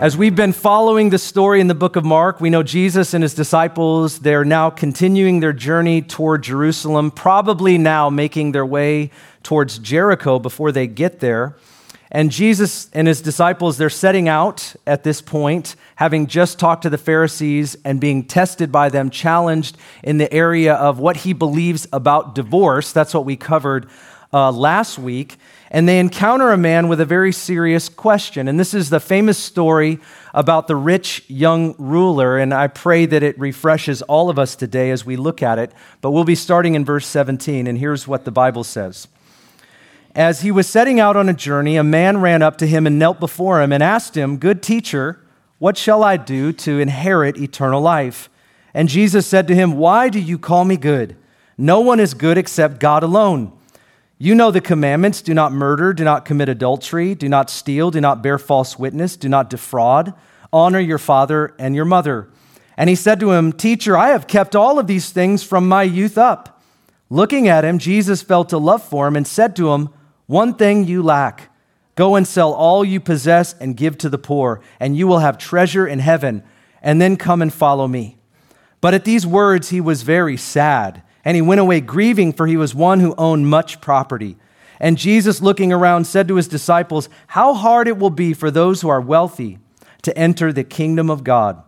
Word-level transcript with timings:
As 0.00 0.16
we've 0.16 0.34
been 0.34 0.54
following 0.54 1.10
the 1.10 1.18
story 1.18 1.60
in 1.60 1.66
the 1.66 1.74
book 1.74 1.94
of 1.94 2.06
Mark, 2.06 2.40
we 2.40 2.48
know 2.48 2.62
Jesus 2.62 3.12
and 3.12 3.22
his 3.22 3.34
disciples, 3.34 4.20
they're 4.20 4.46
now 4.46 4.70
continuing 4.70 5.40
their 5.40 5.52
journey 5.52 6.00
toward 6.00 6.42
Jerusalem, 6.42 7.10
probably 7.10 7.76
now 7.76 8.08
making 8.08 8.52
their 8.52 8.64
way 8.64 9.10
towards 9.42 9.78
Jericho 9.78 10.38
before 10.38 10.72
they 10.72 10.86
get 10.86 11.20
there. 11.20 11.54
And 12.10 12.30
Jesus 12.30 12.88
and 12.94 13.06
his 13.06 13.20
disciples, 13.20 13.76
they're 13.76 13.90
setting 13.90 14.26
out 14.26 14.74
at 14.86 15.04
this 15.04 15.20
point, 15.20 15.76
having 15.96 16.26
just 16.26 16.58
talked 16.58 16.84
to 16.84 16.88
the 16.88 16.96
Pharisees 16.96 17.76
and 17.84 18.00
being 18.00 18.24
tested 18.24 18.72
by 18.72 18.88
them, 18.88 19.10
challenged 19.10 19.76
in 20.02 20.16
the 20.16 20.32
area 20.32 20.76
of 20.76 20.98
what 20.98 21.18
he 21.18 21.34
believes 21.34 21.86
about 21.92 22.34
divorce. 22.34 22.90
That's 22.90 23.12
what 23.12 23.26
we 23.26 23.36
covered 23.36 23.86
uh, 24.32 24.50
last 24.50 24.98
week 24.98 25.36
and 25.70 25.88
they 25.88 26.00
encounter 26.00 26.50
a 26.50 26.56
man 26.56 26.88
with 26.88 27.00
a 27.00 27.04
very 27.04 27.32
serious 27.32 27.88
question. 27.88 28.48
And 28.48 28.58
this 28.58 28.74
is 28.74 28.90
the 28.90 28.98
famous 28.98 29.38
story 29.38 30.00
about 30.34 30.66
the 30.66 30.74
rich 30.74 31.22
young 31.28 31.76
ruler. 31.78 32.38
And 32.38 32.52
I 32.52 32.66
pray 32.66 33.06
that 33.06 33.22
it 33.22 33.38
refreshes 33.38 34.02
all 34.02 34.30
of 34.30 34.38
us 34.38 34.56
today 34.56 34.90
as 34.90 35.06
we 35.06 35.14
look 35.14 35.44
at 35.44 35.60
it. 35.60 35.72
But 36.00 36.10
we'll 36.10 36.24
be 36.24 36.34
starting 36.34 36.74
in 36.74 36.84
verse 36.84 37.06
17. 37.06 37.68
And 37.68 37.78
here's 37.78 38.08
what 38.08 38.24
the 38.24 38.32
Bible 38.32 38.64
says 38.64 39.06
As 40.12 40.40
he 40.40 40.50
was 40.50 40.66
setting 40.66 40.98
out 40.98 41.16
on 41.16 41.28
a 41.28 41.34
journey, 41.34 41.76
a 41.76 41.84
man 41.84 42.20
ran 42.20 42.42
up 42.42 42.58
to 42.58 42.66
him 42.66 42.84
and 42.84 42.98
knelt 42.98 43.20
before 43.20 43.62
him 43.62 43.72
and 43.72 43.80
asked 43.80 44.16
him, 44.16 44.38
Good 44.38 44.64
teacher, 44.64 45.20
what 45.60 45.76
shall 45.76 46.02
I 46.02 46.16
do 46.16 46.52
to 46.52 46.80
inherit 46.80 47.38
eternal 47.38 47.80
life? 47.80 48.28
And 48.74 48.88
Jesus 48.88 49.24
said 49.24 49.46
to 49.46 49.54
him, 49.54 49.74
Why 49.74 50.08
do 50.08 50.18
you 50.18 50.36
call 50.36 50.64
me 50.64 50.76
good? 50.76 51.16
No 51.56 51.80
one 51.80 52.00
is 52.00 52.14
good 52.14 52.38
except 52.38 52.80
God 52.80 53.04
alone. 53.04 53.52
You 54.22 54.34
know 54.34 54.50
the 54.50 54.60
commandments 54.60 55.22
do 55.22 55.32
not 55.32 55.50
murder, 55.50 55.94
do 55.94 56.04
not 56.04 56.26
commit 56.26 56.50
adultery, 56.50 57.14
do 57.14 57.26
not 57.26 57.48
steal, 57.48 57.90
do 57.90 58.02
not 58.02 58.22
bear 58.22 58.36
false 58.36 58.78
witness, 58.78 59.16
do 59.16 59.30
not 59.30 59.48
defraud, 59.48 60.12
honor 60.52 60.78
your 60.78 60.98
father 60.98 61.54
and 61.58 61.74
your 61.74 61.86
mother. 61.86 62.28
And 62.76 62.90
he 62.90 62.96
said 62.96 63.18
to 63.20 63.32
him, 63.32 63.50
Teacher, 63.50 63.96
I 63.96 64.08
have 64.08 64.26
kept 64.26 64.54
all 64.54 64.78
of 64.78 64.86
these 64.86 65.08
things 65.08 65.42
from 65.42 65.66
my 65.66 65.84
youth 65.84 66.18
up. 66.18 66.62
Looking 67.08 67.48
at 67.48 67.64
him, 67.64 67.78
Jesus 67.78 68.20
felt 68.20 68.52
a 68.52 68.58
love 68.58 68.82
for 68.82 69.06
him 69.06 69.16
and 69.16 69.26
said 69.26 69.56
to 69.56 69.72
him, 69.72 69.88
One 70.26 70.52
thing 70.52 70.84
you 70.84 71.02
lack. 71.02 71.50
Go 71.94 72.14
and 72.14 72.28
sell 72.28 72.52
all 72.52 72.84
you 72.84 73.00
possess 73.00 73.54
and 73.54 73.74
give 73.74 73.96
to 73.98 74.10
the 74.10 74.18
poor, 74.18 74.60
and 74.78 74.98
you 74.98 75.06
will 75.06 75.20
have 75.20 75.38
treasure 75.38 75.86
in 75.86 75.98
heaven, 75.98 76.42
and 76.82 77.00
then 77.00 77.16
come 77.16 77.40
and 77.40 77.50
follow 77.50 77.88
me. 77.88 78.18
But 78.82 78.92
at 78.92 79.06
these 79.06 79.26
words, 79.26 79.70
he 79.70 79.80
was 79.80 80.02
very 80.02 80.36
sad 80.36 81.02
and 81.24 81.34
he 81.34 81.42
went 81.42 81.60
away 81.60 81.80
grieving, 81.80 82.32
for 82.32 82.46
he 82.46 82.56
was 82.56 82.74
one 82.74 83.00
who 83.00 83.14
owned 83.16 83.48
much 83.48 83.80
property. 83.80 84.36
And 84.78 84.96
Jesus, 84.96 85.42
looking 85.42 85.72
around, 85.72 86.06
said 86.06 86.28
to 86.28 86.36
his 86.36 86.48
disciples, 86.48 87.08
How 87.28 87.54
hard 87.54 87.86
it 87.86 87.98
will 87.98 88.10
be 88.10 88.32
for 88.32 88.50
those 88.50 88.80
who 88.80 88.88
are 88.88 89.00
wealthy 89.00 89.58
to 90.02 90.16
enter 90.16 90.52
the 90.52 90.64
kingdom 90.64 91.10
of 91.10 91.22
God. 91.22 91.62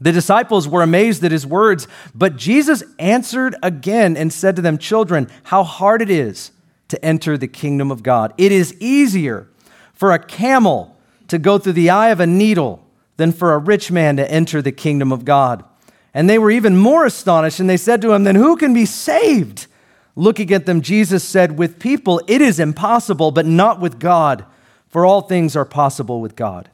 The 0.00 0.12
disciples 0.12 0.68
were 0.68 0.82
amazed 0.82 1.24
at 1.24 1.32
his 1.32 1.44
words, 1.44 1.88
but 2.14 2.36
Jesus 2.36 2.84
answered 3.00 3.56
again 3.62 4.16
and 4.16 4.32
said 4.32 4.54
to 4.56 4.62
them, 4.62 4.78
Children, 4.78 5.28
how 5.44 5.64
hard 5.64 6.00
it 6.00 6.10
is 6.10 6.52
to 6.88 7.04
enter 7.04 7.36
the 7.36 7.48
kingdom 7.48 7.90
of 7.90 8.02
God. 8.02 8.32
It 8.38 8.52
is 8.52 8.74
easier 8.80 9.48
for 9.92 10.12
a 10.12 10.18
camel 10.18 10.96
to 11.26 11.38
go 11.38 11.58
through 11.58 11.74
the 11.74 11.90
eye 11.90 12.08
of 12.10 12.20
a 12.20 12.26
needle 12.26 12.84
than 13.16 13.32
for 13.32 13.52
a 13.52 13.58
rich 13.58 13.90
man 13.90 14.16
to 14.16 14.30
enter 14.30 14.62
the 14.62 14.72
kingdom 14.72 15.12
of 15.12 15.24
God. 15.24 15.64
And 16.14 16.28
they 16.28 16.38
were 16.38 16.50
even 16.50 16.76
more 16.76 17.04
astonished, 17.04 17.60
and 17.60 17.68
they 17.68 17.76
said 17.76 18.00
to 18.02 18.12
him, 18.12 18.24
Then 18.24 18.34
who 18.34 18.56
can 18.56 18.72
be 18.72 18.86
saved? 18.86 19.66
Looking 20.16 20.52
at 20.52 20.66
them, 20.66 20.80
Jesus 20.80 21.22
said, 21.22 21.58
With 21.58 21.78
people 21.78 22.20
it 22.26 22.40
is 22.40 22.58
impossible, 22.58 23.30
but 23.30 23.46
not 23.46 23.80
with 23.80 23.98
God, 23.98 24.44
for 24.88 25.06
all 25.06 25.20
things 25.20 25.54
are 25.54 25.64
possible 25.64 26.20
with 26.20 26.34
God. 26.34 26.70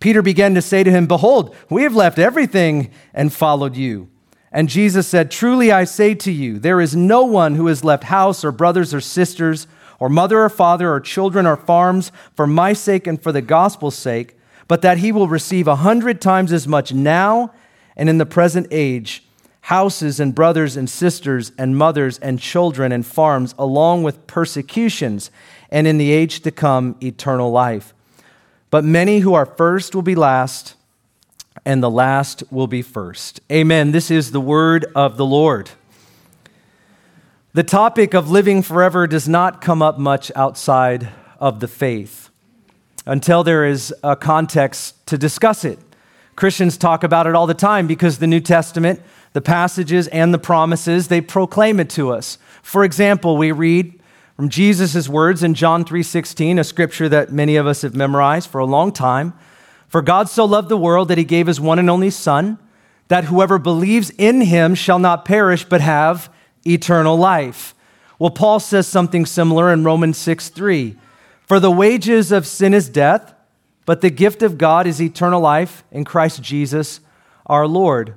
Peter 0.00 0.22
began 0.22 0.54
to 0.54 0.62
say 0.62 0.84
to 0.84 0.90
him, 0.90 1.06
Behold, 1.06 1.54
we 1.68 1.82
have 1.82 1.94
left 1.94 2.18
everything 2.18 2.90
and 3.12 3.32
followed 3.32 3.76
you. 3.76 4.08
And 4.52 4.68
Jesus 4.68 5.08
said, 5.08 5.30
Truly 5.30 5.72
I 5.72 5.84
say 5.84 6.14
to 6.14 6.30
you, 6.30 6.58
there 6.58 6.80
is 6.80 6.94
no 6.94 7.24
one 7.24 7.56
who 7.56 7.66
has 7.66 7.82
left 7.82 8.04
house 8.04 8.44
or 8.44 8.52
brothers 8.52 8.94
or 8.94 9.00
sisters, 9.00 9.66
or 9.98 10.08
mother 10.08 10.42
or 10.42 10.48
father, 10.48 10.92
or 10.92 11.00
children 11.00 11.44
or 11.44 11.56
farms, 11.56 12.12
for 12.36 12.46
my 12.46 12.72
sake 12.72 13.06
and 13.06 13.20
for 13.20 13.32
the 13.32 13.42
gospel's 13.42 13.96
sake, 13.96 14.36
but 14.68 14.80
that 14.82 14.98
he 14.98 15.10
will 15.10 15.28
receive 15.28 15.66
a 15.66 15.76
hundred 15.76 16.20
times 16.20 16.52
as 16.52 16.68
much 16.68 16.92
now 16.92 17.52
and 17.96 18.08
in 18.08 18.18
the 18.18 18.26
present 18.26 18.66
age, 18.70 19.24
houses 19.62 20.20
and 20.20 20.34
brothers 20.34 20.76
and 20.76 20.90
sisters 20.90 21.52
and 21.56 21.76
mothers 21.76 22.18
and 22.18 22.38
children 22.38 22.92
and 22.92 23.06
farms, 23.06 23.54
along 23.58 24.02
with 24.02 24.26
persecutions, 24.26 25.30
and 25.70 25.86
in 25.86 25.98
the 25.98 26.12
age 26.12 26.40
to 26.40 26.50
come, 26.50 26.96
eternal 27.02 27.50
life. 27.50 27.94
But 28.70 28.84
many 28.84 29.20
who 29.20 29.34
are 29.34 29.46
first 29.46 29.94
will 29.94 30.02
be 30.02 30.14
last, 30.14 30.74
and 31.64 31.82
the 31.82 31.90
last 31.90 32.42
will 32.50 32.66
be 32.66 32.82
first. 32.82 33.40
Amen. 33.50 33.92
This 33.92 34.10
is 34.10 34.32
the 34.32 34.40
word 34.40 34.86
of 34.94 35.16
the 35.16 35.24
Lord. 35.24 35.70
The 37.54 37.62
topic 37.62 38.14
of 38.14 38.30
living 38.30 38.62
forever 38.62 39.06
does 39.06 39.28
not 39.28 39.60
come 39.60 39.80
up 39.80 39.98
much 39.98 40.32
outside 40.34 41.08
of 41.38 41.60
the 41.60 41.68
faith 41.68 42.28
until 43.06 43.44
there 43.44 43.64
is 43.64 43.94
a 44.02 44.16
context 44.16 45.06
to 45.06 45.16
discuss 45.16 45.64
it. 45.64 45.78
Christians 46.36 46.76
talk 46.76 47.04
about 47.04 47.26
it 47.26 47.34
all 47.34 47.46
the 47.46 47.54
time 47.54 47.86
because 47.86 48.18
the 48.18 48.26
New 48.26 48.40
Testament, 48.40 49.00
the 49.32 49.40
passages 49.40 50.08
and 50.08 50.34
the 50.34 50.38
promises, 50.38 51.08
they 51.08 51.20
proclaim 51.20 51.78
it 51.78 51.90
to 51.90 52.12
us. 52.12 52.38
For 52.62 52.84
example, 52.84 53.36
we 53.36 53.52
read 53.52 54.00
from 54.36 54.48
Jesus' 54.48 55.08
words 55.08 55.44
in 55.44 55.54
John 55.54 55.84
3:16, 55.84 56.58
a 56.58 56.64
scripture 56.64 57.08
that 57.08 57.32
many 57.32 57.54
of 57.56 57.66
us 57.66 57.82
have 57.82 57.94
memorized 57.94 58.50
for 58.50 58.58
a 58.58 58.66
long 58.66 58.90
time. 58.90 59.32
For 59.86 60.02
God 60.02 60.28
so 60.28 60.44
loved 60.44 60.68
the 60.68 60.76
world 60.76 61.06
that 61.08 61.18
he 61.18 61.24
gave 61.24 61.46
his 61.46 61.60
one 61.60 61.78
and 61.78 61.88
only 61.88 62.10
Son, 62.10 62.58
that 63.06 63.24
whoever 63.24 63.58
believes 63.58 64.10
in 64.18 64.40
him 64.40 64.74
shall 64.74 64.98
not 64.98 65.24
perish 65.24 65.64
but 65.64 65.80
have 65.80 66.28
eternal 66.66 67.16
life. 67.16 67.76
Well, 68.18 68.30
Paul 68.30 68.58
says 68.58 68.88
something 68.88 69.24
similar 69.24 69.72
in 69.72 69.84
Romans 69.84 70.18
6 70.18 70.48
3. 70.48 70.96
For 71.46 71.60
the 71.60 71.70
wages 71.70 72.32
of 72.32 72.46
sin 72.46 72.74
is 72.74 72.88
death 72.88 73.33
but 73.86 74.00
the 74.00 74.10
gift 74.10 74.42
of 74.42 74.58
God 74.58 74.86
is 74.86 75.00
eternal 75.00 75.40
life 75.40 75.84
in 75.90 76.04
Christ 76.04 76.42
Jesus 76.42 77.00
our 77.46 77.66
Lord. 77.66 78.14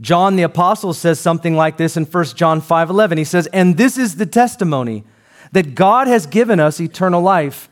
John 0.00 0.36
the 0.36 0.42
apostle 0.42 0.92
says 0.94 1.18
something 1.18 1.56
like 1.56 1.76
this 1.76 1.96
in 1.96 2.04
1 2.04 2.36
John 2.36 2.60
5:11. 2.60 3.18
He 3.18 3.24
says, 3.24 3.46
"And 3.48 3.76
this 3.76 3.98
is 3.98 4.16
the 4.16 4.26
testimony 4.26 5.04
that 5.52 5.74
God 5.74 6.06
has 6.06 6.26
given 6.26 6.60
us 6.60 6.80
eternal 6.80 7.22
life, 7.22 7.68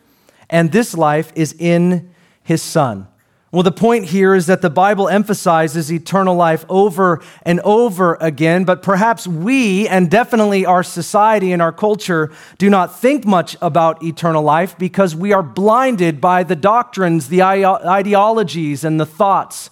and 0.50 0.72
this 0.72 0.96
life 0.96 1.32
is 1.36 1.54
in 1.58 2.08
his 2.42 2.62
son." 2.62 3.06
Well, 3.56 3.62
the 3.62 3.72
point 3.72 4.04
here 4.04 4.34
is 4.34 4.48
that 4.48 4.60
the 4.60 4.68
Bible 4.68 5.08
emphasizes 5.08 5.90
eternal 5.90 6.34
life 6.34 6.66
over 6.68 7.22
and 7.42 7.58
over 7.60 8.18
again, 8.20 8.64
but 8.64 8.82
perhaps 8.82 9.26
we, 9.26 9.88
and 9.88 10.10
definitely 10.10 10.66
our 10.66 10.82
society 10.82 11.52
and 11.52 11.62
our 11.62 11.72
culture, 11.72 12.30
do 12.58 12.68
not 12.68 13.00
think 13.00 13.24
much 13.24 13.56
about 13.62 14.02
eternal 14.02 14.42
life 14.42 14.76
because 14.76 15.16
we 15.16 15.32
are 15.32 15.42
blinded 15.42 16.20
by 16.20 16.42
the 16.42 16.54
doctrines, 16.54 17.28
the 17.28 17.42
ideologies, 17.42 18.84
and 18.84 19.00
the 19.00 19.06
thoughts 19.06 19.70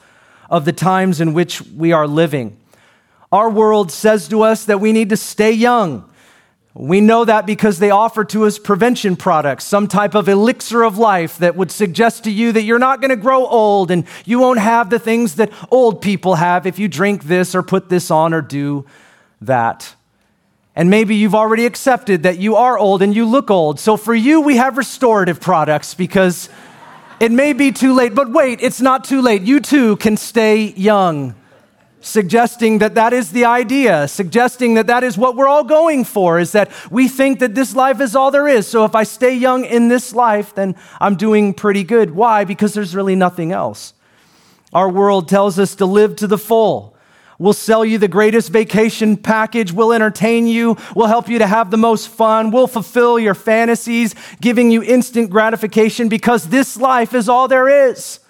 of 0.49 0.65
the 0.65 0.73
times 0.73 1.21
in 1.21 1.35
which 1.35 1.61
we 1.61 1.93
are 1.93 2.09
living. 2.09 2.57
Our 3.31 3.51
world 3.51 3.93
says 3.93 4.29
to 4.29 4.45
us 4.45 4.65
that 4.65 4.81
we 4.81 4.93
need 4.93 5.11
to 5.11 5.17
stay 5.19 5.53
young 5.53 6.09
we 6.75 7.01
know 7.01 7.25
that 7.25 7.47
because 7.47 7.79
they 7.79 7.91
offer 7.91 8.25
to 8.25 8.47
us 8.47 8.59
prevention 8.59 9.15
products, 9.15 9.65
some 9.65 9.87
type 9.87 10.17
of 10.17 10.29
elixir 10.29 10.83
of 10.83 10.99
life 10.99 11.39
that 11.39 11.55
would 11.55 11.71
suggest 11.71 12.25
to 12.25 12.33
you 12.33 12.51
that 12.51 12.63
you're 12.63 12.81
not 12.81 13.01
going 13.01 13.11
to 13.11 13.17
grow 13.17 13.47
old 13.47 13.93
and 13.93 14.05
you 14.25 14.41
won't 14.41 14.59
have 14.59 14.91
the 14.91 14.99
things 14.99 15.37
that 15.37 15.53
old 15.71 16.03
people 16.03 16.35
have 16.35 16.67
if 16.67 16.77
you 16.77 16.89
drink 16.89 17.25
this 17.25 17.55
or 17.55 17.63
put 17.63 17.89
this 17.91 18.11
on 18.11 18.35
or 18.35 18.43
do 18.43 18.85
that. 19.41 19.95
And 20.75 20.91
maybe 20.91 21.15
you've 21.15 21.37
already 21.37 21.65
accepted 21.65 22.25
that 22.25 22.39
you 22.39 22.57
are 22.57 22.77
old 22.77 23.03
and 23.03 23.15
you 23.15 23.25
look 23.25 23.53
old. 23.53 23.79
So 23.79 23.97
for 23.97 24.13
you, 24.13 24.41
we 24.41 24.57
have 24.57 24.77
restorative 24.77 25.41
products 25.41 25.95
because 25.95 26.49
it 27.21 27.31
may 27.31 27.53
be 27.53 27.71
too 27.71 27.95
late. 27.95 28.17
But 28.17 28.33
wait, 28.33 28.59
it's 28.61 28.81
not 28.81 29.05
too 29.05 29.23
late. 29.23 29.43
You 29.43 29.61
too 29.61 29.95
can 29.99 30.17
stay 30.17 30.73
young 30.73 31.37
suggesting 32.05 32.79
that 32.79 32.95
that 32.95 33.13
is 33.13 33.33
the 33.33 33.47
idea, 33.47 34.07
suggesting 34.07 34.75
that 34.75 34.87
that 34.87 35.03
is 35.03 35.17
what 35.17 35.37
we're 35.37 35.49
all 35.49 35.65
going 35.65 36.05
for, 36.05 36.39
is 36.39 36.53
that 36.53 36.71
we 36.91 37.09
think 37.09 37.39
that 37.41 37.55
this 37.55 37.75
life 37.75 38.01
is 38.01 38.15
all 38.15 38.31
there 38.31 38.47
is. 38.47 38.69
So 38.69 38.85
if 38.85 38.95
I 38.95 39.05
stay 39.05 39.35
young 39.35 39.65
in 39.65 39.89
this 39.89 40.15
life, 40.15 40.55
then 40.55 40.77
I'm 41.01 41.17
doing 41.17 41.55
pretty 41.55 41.83
good. 41.83 42.11
Why? 42.11 42.45
Because 42.45 42.75
there's 42.75 42.95
really 42.95 43.17
nothing 43.17 43.53
else. 43.53 43.95
Our 44.73 44.91
world 44.91 45.29
tells 45.29 45.59
us 45.59 45.75
to 45.77 45.87
live 45.87 46.17
to 46.17 46.27
the 46.27 46.39
full. 46.39 46.95
We'll 47.39 47.53
sell 47.53 47.85
you 47.85 47.99
the 47.99 48.07
greatest 48.07 48.51
vacation 48.51 49.17
package. 49.17 49.73
We'll 49.73 49.93
entertain 49.93 50.47
you. 50.47 50.77
We'll 50.95 51.09
help 51.09 51.29
you 51.29 51.39
to 51.39 51.47
have 51.47 51.71
the 51.71 51.77
most 51.77 52.09
fun. 52.09 52.51
We'll 52.51 52.67
fulfill 52.67 53.19
your 53.19 53.35
fantasies, 53.35 54.15
giving 54.41 54.71
you 54.71 54.83
instant 54.83 55.31
gratification 55.31 56.09
because 56.09 56.49
this 56.49 56.77
life 56.77 57.15
is 57.15 57.29
all 57.29 57.49
there 57.49 57.89
is. 57.89 58.21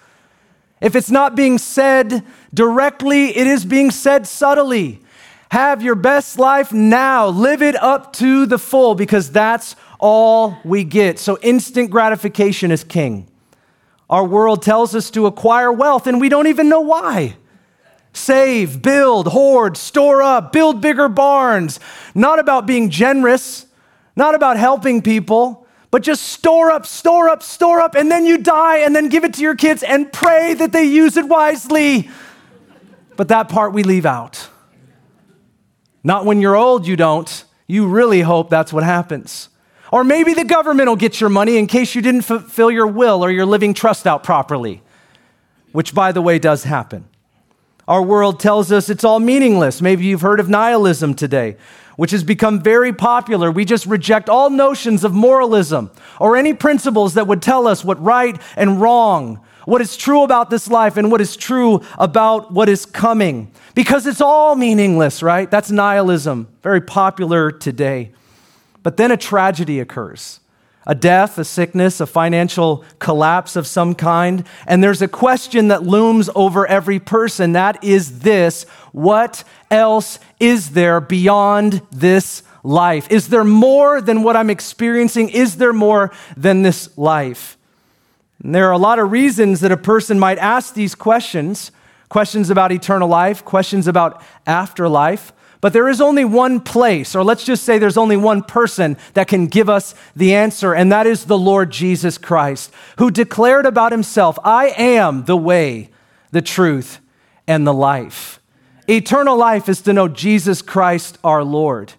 If 0.81 0.95
it's 0.95 1.09
not 1.09 1.35
being 1.35 1.57
said 1.57 2.23
directly, 2.53 3.35
it 3.35 3.47
is 3.47 3.65
being 3.65 3.91
said 3.91 4.27
subtly. 4.27 4.99
Have 5.51 5.81
your 5.81 5.95
best 5.95 6.37
life 6.37 6.73
now. 6.73 7.27
Live 7.27 7.61
it 7.61 7.75
up 7.75 8.13
to 8.13 8.45
the 8.45 8.57
full 8.57 8.95
because 8.95 9.31
that's 9.31 9.75
all 9.99 10.57
we 10.65 10.83
get. 10.83 11.17
So 11.17 11.37
instant 11.41 11.91
gratification 11.91 12.71
is 12.71 12.83
king. 12.83 13.27
Our 14.09 14.25
world 14.25 14.61
tells 14.61 14.93
us 14.93 15.09
to 15.11 15.25
acquire 15.25 15.71
wealth, 15.71 16.07
and 16.07 16.21
we 16.21 16.29
don't 16.29 16.47
even 16.47 16.69
know 16.69 16.81
why. 16.81 17.37
Save, 18.13 18.81
build, 18.81 19.27
hoard, 19.27 19.77
store 19.77 20.21
up, 20.21 20.51
build 20.51 20.81
bigger 20.81 21.09
barns. 21.09 21.79
Not 22.13 22.39
about 22.39 22.65
being 22.65 22.89
generous, 22.89 23.65
not 24.15 24.35
about 24.35 24.57
helping 24.57 25.01
people, 25.01 25.64
but 25.95 26.03
just 26.03 26.23
store 26.23 26.71
up, 26.71 26.85
store 26.85 27.29
up, 27.29 27.41
store 27.41 27.79
up, 27.79 27.95
and 27.95 28.11
then 28.11 28.25
you 28.25 28.37
die, 28.37 28.79
and 28.79 28.93
then 28.93 29.07
give 29.07 29.23
it 29.23 29.33
to 29.35 29.41
your 29.41 29.55
kids 29.55 29.81
and 29.81 30.11
pray 30.11 30.53
that 30.53 30.73
they 30.73 30.83
use 30.83 31.15
it 31.15 31.25
wisely. 31.25 32.09
But 33.15 33.29
that 33.29 33.47
part 33.47 33.71
we 33.71 33.81
leave 33.81 34.05
out. 34.05 34.49
Not 36.03 36.25
when 36.25 36.41
you're 36.41 36.57
old, 36.57 36.85
you 36.85 36.97
don't. 36.97 37.45
You 37.65 37.87
really 37.87 38.19
hope 38.19 38.49
that's 38.49 38.73
what 38.73 38.83
happens. 38.83 39.47
Or 39.89 40.03
maybe 40.03 40.33
the 40.33 40.43
government 40.43 40.89
will 40.89 40.97
get 40.97 41.21
your 41.21 41.29
money 41.29 41.55
in 41.55 41.65
case 41.65 41.95
you 41.95 42.01
didn't 42.01 42.23
fulfill 42.23 42.69
your 42.69 42.87
will 42.87 43.23
or 43.23 43.31
your 43.31 43.45
living 43.45 43.73
trust 43.73 44.05
out 44.05 44.21
properly, 44.21 44.83
which, 45.71 45.95
by 45.95 46.11
the 46.11 46.21
way, 46.21 46.39
does 46.39 46.65
happen. 46.65 47.07
Our 47.87 48.01
world 48.01 48.41
tells 48.41 48.69
us 48.69 48.89
it's 48.89 49.05
all 49.05 49.21
meaningless. 49.21 49.81
Maybe 49.81 50.03
you've 50.03 50.19
heard 50.19 50.41
of 50.41 50.49
nihilism 50.49 51.13
today, 51.13 51.55
which 51.95 52.11
has 52.11 52.23
become 52.23 52.61
very 52.61 52.93
popular. 52.93 53.51
We 53.51 53.65
just 53.65 53.85
reject 53.85 54.29
all 54.29 54.49
notions 54.49 55.03
of 55.03 55.13
moralism 55.13 55.91
or 56.19 56.35
any 56.35 56.53
principles 56.53 57.13
that 57.13 57.27
would 57.27 57.41
tell 57.41 57.67
us 57.67 57.83
what 57.83 58.01
right 58.01 58.39
and 58.55 58.81
wrong, 58.81 59.39
what 59.65 59.81
is 59.81 59.97
true 59.97 60.23
about 60.23 60.49
this 60.49 60.67
life 60.67 60.97
and 60.97 61.11
what 61.11 61.21
is 61.21 61.35
true 61.35 61.81
about 61.97 62.51
what 62.51 62.69
is 62.69 62.85
coming. 62.85 63.51
Because 63.73 64.05
it's 64.05 64.21
all 64.21 64.55
meaningless, 64.55 65.23
right? 65.23 65.49
That's 65.49 65.71
nihilism, 65.71 66.47
very 66.61 66.81
popular 66.81 67.51
today. 67.51 68.11
But 68.83 68.97
then 68.97 69.11
a 69.11 69.17
tragedy 69.17 69.79
occurs 69.79 70.39
a 70.85 70.95
death, 70.95 71.37
a 71.37 71.45
sickness, 71.45 71.99
a 71.99 72.05
financial 72.05 72.83
collapse 72.99 73.55
of 73.55 73.65
some 73.65 73.95
kind. 73.95 74.45
And 74.67 74.83
there's 74.83 75.01
a 75.01 75.07
question 75.07 75.69
that 75.69 75.83
looms 75.83 76.29
over 76.35 76.67
every 76.67 76.99
person 76.99 77.53
that 77.53 77.83
is 77.83 78.19
this 78.19 78.63
what 78.91 79.43
else 79.71 80.19
is 80.39 80.71
there 80.71 81.01
beyond 81.01 81.81
this 81.91 82.43
life? 82.63 83.11
Is 83.11 83.27
there 83.29 83.43
more 83.43 84.01
than 84.01 84.23
what 84.23 84.35
I'm 84.35 84.49
experiencing? 84.49 85.29
Is 85.29 85.57
there 85.57 85.73
more 85.73 86.11
than 86.37 86.61
this 86.61 86.97
life? 86.97 87.57
And 88.43 88.53
there 88.53 88.67
are 88.67 88.73
a 88.73 88.77
lot 88.77 88.99
of 88.99 89.11
reasons 89.11 89.61
that 89.61 89.71
a 89.71 89.77
person 89.77 90.19
might 90.19 90.37
ask 90.37 90.73
these 90.73 90.95
questions 90.95 91.71
questions 92.07 92.49
about 92.49 92.71
eternal 92.71 93.07
life, 93.07 93.43
questions 93.43 93.87
about 93.87 94.21
afterlife. 94.45 95.33
But 95.65 95.73
there 95.73 95.89
is 95.89 95.99
only 95.99 96.25
one 96.25 96.59
place, 96.59 97.15
or 97.15 97.23
let's 97.23 97.43
just 97.43 97.63
say 97.63 97.79
there's 97.79 97.97
only 97.97 98.17
one 98.17 98.43
person 98.43 98.97
that 99.15 99.27
can 99.27 99.47
give 99.47 99.67
us 99.67 99.95
the 100.15 100.35
answer, 100.35 100.75
and 100.75 100.91
that 100.91 101.07
is 101.07 101.25
the 101.25 101.39
Lord 101.39 101.71
Jesus 101.71 102.19
Christ, 102.19 102.71
who 102.99 103.09
declared 103.09 103.65
about 103.65 103.91
himself, 103.91 104.37
I 104.43 104.75
am 104.77 105.25
the 105.25 105.35
way, 105.35 105.89
the 106.29 106.43
truth, 106.43 106.99
and 107.47 107.65
the 107.65 107.73
life. 107.73 108.39
Eternal 108.87 109.35
life 109.35 109.67
is 109.67 109.81
to 109.81 109.93
know 109.93 110.07
Jesus 110.07 110.61
Christ 110.61 111.17
our 111.23 111.43
Lord. 111.43 111.93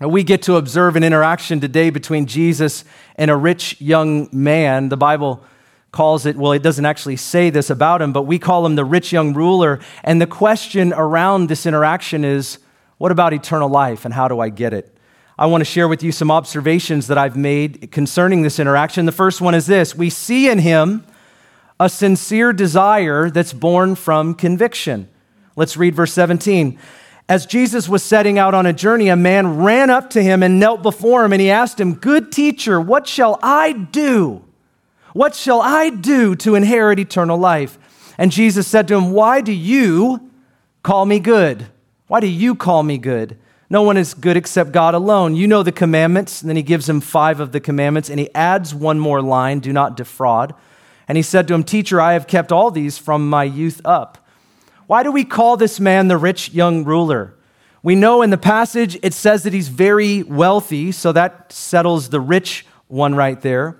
We 0.00 0.24
get 0.24 0.42
to 0.42 0.56
observe 0.56 0.96
an 0.96 1.04
interaction 1.04 1.60
today 1.60 1.90
between 1.90 2.26
Jesus 2.26 2.82
and 3.14 3.30
a 3.30 3.36
rich 3.36 3.80
young 3.80 4.28
man. 4.32 4.88
The 4.88 4.96
Bible 4.96 5.44
calls 5.90 6.26
it, 6.26 6.36
well, 6.36 6.52
it 6.52 6.62
doesn't 6.62 6.84
actually 6.84 7.16
say 7.16 7.50
this 7.50 7.70
about 7.70 8.02
him, 8.02 8.12
but 8.12 8.22
we 8.22 8.38
call 8.38 8.64
him 8.66 8.76
the 8.76 8.84
rich 8.84 9.12
young 9.12 9.32
ruler. 9.32 9.80
And 10.04 10.20
the 10.20 10.26
question 10.26 10.92
around 10.92 11.48
this 11.48 11.66
interaction 11.66 12.24
is 12.24 12.58
what 12.98 13.12
about 13.12 13.32
eternal 13.32 13.68
life 13.68 14.04
and 14.04 14.12
how 14.12 14.28
do 14.28 14.40
I 14.40 14.48
get 14.48 14.72
it? 14.72 14.94
I 15.38 15.46
want 15.46 15.60
to 15.60 15.64
share 15.64 15.86
with 15.86 16.02
you 16.02 16.10
some 16.10 16.30
observations 16.30 17.06
that 17.06 17.16
I've 17.16 17.36
made 17.36 17.92
concerning 17.92 18.42
this 18.42 18.58
interaction. 18.58 19.06
The 19.06 19.12
first 19.12 19.40
one 19.40 19.54
is 19.54 19.66
this 19.66 19.94
we 19.94 20.10
see 20.10 20.50
in 20.50 20.58
him 20.58 21.06
a 21.80 21.88
sincere 21.88 22.52
desire 22.52 23.30
that's 23.30 23.52
born 23.52 23.94
from 23.94 24.34
conviction. 24.34 25.08
Let's 25.54 25.76
read 25.76 25.94
verse 25.94 26.12
17. 26.12 26.78
As 27.28 27.46
Jesus 27.46 27.88
was 27.88 28.02
setting 28.02 28.38
out 28.38 28.54
on 28.54 28.66
a 28.66 28.72
journey, 28.72 29.08
a 29.08 29.16
man 29.16 29.58
ran 29.58 29.90
up 29.90 30.10
to 30.10 30.22
him 30.22 30.42
and 30.42 30.58
knelt 30.58 30.82
before 30.82 31.24
him, 31.24 31.32
and 31.32 31.40
he 31.40 31.50
asked 31.50 31.78
him, 31.78 31.94
Good 31.94 32.32
teacher, 32.32 32.80
what 32.80 33.06
shall 33.06 33.38
I 33.42 33.72
do 33.72 34.47
what 35.12 35.34
shall 35.34 35.60
I 35.60 35.90
do 35.90 36.34
to 36.36 36.54
inherit 36.54 36.98
eternal 36.98 37.38
life? 37.38 37.78
And 38.18 38.32
Jesus 38.32 38.66
said 38.66 38.88
to 38.88 38.96
him, 38.96 39.12
Why 39.12 39.40
do 39.40 39.52
you 39.52 40.30
call 40.82 41.06
me 41.06 41.20
good? 41.20 41.66
Why 42.08 42.20
do 42.20 42.26
you 42.26 42.54
call 42.54 42.82
me 42.82 42.98
good? 42.98 43.38
No 43.70 43.82
one 43.82 43.96
is 43.96 44.14
good 44.14 44.36
except 44.36 44.72
God 44.72 44.94
alone. 44.94 45.36
You 45.36 45.46
know 45.46 45.62
the 45.62 45.72
commandments. 45.72 46.40
And 46.40 46.48
then 46.48 46.56
he 46.56 46.62
gives 46.62 46.88
him 46.88 47.00
five 47.00 47.38
of 47.38 47.52
the 47.52 47.60
commandments, 47.60 48.08
and 48.08 48.18
he 48.18 48.34
adds 48.34 48.74
one 48.74 48.98
more 48.98 49.20
line 49.20 49.60
do 49.60 49.72
not 49.72 49.96
defraud. 49.96 50.54
And 51.06 51.16
he 51.16 51.22
said 51.22 51.48
to 51.48 51.54
him, 51.54 51.64
Teacher, 51.64 52.00
I 52.00 52.14
have 52.14 52.26
kept 52.26 52.52
all 52.52 52.70
these 52.70 52.98
from 52.98 53.28
my 53.28 53.44
youth 53.44 53.80
up. 53.84 54.18
Why 54.86 55.02
do 55.02 55.12
we 55.12 55.24
call 55.24 55.56
this 55.56 55.78
man 55.78 56.08
the 56.08 56.16
rich 56.16 56.52
young 56.52 56.84
ruler? 56.84 57.34
We 57.82 57.94
know 57.94 58.22
in 58.22 58.30
the 58.30 58.38
passage 58.38 58.98
it 59.02 59.14
says 59.14 59.42
that 59.44 59.52
he's 59.52 59.68
very 59.68 60.22
wealthy, 60.22 60.92
so 60.92 61.12
that 61.12 61.52
settles 61.52 62.08
the 62.08 62.20
rich 62.20 62.66
one 62.88 63.14
right 63.14 63.40
there. 63.40 63.76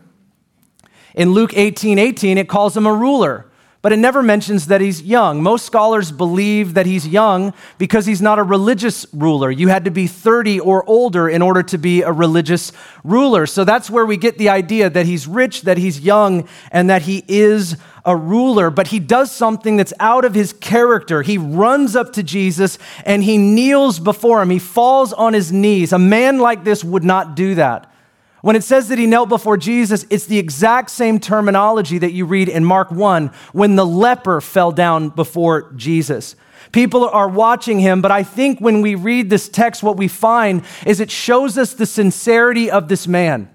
In 1.19 1.32
Luke 1.32 1.50
18 1.56 1.99
18, 1.99 2.38
it 2.38 2.49
calls 2.49 2.76
him 2.76 2.87
a 2.87 2.94
ruler, 2.94 3.44
but 3.82 3.93
it 3.93 3.97
never 3.97 4.23
mentions 4.23 4.69
that 4.69 4.81
he's 4.81 5.03
young. 5.03 5.43
Most 5.43 5.67
scholars 5.67 6.12
believe 6.12 6.75
that 6.75 6.87
he's 6.87 7.09
young 7.09 7.53
because 7.76 8.06
he's 8.06 8.23
not 8.23 8.38
a 8.38 8.44
religious 8.44 9.05
ruler. 9.12 9.50
You 9.50 9.67
had 9.67 9.85
to 9.87 9.91
be 9.91 10.06
30 10.06 10.61
or 10.61 10.88
older 10.88 11.29
in 11.29 11.43
order 11.43 11.65
to 11.65 11.76
be 11.76 12.03
a 12.03 12.12
religious 12.12 12.70
ruler. 13.03 13.47
So 13.47 13.65
that's 13.65 13.91
where 13.91 14.06
we 14.06 14.17
get 14.17 14.38
the 14.38 14.49
idea 14.49 14.88
that 14.91 15.06
he's 15.06 15.26
rich, 15.26 15.62
that 15.62 15.76
he's 15.76 15.99
young, 15.99 16.49
and 16.70 16.88
that 16.88 17.03
he 17.03 17.25
is 17.26 17.76
a 18.05 18.15
ruler, 18.15 18.70
but 18.70 18.87
he 18.87 19.00
does 19.00 19.32
something 19.32 19.76
that's 19.76 19.93
out 19.99 20.25
of 20.25 20.35
his 20.35 20.53
character. 20.53 21.23
He 21.23 21.37
runs 21.37 21.97
up 21.97 22.12
to 22.12 22.23
Jesus 22.23 22.79
and 23.05 23.25
he 23.25 23.38
kneels 23.38 23.99
before 23.99 24.41
him. 24.41 24.50
He 24.50 24.61
falls 24.61 25.12
on 25.12 25.32
his 25.32 25.50
knees. 25.50 25.93
A 25.93 25.99
man 25.99 26.38
like 26.38 26.62
this 26.62 26.85
would 26.85 27.03
not 27.03 27.35
do 27.35 27.56
that. 27.56 27.88
When 28.40 28.55
it 28.55 28.62
says 28.62 28.88
that 28.88 28.99
he 28.99 29.06
knelt 29.06 29.29
before 29.29 29.56
Jesus, 29.56 30.06
it's 30.11 30.26
the 30.26 30.38
exact 30.38 30.90
same 30.90 31.19
terminology 31.19 31.99
that 31.99 32.12
you 32.12 32.25
read 32.25 32.49
in 32.49 32.64
Mark 32.64 32.90
1 32.90 33.32
when 33.52 33.76
the 33.76 33.87
leper 33.87 34.40
fell 34.40 34.70
down 34.70 35.08
before 35.08 35.73
Jesus. 35.73 36.37
People 36.70 37.08
are 37.08 37.29
watching 37.29 37.81
him, 37.81 38.00
but 38.00 38.11
I 38.11 38.23
think 38.23 38.61
when 38.61 38.82
we 38.82 38.94
read 38.94 39.31
this 39.31 39.48
text, 39.48 39.82
what 39.82 39.96
we 39.96 40.06
find 40.06 40.63
is 40.86 41.01
it 41.01 41.10
shows 41.10 41.58
us 41.58 41.74
the 41.74 41.86
sincerity 41.86 42.70
of 42.70 42.89
this 42.89 43.08
man. 43.08 43.51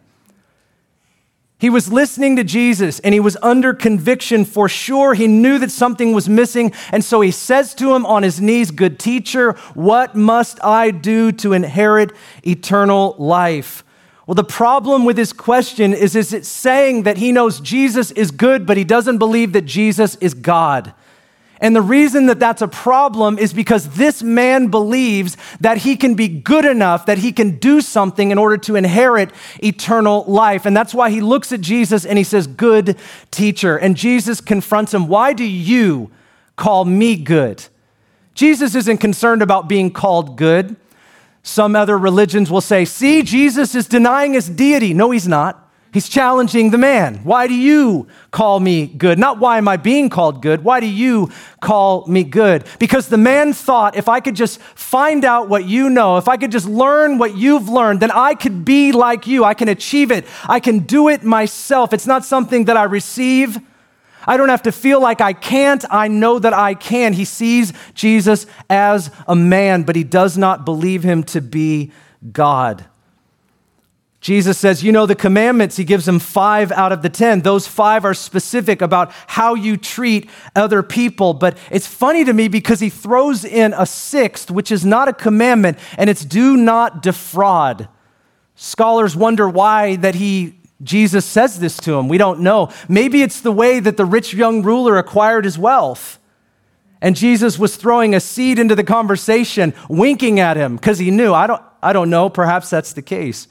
He 1.60 1.70
was 1.70 1.90
listening 1.90 2.36
to 2.36 2.44
Jesus 2.44 3.00
and 3.00 3.14
he 3.14 3.22
was 3.22 3.38
under 3.42 3.74
conviction 3.74 4.44
for 4.44 4.68
sure. 4.68 5.14
He 5.14 5.28
knew 5.28 5.60
that 5.60 5.72
something 5.72 6.12
was 6.12 6.28
missing. 6.28 6.74
And 6.92 7.06
so 7.06 7.22
he 7.22 7.32
says 7.32 7.74
to 7.76 7.96
him 7.96 8.06
on 8.06 8.24
his 8.24 8.42
knees, 8.42 8.70
Good 8.70 9.00
teacher, 9.00 9.54
what 9.74 10.14
must 10.14 10.62
I 10.62 10.92
do 10.92 11.32
to 11.32 11.54
inherit 11.54 12.12
eternal 12.46 13.16
life? 13.18 13.86
Well, 14.26 14.36
the 14.36 14.44
problem 14.44 15.04
with 15.04 15.18
his 15.18 15.34
question 15.34 15.94
is, 15.94 16.16
is 16.16 16.32
it 16.32 16.46
saying 16.46 17.04
that 17.04 17.18
he 17.18 17.32
knows 17.32 17.60
Jesus 17.60 18.12
is 18.12 18.32
good, 18.32 18.66
but 18.66 18.78
he 18.78 18.86
doesn't 18.86 19.18
believe 19.18 19.52
that 19.54 19.64
Jesus 19.66 20.16
is 20.16 20.34
God. 20.34 20.94
And 21.60 21.76
the 21.76 21.82
reason 21.82 22.26
that 22.26 22.40
that's 22.40 22.62
a 22.62 22.68
problem 22.68 23.38
is 23.38 23.54
because 23.54 23.90
this 23.96 24.22
man 24.22 24.68
believes 24.68 25.38
that 25.62 25.78
he 25.78 25.96
can 25.96 26.14
be 26.14 26.28
good 26.28 26.66
enough, 26.66 27.06
that 27.06 27.20
he 27.20 27.32
can 27.32 27.58
do 27.58 27.80
something 27.80 28.32
in 28.32 28.38
order 28.38 28.58
to 28.58 28.76
inherit 28.76 29.32
eternal 29.64 30.26
life. 30.26 30.66
And 30.66 30.76
that's 30.76 30.94
why 30.94 31.10
he 31.10 31.22
looks 31.22 31.54
at 31.54 31.62
Jesus 31.62 32.06
and 32.06 32.18
he 32.18 32.24
says, 32.26 32.48
Good 32.48 32.98
teacher. 33.32 33.78
And 33.78 33.96
Jesus 33.96 34.42
confronts 34.42 34.94
him, 34.94 35.08
Why 35.08 35.32
do 35.32 35.46
you 35.46 36.12
call 36.58 36.84
me 36.84 37.16
good? 37.16 37.64
Jesus 38.34 38.76
isn't 38.76 38.98
concerned 38.98 39.42
about 39.42 39.70
being 39.70 39.92
called 39.92 40.36
good. 40.36 40.76
Some 41.44 41.76
other 41.76 41.98
religions 41.98 42.50
will 42.50 42.62
say, 42.62 42.86
see, 42.86 43.22
Jesus 43.22 43.76
is 43.76 43.86
denying 43.86 44.34
his 44.34 44.50
deity. 44.50 44.94
No, 44.94 45.12
he's 45.12 45.28
not. 45.28 45.60
He's 45.94 46.10
challenging 46.10 46.72
the 46.72 46.78
man. 46.80 47.18
Why 47.18 47.46
do 47.46 47.54
you 47.54 48.08
call 48.32 48.60
me 48.60 48.88
good? 48.88 49.20
Not 49.20 49.38
why 49.38 49.60
am 49.60 49.68
I 49.68 49.78
being 49.78 50.10
called 50.10 50.42
good? 50.42 50.64
Why 50.64 50.80
do 50.80 50.88
you 50.88 51.30
call 51.62 52.08
me 52.08 52.24
good? 52.24 52.64
Because 52.80 53.10
the 53.10 53.18
man 53.18 53.54
thought 53.54 53.96
if 53.96 54.10
I 54.10 54.20
could 54.20 54.36
just 54.36 54.60
find 54.60 55.24
out 55.24 55.50
what 55.50 55.66
you 55.66 55.92
know, 55.92 56.18
if 56.18 56.28
I 56.28 56.38
could 56.38 56.52
just 56.52 56.68
learn 56.68 57.20
what 57.20 57.38
you've 57.38 57.70
learned, 57.70 58.00
then 58.00 58.10
I 58.10 58.34
could 58.34 58.66
be 58.66 58.92
like 58.92 59.28
you. 59.28 59.44
I 59.44 59.54
can 59.54 59.68
achieve 59.68 60.10
it. 60.10 60.26
I 60.46 60.60
can 60.60 60.80
do 60.80 61.10
it 61.10 61.24
myself. 61.24 61.94
It's 61.94 62.08
not 62.08 62.26
something 62.26 62.66
that 62.66 62.78
I 62.78 62.86
receive. 62.86 63.60
I 64.26 64.38
don't 64.38 64.50
have 64.50 64.64
to 64.64 64.72
feel 64.72 65.02
like 65.02 65.22
I 65.22 65.34
can't. 65.34 65.84
I 65.90 66.08
know 66.08 66.40
that 66.40 66.54
I 66.54 66.74
can. 66.74 67.14
He 67.14 67.26
sees 67.26 67.74
Jesus 67.94 68.46
as 68.70 69.12
a 69.28 69.36
man, 69.36 69.84
but 69.84 69.96
he 69.96 70.04
does 70.04 70.38
not 70.38 70.66
believe 70.66 71.04
him 71.04 71.24
to 71.24 71.42
be 71.42 71.92
God. 72.32 72.86
Jesus 74.24 74.58
says, 74.58 74.82
You 74.82 74.94
know 74.94 75.06
the 75.06 75.16
commandments. 75.16 75.76
He 75.76 75.84
gives 75.84 76.06
them 76.06 76.18
five 76.18 76.72
out 76.72 76.94
of 76.94 77.02
the 77.02 77.10
10. 77.10 77.42
Those 77.42 77.68
five 77.68 78.06
are 78.06 78.14
specific 78.14 78.82
about 78.82 79.12
how 79.28 79.54
you 79.54 79.76
treat 79.76 80.30
other 80.56 80.82
people. 80.82 81.34
But 81.34 81.58
it's 81.70 81.88
funny 81.88 82.24
to 82.24 82.32
me 82.32 82.48
because 82.48 82.80
he 82.80 82.90
throws 82.90 83.44
in 83.44 83.74
a 83.74 83.86
sixth, 83.86 84.50
which 84.50 84.72
is 84.72 84.86
not 84.86 85.10
a 85.10 85.14
commandment, 85.14 85.78
and 85.98 86.10
it's 86.10 86.24
do 86.24 86.56
not 86.56 87.04
defraud. 87.04 87.90
Scholars 88.56 89.14
wonder 89.14 89.50
why 89.50 89.98
that 89.98 90.16
he 90.16 90.56
Jesus 90.82 91.26
says 91.26 91.60
this 91.60 91.78
to 91.78 91.94
him? 91.94 92.08
We 92.08 92.18
don't 92.18 92.42
know. 92.42 92.70
Maybe 92.90 93.22
it's 93.22 93.42
the 93.42 93.52
way 93.52 93.80
that 93.80 93.98
the 93.98 94.06
rich 94.06 94.34
young 94.34 94.64
ruler 94.64 94.98
acquired 94.98 95.46
his 95.46 95.58
wealth. 95.58 96.20
And 97.02 97.16
Jesus 97.16 97.60
was 97.60 97.76
throwing 97.76 98.16
a 98.16 98.20
seed 98.20 98.58
into 98.58 98.76
the 98.76 98.84
conversation, 98.84 99.74
winking 99.90 100.40
at 100.40 100.56
him 100.56 100.78
because 100.78 101.00
he 101.00 101.12
knew. 101.12 101.34
I 101.34 101.48
don't, 101.48 101.62
I 101.82 101.94
don't 101.94 102.10
know. 102.10 102.30
Perhaps 102.30 102.70
that's 102.70 102.94
the 102.94 103.02
case. 103.02 103.48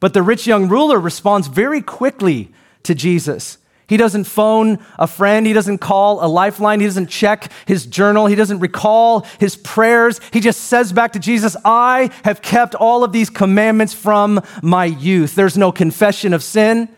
But 0.00 0.12
the 0.12 0.22
rich 0.22 0.46
young 0.46 0.68
ruler 0.68 0.98
responds 0.98 1.46
very 1.46 1.80
quickly 1.80 2.52
to 2.82 2.94
Jesus. 2.94 3.58
He 3.88 3.96
doesn't 3.96 4.24
phone 4.24 4.78
a 4.98 5.06
friend. 5.06 5.46
He 5.46 5.52
doesn't 5.52 5.78
call 5.78 6.24
a 6.24 6.28
lifeline. 6.28 6.80
He 6.80 6.86
doesn't 6.86 7.08
check 7.08 7.52
his 7.66 7.84
journal. 7.84 8.26
He 8.26 8.34
doesn't 8.34 8.60
recall 8.60 9.26
his 9.38 9.56
prayers. 9.56 10.20
He 10.32 10.40
just 10.40 10.62
says 10.62 10.92
back 10.92 11.12
to 11.12 11.18
Jesus, 11.18 11.56
I 11.64 12.10
have 12.24 12.40
kept 12.42 12.74
all 12.74 13.04
of 13.04 13.12
these 13.12 13.28
commandments 13.28 13.92
from 13.92 14.40
my 14.62 14.86
youth. 14.86 15.34
There's 15.34 15.58
no 15.58 15.72
confession 15.72 16.32
of 16.32 16.42
sin. 16.42 16.88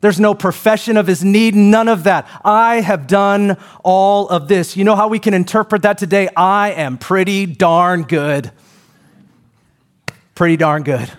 There's 0.00 0.20
no 0.20 0.34
profession 0.34 0.98
of 0.98 1.06
his 1.06 1.24
need, 1.24 1.54
none 1.54 1.88
of 1.88 2.04
that. 2.04 2.28
I 2.44 2.82
have 2.82 3.06
done 3.06 3.56
all 3.82 4.28
of 4.28 4.48
this. 4.48 4.76
You 4.76 4.84
know 4.84 4.96
how 4.96 5.08
we 5.08 5.18
can 5.18 5.32
interpret 5.32 5.80
that 5.80 5.96
today? 5.96 6.28
I 6.36 6.72
am 6.72 6.98
pretty 6.98 7.46
darn 7.46 8.02
good. 8.02 8.50
Pretty 10.34 10.58
darn 10.58 10.82
good. 10.82 11.10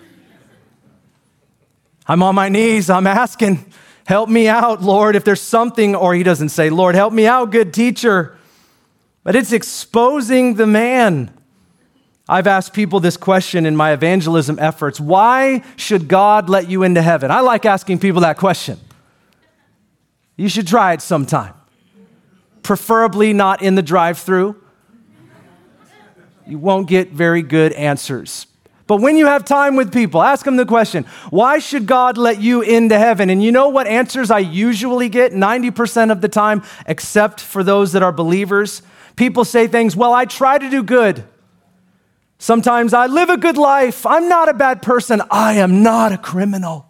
I'm 2.06 2.22
on 2.22 2.36
my 2.36 2.48
knees. 2.48 2.88
I'm 2.88 3.08
asking, 3.08 3.72
Help 4.06 4.28
me 4.28 4.46
out, 4.46 4.82
Lord, 4.82 5.16
if 5.16 5.24
there's 5.24 5.40
something, 5.40 5.96
or 5.96 6.14
he 6.14 6.22
doesn't 6.22 6.50
say, 6.50 6.70
Lord, 6.70 6.94
help 6.94 7.12
me 7.12 7.26
out, 7.26 7.50
good 7.50 7.74
teacher. 7.74 8.38
But 9.24 9.34
it's 9.34 9.50
exposing 9.50 10.54
the 10.54 10.66
man. 10.66 11.36
I've 12.28 12.46
asked 12.46 12.72
people 12.72 13.00
this 13.00 13.16
question 13.16 13.66
in 13.66 13.74
my 13.74 13.92
evangelism 13.92 14.60
efforts 14.60 15.00
Why 15.00 15.64
should 15.74 16.06
God 16.06 16.48
let 16.48 16.70
you 16.70 16.84
into 16.84 17.02
heaven? 17.02 17.32
I 17.32 17.40
like 17.40 17.66
asking 17.66 17.98
people 17.98 18.20
that 18.20 18.36
question. 18.38 18.78
You 20.36 20.48
should 20.48 20.68
try 20.68 20.92
it 20.92 21.02
sometime. 21.02 21.54
Preferably 22.62 23.32
not 23.32 23.60
in 23.60 23.74
the 23.74 23.82
drive 23.82 24.18
through. 24.18 24.54
You 26.46 26.58
won't 26.58 26.86
get 26.86 27.10
very 27.10 27.42
good 27.42 27.72
answers. 27.72 28.46
But 28.86 28.98
when 28.98 29.16
you 29.16 29.26
have 29.26 29.44
time 29.44 29.74
with 29.74 29.92
people, 29.92 30.22
ask 30.22 30.44
them 30.44 30.56
the 30.56 30.66
question 30.66 31.04
why 31.30 31.58
should 31.58 31.86
God 31.86 32.16
let 32.16 32.40
you 32.40 32.62
into 32.62 32.98
heaven? 32.98 33.30
And 33.30 33.42
you 33.42 33.50
know 33.50 33.68
what 33.68 33.86
answers 33.86 34.30
I 34.30 34.38
usually 34.38 35.08
get 35.08 35.32
90% 35.32 36.12
of 36.12 36.20
the 36.20 36.28
time, 36.28 36.62
except 36.86 37.40
for 37.40 37.64
those 37.64 37.92
that 37.92 38.02
are 38.02 38.12
believers? 38.12 38.82
People 39.16 39.44
say 39.44 39.66
things, 39.66 39.96
well, 39.96 40.12
I 40.12 40.24
try 40.24 40.58
to 40.58 40.70
do 40.70 40.82
good. 40.82 41.24
Sometimes 42.38 42.92
I 42.92 43.06
live 43.06 43.30
a 43.30 43.38
good 43.38 43.56
life. 43.56 44.04
I'm 44.04 44.28
not 44.28 44.48
a 44.48 44.54
bad 44.54 44.82
person. 44.82 45.22
I 45.30 45.54
am 45.54 45.82
not 45.82 46.12
a 46.12 46.18
criminal. 46.18 46.86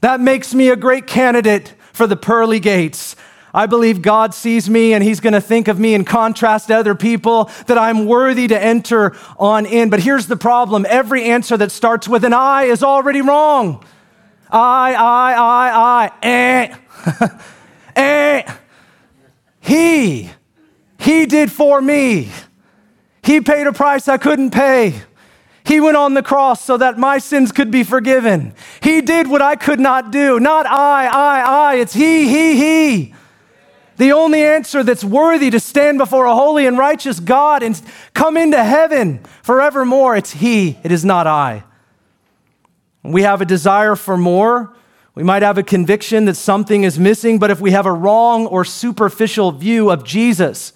That 0.00 0.20
makes 0.20 0.54
me 0.54 0.68
a 0.68 0.76
great 0.76 1.06
candidate 1.06 1.74
for 1.92 2.06
the 2.06 2.16
pearly 2.16 2.60
gates. 2.60 3.16
I 3.56 3.64
believe 3.64 4.02
God 4.02 4.34
sees 4.34 4.68
me 4.68 4.92
and 4.92 5.02
He's 5.02 5.18
going 5.18 5.32
to 5.32 5.40
think 5.40 5.66
of 5.66 5.80
me 5.80 5.94
in 5.94 6.04
contrast 6.04 6.68
to 6.68 6.76
other 6.76 6.94
people 6.94 7.50
that 7.68 7.78
I'm 7.78 8.04
worthy 8.04 8.46
to 8.48 8.62
enter 8.62 9.16
on 9.38 9.64
in. 9.64 9.88
But 9.88 10.00
here's 10.00 10.26
the 10.26 10.36
problem 10.36 10.86
every 10.90 11.24
answer 11.24 11.56
that 11.56 11.72
starts 11.72 12.06
with 12.06 12.22
an 12.24 12.34
I 12.34 12.64
is 12.64 12.82
already 12.82 13.22
wrong. 13.22 13.82
I, 14.50 14.92
I, 14.94 15.32
I, 15.32 16.10
I, 16.22 16.26
eh, 16.28 16.76
eh. 17.96 18.54
He, 19.60 20.30
He 20.98 21.24
did 21.24 21.50
for 21.50 21.80
me. 21.80 22.28
He 23.22 23.40
paid 23.40 23.66
a 23.66 23.72
price 23.72 24.06
I 24.06 24.18
couldn't 24.18 24.50
pay. 24.50 25.00
He 25.64 25.80
went 25.80 25.96
on 25.96 26.12
the 26.12 26.22
cross 26.22 26.62
so 26.62 26.76
that 26.76 26.98
my 26.98 27.16
sins 27.16 27.52
could 27.52 27.70
be 27.70 27.84
forgiven. 27.84 28.54
He 28.82 29.00
did 29.00 29.28
what 29.28 29.40
I 29.40 29.56
could 29.56 29.80
not 29.80 30.12
do. 30.12 30.38
Not 30.38 30.66
I, 30.66 31.06
I, 31.06 31.40
I. 31.40 31.74
It's 31.76 31.94
He, 31.94 32.28
He, 32.28 32.56
He. 32.56 33.14
The 33.96 34.12
only 34.12 34.42
answer 34.42 34.82
that's 34.82 35.04
worthy 35.04 35.50
to 35.50 35.60
stand 35.60 35.98
before 35.98 36.26
a 36.26 36.34
holy 36.34 36.66
and 36.66 36.76
righteous 36.76 37.18
God 37.18 37.62
and 37.62 37.80
come 38.12 38.36
into 38.36 38.62
heaven 38.62 39.20
forevermore, 39.42 40.16
it's 40.16 40.32
He, 40.32 40.78
it 40.82 40.92
is 40.92 41.04
not 41.04 41.26
I. 41.26 41.64
We 43.02 43.22
have 43.22 43.40
a 43.40 43.46
desire 43.46 43.96
for 43.96 44.16
more. 44.16 44.74
We 45.14 45.22
might 45.22 45.42
have 45.42 45.56
a 45.56 45.62
conviction 45.62 46.26
that 46.26 46.34
something 46.34 46.84
is 46.84 46.98
missing, 46.98 47.38
but 47.38 47.50
if 47.50 47.58
we 47.60 47.70
have 47.70 47.86
a 47.86 47.92
wrong 47.92 48.46
or 48.46 48.66
superficial 48.66 49.50
view 49.52 49.90
of 49.90 50.04
Jesus, 50.04 50.74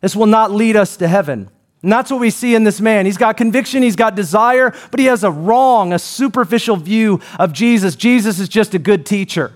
this 0.00 0.16
will 0.16 0.26
not 0.26 0.50
lead 0.50 0.74
us 0.74 0.96
to 0.96 1.06
heaven. 1.06 1.48
And 1.82 1.92
that's 1.92 2.10
what 2.10 2.18
we 2.18 2.30
see 2.30 2.56
in 2.56 2.64
this 2.64 2.80
man. 2.80 3.06
He's 3.06 3.16
got 3.16 3.36
conviction, 3.36 3.84
he's 3.84 3.94
got 3.94 4.16
desire, 4.16 4.74
but 4.90 4.98
he 4.98 5.06
has 5.06 5.22
a 5.22 5.30
wrong, 5.30 5.92
a 5.92 5.98
superficial 6.00 6.74
view 6.74 7.20
of 7.38 7.52
Jesus. 7.52 7.94
Jesus 7.94 8.40
is 8.40 8.48
just 8.48 8.74
a 8.74 8.80
good 8.80 9.06
teacher, 9.06 9.52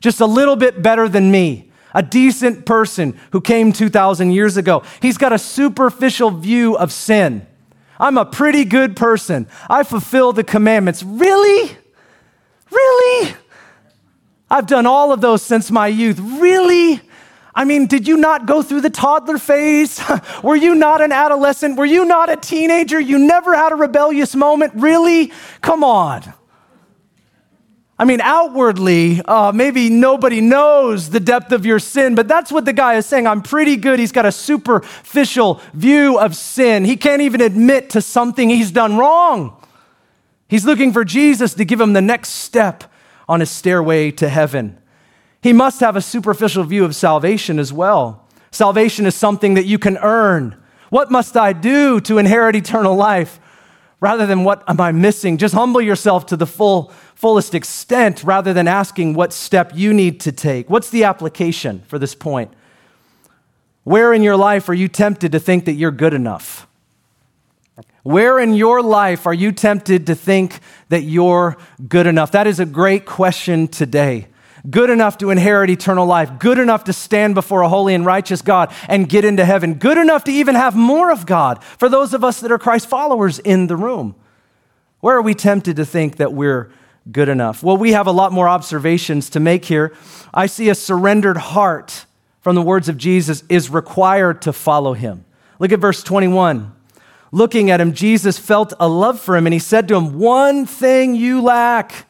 just 0.00 0.20
a 0.20 0.26
little 0.26 0.56
bit 0.56 0.82
better 0.82 1.08
than 1.08 1.30
me 1.30 1.70
a 1.94 2.02
decent 2.02 2.66
person 2.66 3.18
who 3.30 3.40
came 3.40 3.72
2,000 3.72 4.32
years 4.32 4.56
ago. 4.56 4.82
He's 5.00 5.16
got 5.16 5.32
a 5.32 5.38
superficial 5.38 6.30
view 6.30 6.76
of 6.76 6.92
sin. 6.92 7.46
I'm 7.98 8.18
a 8.18 8.24
pretty 8.24 8.64
good 8.64 8.96
person. 8.96 9.46
I 9.70 9.84
fulfill 9.84 10.32
the 10.32 10.44
commandments. 10.44 11.02
Really? 11.02 11.76
Really? 12.70 13.34
I've 14.50 14.66
done 14.66 14.86
all 14.86 15.12
of 15.12 15.20
those 15.20 15.42
since 15.42 15.70
my 15.70 15.86
youth. 15.86 16.18
Really? 16.18 17.00
I 17.54 17.64
mean, 17.64 17.86
did 17.86 18.08
you 18.08 18.16
not 18.16 18.46
go 18.46 18.62
through 18.62 18.80
the 18.80 18.90
toddler 18.90 19.38
phase? 19.38 20.02
Were 20.42 20.56
you 20.56 20.74
not 20.74 21.00
an 21.00 21.12
adolescent? 21.12 21.78
Were 21.78 21.84
you 21.84 22.04
not 22.04 22.28
a 22.28 22.36
teenager? 22.36 22.98
You 22.98 23.18
never 23.18 23.56
had 23.56 23.72
a 23.72 23.76
rebellious 23.76 24.34
moment? 24.34 24.72
Really? 24.74 25.32
Come 25.60 25.84
on. 25.84 26.34
I 27.96 28.04
mean, 28.04 28.20
outwardly, 28.20 29.22
uh, 29.24 29.52
maybe 29.54 29.88
nobody 29.88 30.40
knows 30.40 31.10
the 31.10 31.20
depth 31.20 31.52
of 31.52 31.64
your 31.64 31.78
sin, 31.78 32.16
but 32.16 32.26
that's 32.26 32.50
what 32.50 32.64
the 32.64 32.72
guy 32.72 32.94
is 32.94 33.06
saying. 33.06 33.28
I'm 33.28 33.40
pretty 33.40 33.76
good. 33.76 34.00
He's 34.00 34.10
got 34.10 34.26
a 34.26 34.32
superficial 34.32 35.60
view 35.72 36.18
of 36.18 36.34
sin. 36.34 36.84
He 36.84 36.96
can't 36.96 37.22
even 37.22 37.40
admit 37.40 37.90
to 37.90 38.02
something 38.02 38.50
he's 38.50 38.72
done 38.72 38.96
wrong. 38.96 39.56
He's 40.48 40.64
looking 40.64 40.92
for 40.92 41.04
Jesus 41.04 41.54
to 41.54 41.64
give 41.64 41.80
him 41.80 41.92
the 41.92 42.02
next 42.02 42.30
step 42.30 42.84
on 43.28 43.40
his 43.40 43.50
stairway 43.50 44.10
to 44.12 44.28
heaven. 44.28 44.76
He 45.40 45.52
must 45.52 45.78
have 45.80 45.94
a 45.94 46.00
superficial 46.00 46.64
view 46.64 46.84
of 46.84 46.96
salvation 46.96 47.60
as 47.60 47.72
well. 47.72 48.26
Salvation 48.50 49.06
is 49.06 49.14
something 49.14 49.54
that 49.54 49.66
you 49.66 49.78
can 49.78 49.98
earn. 49.98 50.56
What 50.90 51.10
must 51.10 51.36
I 51.36 51.52
do 51.52 52.00
to 52.02 52.18
inherit 52.18 52.56
eternal 52.56 52.96
life? 52.96 53.38
Rather 54.04 54.26
than 54.26 54.44
what 54.44 54.62
am 54.68 54.82
I 54.82 54.92
missing? 54.92 55.38
Just 55.38 55.54
humble 55.54 55.80
yourself 55.80 56.26
to 56.26 56.36
the 56.36 56.46
full 56.46 56.92
fullest 57.14 57.54
extent 57.54 58.22
rather 58.22 58.52
than 58.52 58.68
asking 58.68 59.14
what 59.14 59.32
step 59.32 59.72
you 59.74 59.94
need 59.94 60.20
to 60.20 60.30
take. 60.30 60.68
What's 60.68 60.90
the 60.90 61.04
application 61.04 61.82
for 61.86 61.98
this 61.98 62.14
point? 62.14 62.52
Where 63.82 64.12
in 64.12 64.22
your 64.22 64.36
life 64.36 64.68
are 64.68 64.74
you 64.74 64.88
tempted 64.88 65.32
to 65.32 65.40
think 65.40 65.64
that 65.64 65.72
you're 65.72 65.90
good 65.90 66.12
enough? 66.12 66.66
Where 68.02 68.38
in 68.38 68.52
your 68.52 68.82
life 68.82 69.26
are 69.26 69.32
you 69.32 69.52
tempted 69.52 70.06
to 70.08 70.14
think 70.14 70.60
that 70.90 71.04
you're 71.04 71.56
good 71.88 72.06
enough? 72.06 72.30
That 72.30 72.46
is 72.46 72.60
a 72.60 72.66
great 72.66 73.06
question 73.06 73.68
today. 73.68 74.26
Good 74.68 74.88
enough 74.88 75.18
to 75.18 75.30
inherit 75.30 75.68
eternal 75.68 76.06
life, 76.06 76.38
good 76.38 76.58
enough 76.58 76.84
to 76.84 76.94
stand 76.94 77.34
before 77.34 77.60
a 77.60 77.68
holy 77.68 77.94
and 77.94 78.06
righteous 78.06 78.40
God 78.40 78.72
and 78.88 79.08
get 79.08 79.24
into 79.24 79.44
heaven, 79.44 79.74
good 79.74 79.98
enough 79.98 80.24
to 80.24 80.32
even 80.32 80.54
have 80.54 80.74
more 80.74 81.12
of 81.12 81.26
God 81.26 81.62
for 81.62 81.90
those 81.90 82.14
of 82.14 82.24
us 82.24 82.40
that 82.40 82.50
are 82.50 82.58
Christ 82.58 82.88
followers 82.88 83.38
in 83.38 83.66
the 83.66 83.76
room. 83.76 84.14
Where 85.00 85.16
are 85.16 85.22
we 85.22 85.34
tempted 85.34 85.76
to 85.76 85.84
think 85.84 86.16
that 86.16 86.32
we're 86.32 86.72
good 87.12 87.28
enough? 87.28 87.62
Well, 87.62 87.76
we 87.76 87.92
have 87.92 88.06
a 88.06 88.12
lot 88.12 88.32
more 88.32 88.48
observations 88.48 89.28
to 89.30 89.40
make 89.40 89.66
here. 89.66 89.94
I 90.32 90.46
see 90.46 90.70
a 90.70 90.74
surrendered 90.74 91.36
heart 91.36 92.06
from 92.40 92.54
the 92.54 92.62
words 92.62 92.88
of 92.88 92.96
Jesus 92.96 93.44
is 93.50 93.68
required 93.68 94.40
to 94.42 94.52
follow 94.54 94.94
him. 94.94 95.26
Look 95.58 95.72
at 95.72 95.78
verse 95.78 96.02
21. 96.02 96.74
Looking 97.32 97.70
at 97.70 97.82
him, 97.82 97.92
Jesus 97.92 98.38
felt 98.38 98.72
a 98.80 98.88
love 98.88 99.20
for 99.20 99.36
him 99.36 99.46
and 99.46 99.52
he 99.52 99.58
said 99.58 99.88
to 99.88 99.96
him, 99.96 100.18
One 100.18 100.64
thing 100.64 101.14
you 101.14 101.42
lack. 101.42 102.06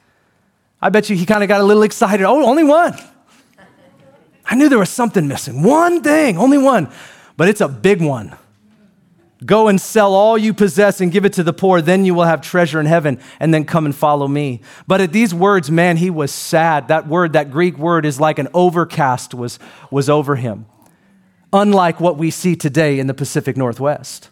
I 0.84 0.90
bet 0.90 1.08
you 1.08 1.16
he 1.16 1.24
kind 1.24 1.42
of 1.42 1.48
got 1.48 1.62
a 1.62 1.64
little 1.64 1.82
excited. 1.82 2.26
Oh, 2.26 2.44
only 2.44 2.62
one. 2.62 2.94
I 4.44 4.54
knew 4.54 4.68
there 4.68 4.78
was 4.78 4.90
something 4.90 5.26
missing. 5.26 5.62
One 5.62 6.02
thing, 6.02 6.36
only 6.36 6.58
one. 6.58 6.90
But 7.38 7.48
it's 7.48 7.62
a 7.62 7.68
big 7.68 8.02
one. 8.02 8.36
Go 9.46 9.68
and 9.68 9.80
sell 9.80 10.12
all 10.12 10.36
you 10.36 10.52
possess 10.52 11.00
and 11.00 11.10
give 11.10 11.24
it 11.24 11.32
to 11.34 11.42
the 11.42 11.54
poor, 11.54 11.80
then 11.80 12.04
you 12.04 12.12
will 12.12 12.24
have 12.24 12.42
treasure 12.42 12.80
in 12.80 12.84
heaven, 12.84 13.18
and 13.40 13.52
then 13.52 13.64
come 13.64 13.86
and 13.86 13.96
follow 13.96 14.28
me. 14.28 14.60
But 14.86 15.00
at 15.00 15.10
these 15.10 15.32
words, 15.32 15.70
man, 15.70 15.96
he 15.96 16.10
was 16.10 16.30
sad. 16.30 16.88
That 16.88 17.08
word, 17.08 17.32
that 17.32 17.50
Greek 17.50 17.78
word, 17.78 18.04
is 18.04 18.20
like 18.20 18.38
an 18.38 18.48
overcast 18.52 19.32
was, 19.32 19.58
was 19.90 20.10
over 20.10 20.36
him, 20.36 20.66
unlike 21.50 21.98
what 21.98 22.18
we 22.18 22.30
see 22.30 22.56
today 22.56 22.98
in 22.98 23.06
the 23.06 23.14
Pacific 23.14 23.56
Northwest. 23.56 24.28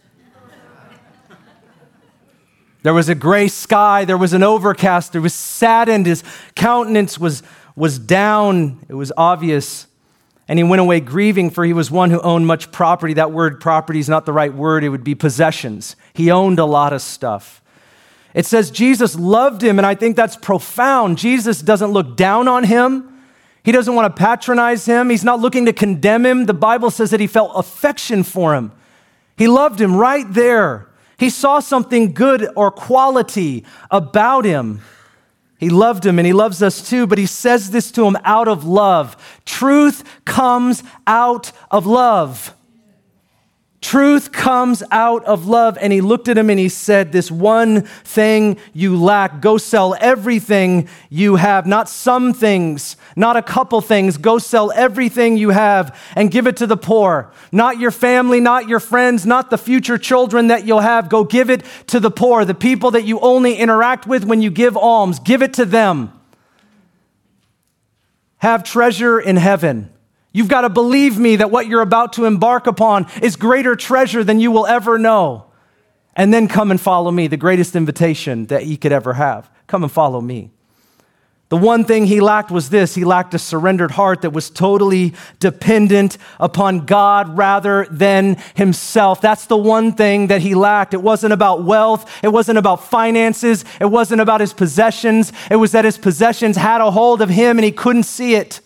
There 2.83 2.95
was 2.95 3.09
a 3.09 3.15
gray 3.15 3.49
sky, 3.49 4.05
there 4.05 4.19
was 4.19 4.33
an 4.33 4.43
overcast, 4.43 5.12
there 5.12 5.21
was 5.21 5.35
saddened, 5.35 6.07
his 6.07 6.25
countenance 6.57 7.19
was, 7.19 7.43
was 7.77 7.99
down, 7.99 8.85
it 8.89 8.95
was 8.95 9.12
obvious. 9.17 9.87
And 10.49 10.59
he 10.59 10.65
went 10.65 10.81
away 10.81 11.01
grieving, 11.01 11.51
for 11.51 11.65
he 11.65 11.73
was 11.73 11.91
one 11.91 12.11
who 12.11 12.21
owned 12.21 12.47
much 12.47 12.73
property. 12.73 13.15
That 13.15 13.31
word 13.31 13.61
property 13.61 14.01
is 14.01 14.09
not 14.09 14.27
the 14.27 14.33
right 14.33 14.53
word, 14.53 14.83
it 14.83 14.89
would 14.89 15.05
be 15.05 15.15
possessions. 15.15 15.95
He 16.12 16.31
owned 16.31 16.59
a 16.59 16.65
lot 16.65 16.93
of 16.93 17.01
stuff. 17.01 17.62
It 18.35 18.47
says 18.47 18.71
Jesus 18.71 19.15
loved 19.15 19.62
him, 19.62 19.79
and 19.79 19.87
I 19.87 19.95
think 19.95 20.17
that's 20.17 20.37
profound. 20.37 21.19
Jesus 21.19 21.62
doesn't 21.62 21.93
look 21.93 22.17
down 22.17 22.49
on 22.49 22.65
him. 22.65 23.09
He 23.62 23.71
doesn't 23.71 23.95
want 23.95 24.15
to 24.15 24.21
patronize 24.21 24.87
him. 24.87 25.11
He's 25.11 25.23
not 25.23 25.39
looking 25.39 25.67
to 25.67 25.73
condemn 25.73 26.27
him. 26.27 26.47
The 26.47 26.55
Bible 26.55 26.91
says 26.91 27.11
that 27.11 27.21
he 27.21 27.29
felt 27.29 27.53
affection 27.55 28.25
for 28.25 28.55
him. 28.55 28.73
He 29.37 29.47
loved 29.47 29.81
him 29.81 29.95
right 29.95 30.27
there. 30.29 30.89
He 31.23 31.31
saw 31.31 31.61
something 31.61 32.14
good 32.14 32.49
or 32.57 32.73
quality 32.73 33.64
about 33.93 34.45
him. 34.45 34.81
He 35.57 35.71
loved 35.71 36.05
him 36.05 36.19
and 36.19 36.26
he 36.26 36.33
loves 36.33 36.64
us 36.64 36.91
too, 36.91 37.07
but 37.07 37.17
he 37.17 37.26
says 37.26 37.71
this 37.71 37.93
to 37.93 38.05
him 38.05 38.17
out 38.25 38.49
of 38.49 38.64
love. 38.64 39.17
Truth 39.45 40.02
comes 40.25 40.83
out 41.07 41.52
of 41.71 41.87
love. 41.87 42.57
Truth 43.83 44.31
comes 44.31 44.85
out 44.93 45.25
of 45.25 45.49
love. 45.49 45.77
And 45.81 45.93
he 45.93 46.01
looked 46.01 46.29
at 46.29 46.39
him 46.39 46.49
and 46.51 46.59
he 46.59 46.69
said, 46.69 47.11
This 47.11 47.33
one 47.33 47.83
thing 47.83 48.57
you 48.73 48.97
lack, 48.97 49.41
go 49.41 49.59
sell 49.59 49.97
everything 50.01 50.89
you 51.11 51.35
have. 51.35 51.67
Not 51.67 51.89
some 51.89 52.33
things, 52.33 52.97
not 53.17 53.37
a 53.37 53.43
couple 53.43 53.81
things. 53.81 54.19
Go 54.19 54.39
sell 54.39 54.71
everything 54.71 55.37
you 55.37 55.51
have 55.51 55.99
and 56.15 56.31
give 56.31 56.47
it 56.47 56.57
to 56.59 56.67
the 56.69 56.77
poor. 56.77 57.33
Not 57.51 57.81
your 57.81 57.91
family, 57.91 58.39
not 58.39 58.69
your 58.69 58.81
friends, 58.81 59.27
not 59.27 59.51
the 59.51 59.59
future 59.59 59.99
children 59.99 60.47
that 60.47 60.65
you'll 60.65 60.79
have. 60.79 61.09
Go 61.09 61.25
give 61.25 61.51
it 61.51 61.65
to 61.89 61.99
the 61.99 62.11
poor, 62.11 62.45
the 62.45 62.55
people 62.55 62.93
that 62.93 63.03
you 63.03 63.19
only 63.19 63.57
interact 63.57 64.07
with 64.07 64.25
when 64.25 64.41
you 64.41 64.53
give 64.53 64.77
alms. 64.77 65.19
Give 65.19 65.43
it 65.43 65.55
to 65.55 65.65
them. 65.65 66.12
Have 68.39 68.62
treasure 68.62 69.19
in 69.19 69.37
heaven 69.37 69.93
You've 70.33 70.49
got 70.49 70.62
to 70.62 70.69
believe 70.69 71.19
me 71.19 71.37
that 71.37 71.51
what 71.51 71.67
you're 71.67 71.83
about 71.83 72.15
to 72.15 72.25
embark 72.25 72.67
upon 72.67 73.07
is 73.21 73.37
greater 73.37 73.77
treasure 73.77 74.25
than 74.25 74.41
you 74.41 74.51
will 74.51 74.67
ever 74.67 74.99
know. 74.99 75.47
And 76.15 76.33
then 76.33 76.49
come 76.49 76.71
and 76.71 76.81
follow 76.81 77.11
me, 77.11 77.27
the 77.27 77.37
greatest 77.37 77.77
invitation 77.77 78.47
that 78.47 78.62
he 78.62 78.77
could 78.77 78.93
ever 78.93 79.15
have. 79.15 79.51
Come 79.67 79.83
and 79.83 79.93
follow 79.93 80.21
me. 80.21 80.51
The 81.53 81.59
one 81.59 81.85
thing 81.85 82.07
he 82.07 82.23
lacked 82.23 82.51
was 82.51 82.71
this 82.71 82.95
he 82.95 83.05
lacked 83.05 83.35
a 83.35 83.39
surrendered 83.39 83.91
heart 83.91 84.23
that 84.23 84.31
was 84.31 84.49
totally 84.49 85.12
dependent 85.39 86.17
upon 86.41 86.87
God 86.87 87.37
rather 87.37 87.87
than 87.91 88.39
himself. 88.55 89.21
That's 89.21 89.45
the 89.45 89.59
one 89.59 89.93
thing 89.93 90.29
that 90.29 90.41
he 90.41 90.55
lacked. 90.55 90.95
It 90.95 91.03
wasn't 91.03 91.35
about 91.35 91.62
wealth, 91.62 92.11
it 92.25 92.29
wasn't 92.29 92.57
about 92.57 92.85
finances, 92.85 93.67
it 93.83 93.91
wasn't 93.91 94.23
about 94.23 94.41
his 94.41 94.55
possessions. 94.55 95.31
It 95.51 95.57
was 95.57 95.73
that 95.73 95.85
his 95.85 95.99
possessions 95.99 96.57
had 96.57 96.81
a 96.81 96.91
hold 96.91 97.21
of 97.21 97.29
him 97.29 97.59
and 97.59 97.67
he 97.67 97.73
couldn't 97.73 98.05
see 98.05 98.35
it. 98.35 98.61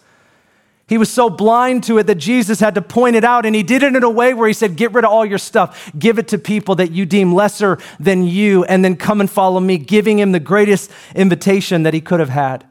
He 0.88 0.98
was 0.98 1.10
so 1.10 1.28
blind 1.28 1.82
to 1.84 1.98
it 1.98 2.06
that 2.06 2.14
Jesus 2.14 2.60
had 2.60 2.76
to 2.76 2.82
point 2.82 3.16
it 3.16 3.24
out, 3.24 3.44
and 3.44 3.56
he 3.56 3.64
did 3.64 3.82
it 3.82 3.96
in 3.96 4.04
a 4.04 4.10
way 4.10 4.34
where 4.34 4.46
he 4.46 4.54
said, 4.54 4.76
Get 4.76 4.92
rid 4.92 5.04
of 5.04 5.10
all 5.10 5.24
your 5.24 5.38
stuff, 5.38 5.90
give 5.98 6.18
it 6.18 6.28
to 6.28 6.38
people 6.38 6.76
that 6.76 6.92
you 6.92 7.04
deem 7.04 7.34
lesser 7.34 7.78
than 7.98 8.24
you, 8.24 8.62
and 8.64 8.84
then 8.84 8.96
come 8.96 9.20
and 9.20 9.28
follow 9.28 9.58
me, 9.58 9.78
giving 9.78 10.18
him 10.18 10.30
the 10.30 10.38
greatest 10.38 10.90
invitation 11.14 11.82
that 11.82 11.92
he 11.92 12.00
could 12.00 12.20
have 12.20 12.28
had. 12.28 12.64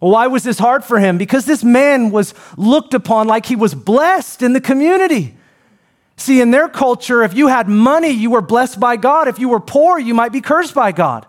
Why 0.00 0.26
was 0.26 0.42
this 0.42 0.58
hard 0.58 0.84
for 0.84 0.98
him? 0.98 1.18
Because 1.18 1.44
this 1.44 1.62
man 1.62 2.10
was 2.10 2.34
looked 2.56 2.94
upon 2.94 3.26
like 3.26 3.46
he 3.46 3.56
was 3.56 3.74
blessed 3.74 4.42
in 4.42 4.54
the 4.54 4.60
community. 4.60 5.36
See, 6.16 6.40
in 6.40 6.50
their 6.50 6.68
culture, 6.68 7.22
if 7.22 7.34
you 7.34 7.48
had 7.48 7.68
money, 7.68 8.10
you 8.10 8.30
were 8.30 8.42
blessed 8.42 8.80
by 8.80 8.96
God. 8.96 9.28
If 9.28 9.38
you 9.38 9.48
were 9.48 9.60
poor, 9.60 9.98
you 9.98 10.14
might 10.14 10.32
be 10.32 10.40
cursed 10.40 10.74
by 10.74 10.92
God. 10.92 11.26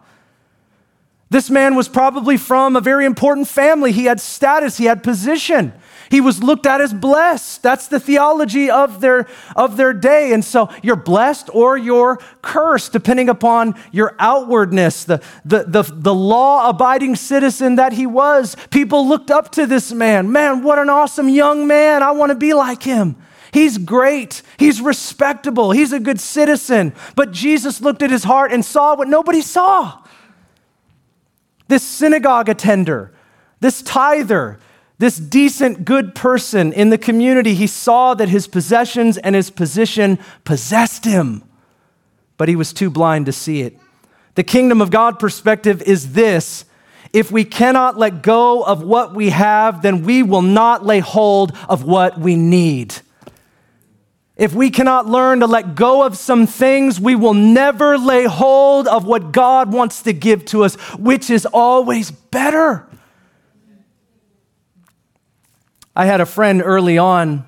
This 1.29 1.49
man 1.49 1.75
was 1.75 1.89
probably 1.89 2.37
from 2.37 2.75
a 2.75 2.81
very 2.81 3.05
important 3.05 3.47
family. 3.47 3.91
He 3.91 4.05
had 4.05 4.19
status, 4.19 4.77
he 4.77 4.85
had 4.85 5.03
position. 5.03 5.73
He 6.09 6.21
was 6.21 6.43
looked 6.43 6.65
at 6.65 6.81
as 6.81 6.93
blessed. 6.93 7.63
That's 7.63 7.87
the 7.87 7.99
theology 7.99 8.69
of 8.69 9.01
their, 9.01 9.27
of 9.55 9.77
their 9.77 9.93
day. 9.93 10.33
And 10.33 10.43
so 10.43 10.69
you're 10.83 10.95
blessed 10.95 11.49
or 11.53 11.77
you're 11.77 12.17
cursed, 12.41 12.91
depending 12.91 13.29
upon 13.29 13.75
your 13.91 14.15
outwardness, 14.19 15.03
the, 15.03 15.21
the, 15.43 15.63
the, 15.63 15.83
the 15.83 16.13
law 16.13 16.69
abiding 16.69 17.15
citizen 17.15 17.75
that 17.75 17.93
he 17.93 18.05
was. 18.05 18.55
People 18.69 19.07
looked 19.07 19.31
up 19.31 19.51
to 19.53 19.65
this 19.65 19.91
man. 19.91 20.31
Man, 20.31 20.63
what 20.63 20.79
an 20.79 20.89
awesome 20.89 21.29
young 21.29 21.67
man. 21.67 22.03
I 22.03 22.11
want 22.11 22.29
to 22.31 22.35
be 22.35 22.53
like 22.53 22.83
him. 22.83 23.15
He's 23.51 23.77
great. 23.77 24.41
He's 24.57 24.81
respectable. 24.81 25.71
He's 25.71 25.93
a 25.93 25.99
good 25.99 26.19
citizen. 26.19 26.93
But 27.15 27.31
Jesus 27.31 27.79
looked 27.79 28.01
at 28.01 28.11
his 28.11 28.25
heart 28.25 28.51
and 28.51 28.65
saw 28.65 28.95
what 28.97 29.07
nobody 29.07 29.41
saw. 29.41 30.03
This 31.67 31.81
synagogue 31.81 32.49
attender, 32.49 33.13
this 33.59 33.81
tither, 33.81 34.59
this 34.97 35.17
decent, 35.17 35.83
good 35.83 36.15
person 36.15 36.71
in 36.71 36.89
the 36.89 36.97
community, 36.97 37.53
he 37.53 37.67
saw 37.67 38.13
that 38.13 38.29
his 38.29 38.47
possessions 38.47 39.17
and 39.17 39.35
his 39.35 39.49
position 39.49 40.19
possessed 40.45 41.03
him, 41.03 41.43
but 42.37 42.47
he 42.47 42.55
was 42.55 42.71
too 42.71 42.89
blind 42.89 43.25
to 43.25 43.33
see 43.33 43.61
it. 43.61 43.77
The 44.35 44.43
kingdom 44.43 44.81
of 44.81 44.91
God 44.91 45.19
perspective 45.19 45.81
is 45.81 46.13
this 46.13 46.65
if 47.13 47.31
we 47.31 47.45
cannot 47.45 47.97
let 47.97 48.21
go 48.21 48.63
of 48.63 48.83
what 48.83 49.15
we 49.15 49.29
have, 49.29 49.81
then 49.81 50.03
we 50.03 50.21
will 50.21 50.41
not 50.41 50.85
lay 50.85 50.99
hold 50.99 51.55
of 51.69 51.83
what 51.83 52.19
we 52.19 52.35
need. 52.35 52.95
If 54.35 54.53
we 54.53 54.69
cannot 54.69 55.05
learn 55.05 55.39
to 55.39 55.47
let 55.47 55.75
go 55.75 56.03
of 56.03 56.17
some 56.17 56.45
things, 56.45 56.99
we 56.99 57.15
will 57.15 57.33
never 57.33 57.97
lay 57.97 58.25
hold 58.25 58.85
of 58.87 59.05
what 59.05 59.31
God 59.31 59.71
wants 59.71 60.01
to 60.03 60.11
give 60.11 60.43
to 60.47 60.65
us, 60.65 60.75
which 60.97 61.29
is 61.29 61.45
always 61.45 62.11
better. 62.11 62.85
I 65.97 66.05
had 66.05 66.19
a 66.19 66.25
friend 66.25 66.61
early 66.61 66.97
on, 66.97 67.45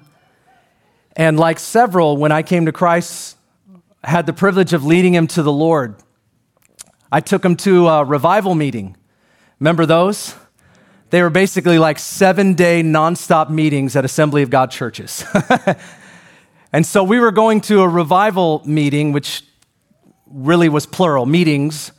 and 1.17 1.37
like 1.37 1.59
several, 1.59 2.15
when 2.15 2.31
I 2.31 2.43
came 2.43 2.65
to 2.67 2.71
Christ, 2.71 3.35
had 4.05 4.25
the 4.25 4.31
privilege 4.31 4.71
of 4.71 4.85
leading 4.85 5.13
him 5.13 5.27
to 5.27 5.43
the 5.43 5.51
Lord. 5.51 5.95
I 7.11 7.19
took 7.19 7.43
him 7.43 7.57
to 7.57 7.89
a 7.89 8.05
revival 8.05 8.55
meeting. 8.55 8.95
Remember 9.59 9.85
those? 9.85 10.33
They 11.09 11.21
were 11.21 11.29
basically 11.29 11.77
like 11.77 11.99
seven 11.99 12.53
day 12.53 12.81
nonstop 12.83 13.49
meetings 13.49 13.97
at 13.97 14.05
Assembly 14.05 14.43
of 14.43 14.49
God 14.49 14.71
churches. 14.71 15.25
and 16.71 16.85
so 16.85 17.03
we 17.03 17.19
were 17.19 17.31
going 17.31 17.59
to 17.61 17.81
a 17.81 17.87
revival 17.89 18.61
meeting, 18.65 19.11
which 19.11 19.43
really 20.25 20.69
was 20.69 20.85
plural, 20.85 21.25
meetings. 21.25 21.91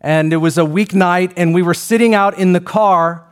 And 0.00 0.32
it 0.32 0.38
was 0.38 0.56
a 0.56 0.62
weeknight, 0.62 1.34
and 1.36 1.52
we 1.52 1.60
were 1.60 1.74
sitting 1.74 2.14
out 2.14 2.38
in 2.38 2.54
the 2.54 2.60
car 2.60 3.23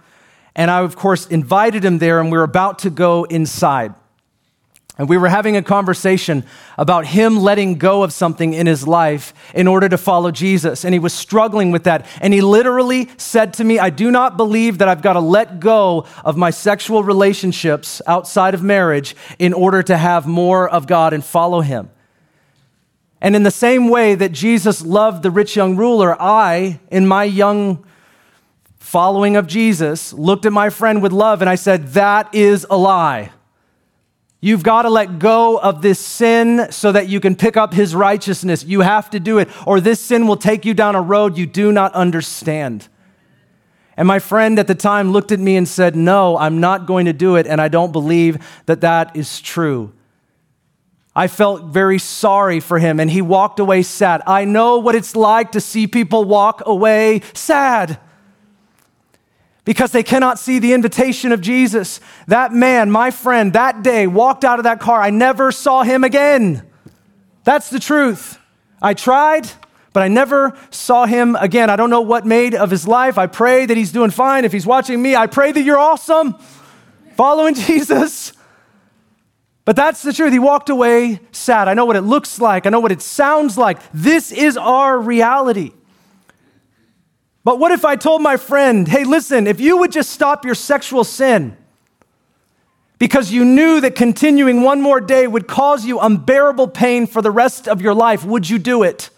and 0.55 0.71
I, 0.71 0.81
of 0.81 0.97
course, 0.97 1.27
invited 1.27 1.85
him 1.85 1.99
there, 1.99 2.21
and 2.21 2.31
we 2.31 2.39
were 2.39 2.45
about 2.45 2.81
to 2.81 2.91
go 2.91 3.25
inside. 3.25 3.95
And 4.99 5.09
we 5.09 5.17
were 5.17 5.31
having 5.31 5.57
a 5.57 5.63
conversation 5.63 6.45
about 6.77 7.07
him 7.07 7.39
letting 7.39 7.77
go 7.77 8.03
of 8.03 8.13
something 8.13 8.53
in 8.53 8.67
his 8.67 8.87
life 8.87 9.33
in 9.55 9.67
order 9.67 9.89
to 9.89 9.97
follow 9.97 10.31
Jesus. 10.31 10.85
And 10.85 10.93
he 10.93 10.99
was 10.99 11.15
struggling 11.15 11.71
with 11.71 11.85
that. 11.85 12.07
And 12.21 12.35
he 12.35 12.43
literally 12.43 13.09
said 13.17 13.55
to 13.55 13.65
me, 13.65 13.79
I 13.79 13.89
do 13.89 14.11
not 14.11 14.37
believe 14.37 14.79
that 14.79 14.89
I've 14.89 15.01
got 15.01 15.15
to 15.15 15.21
let 15.21 15.61
go 15.61 16.07
of 16.25 16.37
my 16.37 16.51
sexual 16.51 17.03
relationships 17.03 18.03
outside 18.07 18.53
of 18.53 18.63
marriage 18.63 19.17
in 19.39 19.55
order 19.55 19.83
to 19.83 19.97
have 19.97 20.27
more 20.27 20.69
of 20.69 20.87
God 20.87 21.15
and 21.15 21.25
follow 21.25 21.63
him. 21.63 21.91
And 23.23 23.35
in 23.35 23.45
the 23.45 23.51
same 23.51 23.89
way 23.89 24.15
that 24.15 24.33
Jesus 24.33 24.83
loved 24.83 25.23
the 25.23 25.31
rich 25.31 25.57
young 25.57 25.75
ruler, 25.75 26.21
I, 26.21 26.81
in 26.91 27.07
my 27.07 27.25
young 27.25 27.83
following 28.93 29.37
of 29.37 29.47
Jesus, 29.47 30.13
looked 30.13 30.45
at 30.45 30.53
my 30.53 30.69
friend 30.69 31.03
with 31.03 31.13
love 31.13 31.41
and 31.41 31.49
I 31.49 31.55
said, 31.55 31.95
That 31.95 32.35
is 32.35 32.67
a 32.69 32.77
lie. 32.77 33.33
You've 34.39 34.63
got 34.63 34.83
to 34.83 34.91
let 34.91 35.19
go 35.19 35.59
of 35.59 35.81
this 35.81 35.99
sin 35.99 36.67
so 36.71 36.93
that 36.93 37.09
you 37.09 37.19
can 37.19 37.35
pick 37.35 37.57
up 37.57 37.73
his 37.73 37.95
righteousness. 37.95 38.65
You 38.65 38.83
have 38.83 39.09
to 39.09 39.19
do 39.19 39.39
it, 39.39 39.49
or 39.67 39.81
this 39.81 39.99
sin 39.99 40.27
will 40.27 40.37
take 40.37 40.67
you 40.67 40.75
down 40.75 40.95
a 40.95 41.01
road 41.01 41.39
you 41.39 41.47
do 41.47 41.73
not 41.73 41.95
understand. 41.95 42.87
And 43.97 44.07
my 44.07 44.19
friend 44.19 44.59
at 44.59 44.67
the 44.67 44.75
time 44.75 45.11
looked 45.11 45.33
at 45.33 45.41
me 45.41 45.57
and 45.57 45.67
said, 45.67 45.97
No, 45.97 46.37
I'm 46.37 46.61
not 46.61 46.85
going 46.85 47.07
to 47.07 47.15
do 47.15 47.37
it, 47.37 47.47
and 47.47 47.63
I 47.63 47.69
don't 47.69 47.93
believe 47.93 48.45
that 48.67 48.83
that 48.83 49.17
is 49.17 49.41
true. 49.41 49.95
I 51.17 51.29
felt 51.29 51.65
very 51.65 51.99
sorry 51.99 52.61
for 52.61 52.79
him, 52.79 53.01
and 53.01 53.11
he 53.11 53.23
walked 53.23 53.59
away 53.59 53.85
sad. 53.85 54.21
I 54.27 54.45
know 54.45 54.77
what 54.77 54.95
it's 54.95 55.17
like 55.17 55.53
to 55.53 55.63
see 55.63 55.87
people 55.87 56.27
walk 56.27 56.63
away 56.67 57.23
sad 57.33 57.99
because 59.65 59.93
they 59.93 60.03
cannot 60.03 60.39
see 60.39 60.59
the 60.59 60.73
invitation 60.73 61.33
of 61.33 61.41
Jesus. 61.41 62.01
That 62.27 62.53
man, 62.53 62.91
my 62.91 63.11
friend, 63.11 63.53
that 63.53 63.83
day 63.83 64.07
walked 64.07 64.45
out 64.45 64.59
of 64.59 64.65
that 64.65 64.81
car. 64.81 65.01
I 65.01 65.11
never 65.11 65.53
saw 65.53 65.83
him 65.83 66.03
again. 66.03 66.69
That's 67.45 67.71
the 67.71 67.79
truth. 67.79 68.39
I 68.81 68.95
tried, 68.95 69.49
but 69.93 70.03
I 70.03 70.09
never 70.09 70.57
saw 70.71 71.07
him 71.07 71.37
again. 71.37 71.71
I 71.71 71.77
don't 71.77 71.91
know 71.91 72.01
what 72.01 72.27
made 72.27 72.55
of 72.55 72.71
his 72.71 72.89
life. 72.89 73.19
I 73.19 73.29
pray 73.29 73.67
that 73.67 73.77
he's 73.77 73.93
doing 73.93 74.11
fine. 74.11 74.45
If 74.45 74.53
he's 74.53 74.67
watching 74.67 75.01
me, 75.01 75.15
I 75.15 75.29
pray 75.29 75.53
that 75.53 75.63
you're 75.63 75.79
awesome, 75.79 76.37
following 77.17 77.55
Jesus. 77.55 78.33
But 79.65 79.77
that's 79.77 80.03
the 80.03 80.13
truth. 80.13 80.33
He 80.33 80.41
walked 80.41 80.71
away 80.71 81.21
sad. 81.31 81.69
I 81.69 81.75
know 81.75 81.85
what 81.85 81.95
it 81.95 82.03
looks 82.03 82.41
like, 82.41 82.67
I 82.67 82.71
know 82.71 82.81
what 82.81 82.91
it 82.93 83.03
sounds 83.03 83.57
like. 83.57 83.79
This 83.93 84.33
is 84.33 84.57
our 84.57 84.99
reality. 84.99 85.73
But 87.45 87.59
what 87.59 87.73
if 87.73 87.85
I 87.85 87.97
told 87.97 88.23
my 88.23 88.37
friend, 88.37 88.87
hey, 88.87 89.05
listen, 89.05 89.47
if 89.47 89.61
you 89.61 89.79
would 89.79 89.93
just 89.93 90.11
stop 90.11 90.45
your 90.45 90.55
sexual 90.55 91.03
sin 91.05 91.57
because 92.99 93.33
you 93.33 93.45
knew 93.45 93.81
that 93.81 93.97
continuing 93.97 94.63
one 94.63 94.81
more 94.81 95.01
day 95.01 95.27
would 95.27 95.49
cause 95.49 95.85
you 95.85 95.99
unbearable 95.99 96.69
pain 96.69 97.07
for 97.07 97.21
the 97.21 97.33
rest 97.33 97.67
of 97.67 97.83
your 97.83 97.95
life, 97.95 98.25
would 98.25 98.49
you 98.49 98.61
do 98.61 98.85
it? 98.85 99.11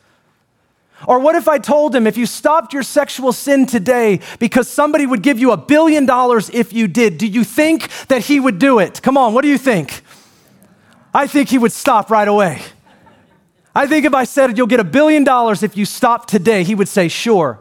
Or 1.06 1.18
what 1.18 1.34
if 1.34 1.48
I 1.48 1.58
told 1.58 1.94
him 1.94 2.06
if 2.06 2.16
you 2.16 2.24
stopped 2.24 2.72
your 2.72 2.82
sexual 2.82 3.34
sin 3.34 3.66
today 3.66 4.20
because 4.38 4.68
somebody 4.68 5.04
would 5.04 5.22
give 5.22 5.38
you 5.38 5.52
a 5.52 5.56
billion 5.58 6.06
dollars 6.06 6.48
if 6.48 6.72
you 6.72 6.88
did, 6.88 7.18
do 7.18 7.26
you 7.26 7.44
think 7.44 7.88
that 8.08 8.24
he 8.24 8.40
would 8.40 8.58
do 8.58 8.78
it? 8.78 9.02
Come 9.02 9.18
on, 9.18 9.34
what 9.34 9.42
do 9.42 9.48
you 9.48 9.58
think? 9.58 10.00
I 11.12 11.26
think 11.26 11.50
he 11.50 11.58
would 11.58 11.72
stop 11.72 12.10
right 12.10 12.26
away. 12.26 12.62
I 13.74 13.86
think 13.86 14.06
if 14.06 14.14
I 14.14 14.24
said 14.24 14.56
you'll 14.56 14.66
get 14.66 14.80
a 14.80 14.84
billion 14.84 15.24
dollars 15.24 15.62
if 15.62 15.76
you 15.76 15.84
stop 15.84 16.26
today, 16.26 16.64
he 16.64 16.74
would 16.74 16.88
say 16.88 17.08
sure. 17.08 17.60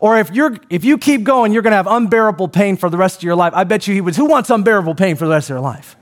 Or 0.00 0.18
if 0.18 0.30
you're 0.32 0.56
if 0.70 0.84
you 0.84 0.98
keep 0.98 1.24
going, 1.24 1.52
you're 1.52 1.62
going 1.62 1.72
to 1.72 1.76
have 1.76 1.86
unbearable 1.86 2.48
pain 2.48 2.76
for 2.76 2.90
the 2.90 2.96
rest 2.96 3.18
of 3.18 3.22
your 3.22 3.36
life. 3.36 3.52
I 3.54 3.64
bet 3.64 3.86
you 3.86 3.94
he 3.94 4.00
would. 4.00 4.16
Who 4.16 4.26
wants 4.26 4.50
unbearable 4.50 4.94
pain 4.94 5.16
for 5.16 5.26
the 5.26 5.32
rest 5.32 5.50
of 5.50 5.54
their 5.54 5.60
life? 5.60 5.96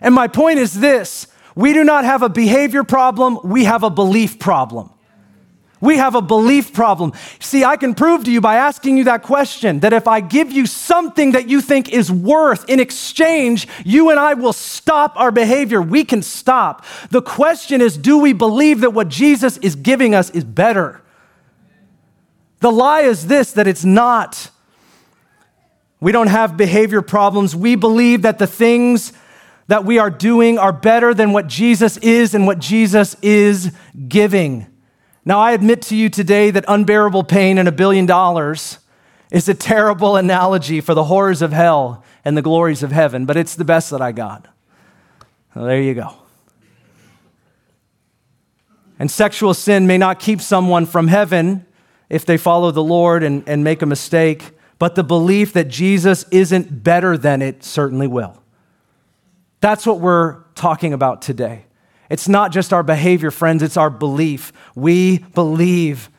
And 0.00 0.14
my 0.14 0.28
point 0.28 0.58
is 0.58 0.78
this, 0.78 1.26
we 1.54 1.72
do 1.72 1.84
not 1.84 2.04
have 2.04 2.22
a 2.22 2.28
behavior 2.28 2.84
problem, 2.84 3.38
we 3.44 3.64
have 3.64 3.82
a 3.82 3.90
belief 3.90 4.38
problem. 4.38 4.90
We 5.80 5.98
have 5.98 6.14
a 6.14 6.22
belief 6.22 6.72
problem. 6.72 7.12
See, 7.38 7.62
I 7.62 7.76
can 7.76 7.94
prove 7.94 8.24
to 8.24 8.30
you 8.30 8.40
by 8.40 8.56
asking 8.56 8.96
you 8.96 9.04
that 9.04 9.22
question 9.22 9.80
that 9.80 9.92
if 9.92 10.08
I 10.08 10.20
give 10.20 10.50
you 10.50 10.64
something 10.64 11.32
that 11.32 11.50
you 11.50 11.60
think 11.60 11.90
is 11.90 12.10
worth 12.10 12.68
in 12.68 12.80
exchange, 12.80 13.68
you 13.84 14.10
and 14.10 14.18
I 14.18 14.34
will 14.34 14.54
stop 14.54 15.12
our 15.16 15.30
behavior. 15.30 15.82
We 15.82 16.04
can 16.04 16.22
stop. 16.22 16.84
The 17.10 17.20
question 17.20 17.82
is 17.82 17.98
do 17.98 18.18
we 18.18 18.32
believe 18.32 18.80
that 18.80 18.90
what 18.90 19.08
Jesus 19.08 19.58
is 19.58 19.76
giving 19.76 20.14
us 20.14 20.30
is 20.30 20.44
better? 20.44 21.02
The 22.60 22.70
lie 22.70 23.02
is 23.02 23.26
this 23.26 23.52
that 23.52 23.66
it's 23.66 23.84
not. 23.84 24.50
We 26.00 26.12
don't 26.12 26.28
have 26.28 26.56
behavior 26.56 27.02
problems. 27.02 27.56
We 27.56 27.74
believe 27.74 28.22
that 28.22 28.38
the 28.38 28.46
things 28.46 29.12
that 29.68 29.84
we 29.84 29.98
are 29.98 30.10
doing 30.10 30.58
are 30.58 30.72
better 30.72 31.12
than 31.12 31.32
what 31.32 31.46
Jesus 31.46 31.96
is 31.98 32.34
and 32.34 32.46
what 32.46 32.58
Jesus 32.58 33.16
is 33.22 33.72
giving. 34.08 34.66
Now, 35.24 35.40
I 35.40 35.52
admit 35.52 35.82
to 35.82 35.96
you 35.96 36.08
today 36.08 36.50
that 36.52 36.64
unbearable 36.68 37.24
pain 37.24 37.58
and 37.58 37.68
a 37.68 37.72
billion 37.72 38.06
dollars 38.06 38.78
is 39.32 39.48
a 39.48 39.54
terrible 39.54 40.16
analogy 40.16 40.80
for 40.80 40.94
the 40.94 41.04
horrors 41.04 41.42
of 41.42 41.52
hell 41.52 42.04
and 42.24 42.36
the 42.36 42.42
glories 42.42 42.82
of 42.82 42.92
heaven, 42.92 43.26
but 43.26 43.36
it's 43.36 43.56
the 43.56 43.64
best 43.64 43.90
that 43.90 44.00
I 44.00 44.12
got. 44.12 44.46
Well, 45.54 45.64
there 45.64 45.82
you 45.82 45.94
go. 45.94 46.14
And 48.98 49.10
sexual 49.10 49.52
sin 49.52 49.86
may 49.86 49.98
not 49.98 50.20
keep 50.20 50.40
someone 50.40 50.86
from 50.86 51.08
heaven 51.08 51.66
if 52.08 52.24
they 52.24 52.36
follow 52.36 52.70
the 52.70 52.82
Lord 52.82 53.22
and, 53.22 53.42
and 53.48 53.64
make 53.64 53.82
a 53.82 53.86
mistake, 53.86 54.50
but 54.78 54.94
the 54.94 55.04
belief 55.04 55.52
that 55.54 55.68
Jesus 55.68 56.24
isn't 56.30 56.84
better 56.84 57.16
than 57.16 57.42
it 57.42 57.64
certainly 57.64 58.06
will. 58.06 58.42
That's 59.60 59.86
what 59.86 60.00
we're 60.00 60.42
talking 60.54 60.92
about 60.92 61.22
today. 61.22 61.64
It's 62.08 62.28
not 62.28 62.52
just 62.52 62.72
our 62.72 62.82
behavior, 62.82 63.30
friends, 63.30 63.62
it's 63.62 63.76
our 63.76 63.90
belief. 63.90 64.52
We 64.74 65.18
believe 65.18 66.10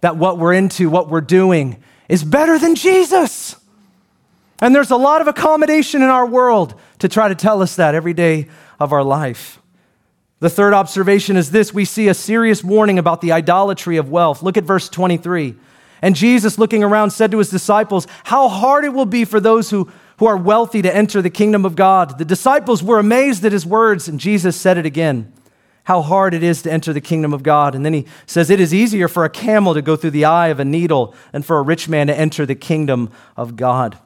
that 0.00 0.16
what 0.16 0.38
we're 0.38 0.54
into, 0.54 0.88
what 0.88 1.08
we're 1.08 1.20
doing, 1.20 1.82
is 2.08 2.24
better 2.24 2.58
than 2.58 2.74
Jesus. 2.74 3.56
And 4.60 4.74
there's 4.74 4.90
a 4.90 4.96
lot 4.96 5.20
of 5.20 5.28
accommodation 5.28 6.02
in 6.02 6.08
our 6.08 6.26
world 6.26 6.74
to 7.00 7.08
try 7.08 7.28
to 7.28 7.34
tell 7.34 7.60
us 7.60 7.76
that 7.76 7.94
every 7.94 8.14
day 8.14 8.48
of 8.78 8.92
our 8.92 9.02
life. 9.02 9.60
The 10.40 10.50
third 10.50 10.74
observation 10.74 11.36
is 11.36 11.50
this 11.50 11.72
we 11.72 11.84
see 11.84 12.08
a 12.08 12.14
serious 12.14 12.62
warning 12.62 12.98
about 12.98 13.20
the 13.20 13.32
idolatry 13.32 13.96
of 13.96 14.10
wealth. 14.10 14.42
Look 14.42 14.56
at 14.56 14.64
verse 14.64 14.88
23. 14.88 15.54
And 16.02 16.14
Jesus, 16.14 16.58
looking 16.58 16.84
around, 16.84 17.10
said 17.12 17.30
to 17.30 17.38
his 17.38 17.48
disciples, 17.48 18.06
How 18.24 18.48
hard 18.48 18.84
it 18.84 18.92
will 18.92 19.06
be 19.06 19.24
for 19.24 19.40
those 19.40 19.70
who, 19.70 19.90
who 20.18 20.26
are 20.26 20.36
wealthy 20.36 20.82
to 20.82 20.94
enter 20.94 21.22
the 21.22 21.30
kingdom 21.30 21.64
of 21.64 21.76
God. 21.76 22.18
The 22.18 22.26
disciples 22.26 22.82
were 22.82 22.98
amazed 22.98 23.44
at 23.44 23.52
his 23.52 23.64
words, 23.64 24.06
and 24.06 24.20
Jesus 24.20 24.60
said 24.60 24.76
it 24.76 24.84
again 24.84 25.32
how 25.84 26.00
hard 26.00 26.32
it 26.34 26.42
is 26.42 26.62
to 26.62 26.72
enter 26.72 26.92
the 26.92 27.00
kingdom 27.00 27.32
of 27.32 27.42
God. 27.42 27.74
And 27.74 27.84
then 27.84 27.92
he 27.92 28.06
says, 28.26 28.50
It 28.50 28.60
is 28.60 28.74
easier 28.74 29.06
for 29.06 29.24
a 29.24 29.30
camel 29.30 29.74
to 29.74 29.82
go 29.82 29.96
through 29.96 30.10
the 30.10 30.24
eye 30.24 30.48
of 30.48 30.58
a 30.58 30.64
needle 30.64 31.14
than 31.32 31.42
for 31.42 31.58
a 31.58 31.62
rich 31.62 31.88
man 31.88 32.08
to 32.08 32.16
enter 32.16 32.44
the 32.44 32.54
kingdom 32.54 33.10
of 33.36 33.56
God. 33.56 33.98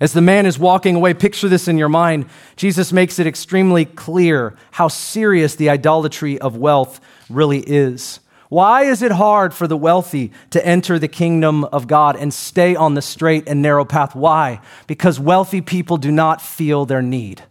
As 0.00 0.12
the 0.12 0.20
man 0.20 0.44
is 0.46 0.58
walking 0.58 0.96
away, 0.96 1.14
picture 1.14 1.48
this 1.48 1.68
in 1.68 1.78
your 1.78 1.88
mind. 1.88 2.26
Jesus 2.56 2.92
makes 2.92 3.18
it 3.18 3.26
extremely 3.26 3.84
clear 3.84 4.56
how 4.72 4.88
serious 4.88 5.54
the 5.54 5.70
idolatry 5.70 6.38
of 6.40 6.56
wealth 6.56 7.00
really 7.30 7.60
is. 7.60 8.20
Why 8.48 8.82
is 8.84 9.02
it 9.02 9.12
hard 9.12 9.54
for 9.54 9.66
the 9.66 9.76
wealthy 9.76 10.32
to 10.50 10.64
enter 10.64 10.98
the 10.98 11.08
kingdom 11.08 11.64
of 11.64 11.86
God 11.86 12.16
and 12.16 12.32
stay 12.32 12.76
on 12.76 12.94
the 12.94 13.02
straight 13.02 13.48
and 13.48 13.62
narrow 13.62 13.84
path? 13.84 14.14
Why? 14.14 14.60
Because 14.86 15.18
wealthy 15.18 15.60
people 15.60 15.96
do 15.96 16.12
not 16.12 16.42
feel 16.42 16.86
their 16.86 17.02
need. 17.02 17.42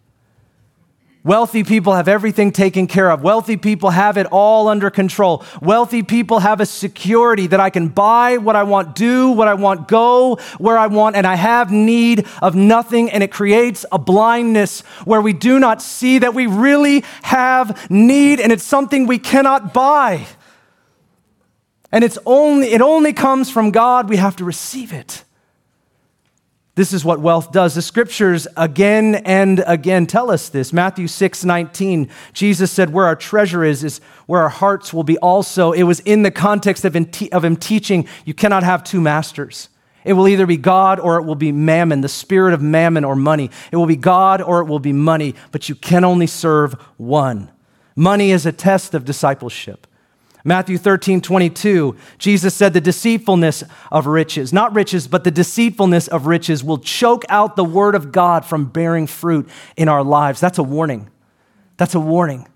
Wealthy 1.25 1.63
people 1.63 1.93
have 1.93 2.09
everything 2.09 2.51
taken 2.51 2.85
care 2.85 3.09
of. 3.09 3.21
Wealthy 3.21 3.55
people 3.55 3.91
have 3.91 4.17
it 4.17 4.27
all 4.29 4.67
under 4.67 4.89
control. 4.89 5.45
Wealthy 5.61 6.03
people 6.03 6.39
have 6.39 6.59
a 6.59 6.65
security 6.65 7.47
that 7.47 7.61
I 7.61 7.69
can 7.69 7.87
buy 7.87 8.37
what 8.37 8.57
I 8.57 8.63
want, 8.63 8.93
do 8.93 9.31
what 9.31 9.47
I 9.47 9.53
want, 9.53 9.87
go 9.87 10.35
where 10.57 10.77
I 10.77 10.87
want, 10.87 11.15
and 11.15 11.25
I 11.25 11.35
have 11.35 11.71
need 11.71 12.27
of 12.41 12.55
nothing. 12.55 13.09
And 13.09 13.23
it 13.23 13.31
creates 13.31 13.85
a 13.89 13.97
blindness 13.97 14.81
where 15.05 15.21
we 15.21 15.31
do 15.31 15.59
not 15.59 15.81
see 15.81 16.19
that 16.19 16.33
we 16.33 16.45
really 16.45 17.05
have 17.21 17.89
need 17.89 18.41
and 18.41 18.51
it's 18.51 18.65
something 18.65 19.07
we 19.07 19.19
cannot 19.19 19.73
buy. 19.73 20.27
And 21.93 22.03
it's 22.03 22.17
only, 22.25 22.73
it 22.73 22.81
only 22.81 23.13
comes 23.13 23.49
from 23.49 23.71
God. 23.71 24.09
We 24.09 24.17
have 24.17 24.35
to 24.37 24.43
receive 24.43 24.91
it. 24.91 25.23
This 26.75 26.91
is 26.91 27.05
what 27.05 27.19
wealth 27.19 27.51
does. 27.51 27.75
The 27.75 27.83
scriptures 27.83 28.47
again 28.57 29.15
and 29.15 29.63
again 29.67 30.07
tell 30.07 30.31
us 30.31 30.49
this. 30.49 30.73
Matthew 30.73 31.07
6 31.07 31.45
19, 31.45 32.09
Jesus 32.33 32.71
said, 32.71 32.91
Where 32.91 33.05
our 33.05 33.15
treasure 33.15 33.63
is, 33.63 33.83
is 33.83 33.99
where 34.25 34.41
our 34.41 34.49
hearts 34.49 34.91
will 34.91 35.03
be 35.03 35.17
also. 35.19 35.71
It 35.71 35.83
was 35.83 35.99
in 35.99 36.23
the 36.23 36.31
context 36.31 36.83
of 36.83 36.95
of 37.31 37.45
him 37.45 37.55
teaching, 37.57 38.07
you 38.25 38.33
cannot 38.33 38.63
have 38.63 38.83
two 38.83 39.01
masters. 39.01 39.69
It 40.03 40.13
will 40.13 40.27
either 40.27 40.45
be 40.45 40.57
God 40.57 40.99
or 40.99 41.17
it 41.17 41.23
will 41.23 41.35
be 41.35 41.51
mammon, 41.51 42.01
the 42.01 42.09
spirit 42.09 42.53
of 42.53 42.61
mammon 42.61 43.05
or 43.05 43.15
money. 43.15 43.51
It 43.71 43.77
will 43.77 43.85
be 43.85 43.95
God 43.95 44.41
or 44.41 44.59
it 44.59 44.65
will 44.65 44.79
be 44.79 44.93
money, 44.93 45.35
but 45.51 45.69
you 45.69 45.75
can 45.75 46.03
only 46.03 46.27
serve 46.27 46.73
one. 46.97 47.51
Money 47.95 48.31
is 48.31 48.45
a 48.45 48.51
test 48.51 48.93
of 48.93 49.05
discipleship. 49.05 49.87
Matthew 50.45 50.77
13, 50.77 51.21
22, 51.21 51.95
Jesus 52.17 52.53
said, 52.53 52.73
The 52.73 52.81
deceitfulness 52.81 53.63
of 53.91 54.07
riches, 54.07 54.51
not 54.51 54.75
riches, 54.75 55.07
but 55.07 55.23
the 55.23 55.31
deceitfulness 55.31 56.09
of 56.09 56.27
riches 56.27 56.63
will 56.63 56.79
choke 56.79 57.23
out 57.29 57.55
the 57.55 57.63
word 57.63 57.95
of 57.95 58.11
God 58.11 58.45
from 58.45 58.65
bearing 58.65 59.07
fruit 59.07 59.47
in 59.77 59.87
our 59.87 60.03
lives. 60.03 60.41
That's 60.41 60.57
a 60.57 60.63
warning. 60.63 61.09
That's 61.77 61.95
a 61.95 61.99
warning. 61.99 62.47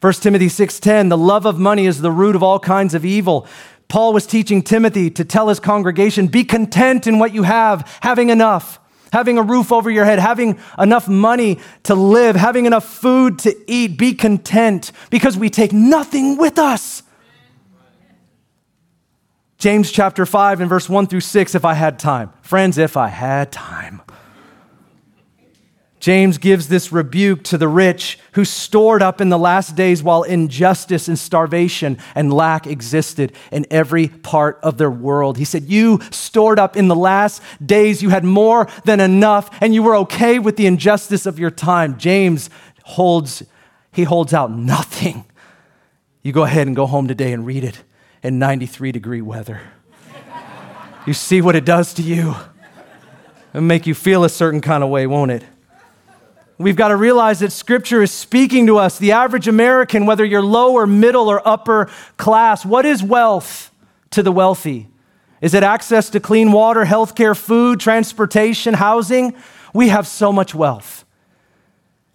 1 0.00 0.12
Timothy 0.14 0.48
6:10 0.48 1.08
the 1.08 1.16
love 1.16 1.46
of 1.46 1.60
money 1.60 1.86
is 1.86 2.00
the 2.00 2.10
root 2.10 2.34
of 2.34 2.42
all 2.42 2.58
kinds 2.58 2.94
of 2.94 3.04
evil. 3.04 3.46
Paul 3.86 4.12
was 4.12 4.26
teaching 4.26 4.62
Timothy 4.62 5.10
to 5.10 5.24
tell 5.24 5.48
his 5.48 5.60
congregation 5.60 6.26
be 6.26 6.42
content 6.42 7.06
in 7.06 7.20
what 7.20 7.32
you 7.32 7.44
have, 7.44 7.98
having 8.00 8.30
enough 8.30 8.80
having 9.12 9.38
a 9.38 9.42
roof 9.42 9.70
over 9.70 9.90
your 9.90 10.04
head, 10.04 10.18
having 10.18 10.58
enough 10.78 11.06
money 11.06 11.60
to 11.84 11.94
live, 11.94 12.34
having 12.34 12.66
enough 12.66 12.84
food 12.84 13.38
to 13.40 13.54
eat. 13.66 13.98
Be 13.98 14.14
content 14.14 14.90
because 15.10 15.36
we 15.36 15.50
take 15.50 15.72
nothing 15.72 16.36
with 16.38 16.58
us. 16.58 17.02
James 19.58 19.92
chapter 19.92 20.26
5 20.26 20.60
and 20.60 20.68
verse 20.68 20.88
1 20.88 21.06
through 21.06 21.20
6, 21.20 21.54
if 21.54 21.64
I 21.64 21.74
had 21.74 21.98
time. 21.98 22.32
Friends, 22.42 22.78
if 22.78 22.96
I 22.96 23.06
had 23.08 23.52
time. 23.52 24.02
James 26.02 26.36
gives 26.36 26.66
this 26.66 26.90
rebuke 26.90 27.44
to 27.44 27.56
the 27.56 27.68
rich 27.68 28.18
who 28.32 28.44
stored 28.44 29.02
up 29.02 29.20
in 29.20 29.28
the 29.28 29.38
last 29.38 29.76
days 29.76 30.02
while 30.02 30.24
injustice 30.24 31.06
and 31.06 31.16
starvation 31.16 31.96
and 32.16 32.32
lack 32.32 32.66
existed 32.66 33.32
in 33.52 33.64
every 33.70 34.08
part 34.08 34.58
of 34.64 34.78
their 34.78 34.90
world. 34.90 35.38
He 35.38 35.44
said, 35.44 35.62
You 35.66 36.00
stored 36.10 36.58
up 36.58 36.76
in 36.76 36.88
the 36.88 36.96
last 36.96 37.40
days, 37.64 38.02
you 38.02 38.08
had 38.08 38.24
more 38.24 38.66
than 38.84 38.98
enough, 38.98 39.48
and 39.62 39.72
you 39.72 39.84
were 39.84 39.94
okay 39.98 40.40
with 40.40 40.56
the 40.56 40.66
injustice 40.66 41.24
of 41.24 41.38
your 41.38 41.52
time. 41.52 41.96
James 41.98 42.50
holds, 42.82 43.44
he 43.92 44.02
holds 44.02 44.34
out 44.34 44.50
nothing. 44.50 45.24
You 46.22 46.32
go 46.32 46.42
ahead 46.42 46.66
and 46.66 46.74
go 46.74 46.86
home 46.86 47.06
today 47.06 47.32
and 47.32 47.46
read 47.46 47.62
it 47.62 47.80
in 48.24 48.40
93 48.40 48.90
degree 48.90 49.22
weather. 49.22 49.60
you 51.06 51.14
see 51.14 51.40
what 51.40 51.54
it 51.54 51.64
does 51.64 51.94
to 51.94 52.02
you. 52.02 52.34
It'll 53.50 53.62
make 53.62 53.86
you 53.86 53.94
feel 53.94 54.24
a 54.24 54.28
certain 54.28 54.60
kind 54.60 54.82
of 54.82 54.90
way, 54.90 55.06
won't 55.06 55.30
it? 55.30 55.44
We've 56.62 56.76
got 56.76 56.88
to 56.88 56.96
realize 56.96 57.40
that 57.40 57.52
Scripture 57.52 58.02
is 58.02 58.10
speaking 58.10 58.66
to 58.68 58.78
us, 58.78 58.98
the 58.98 59.12
average 59.12 59.48
American, 59.48 60.06
whether 60.06 60.24
you're 60.24 60.42
low 60.42 60.74
or 60.74 60.86
middle 60.86 61.28
or 61.28 61.46
upper 61.46 61.90
class. 62.16 62.64
What 62.64 62.86
is 62.86 63.02
wealth 63.02 63.70
to 64.10 64.22
the 64.22 64.32
wealthy? 64.32 64.88
Is 65.40 65.54
it 65.54 65.62
access 65.62 66.08
to 66.10 66.20
clean 66.20 66.52
water, 66.52 66.84
healthcare, 66.84 67.36
food, 67.36 67.80
transportation, 67.80 68.74
housing? 68.74 69.34
We 69.74 69.88
have 69.88 70.06
so 70.06 70.32
much 70.32 70.54
wealth. 70.54 71.04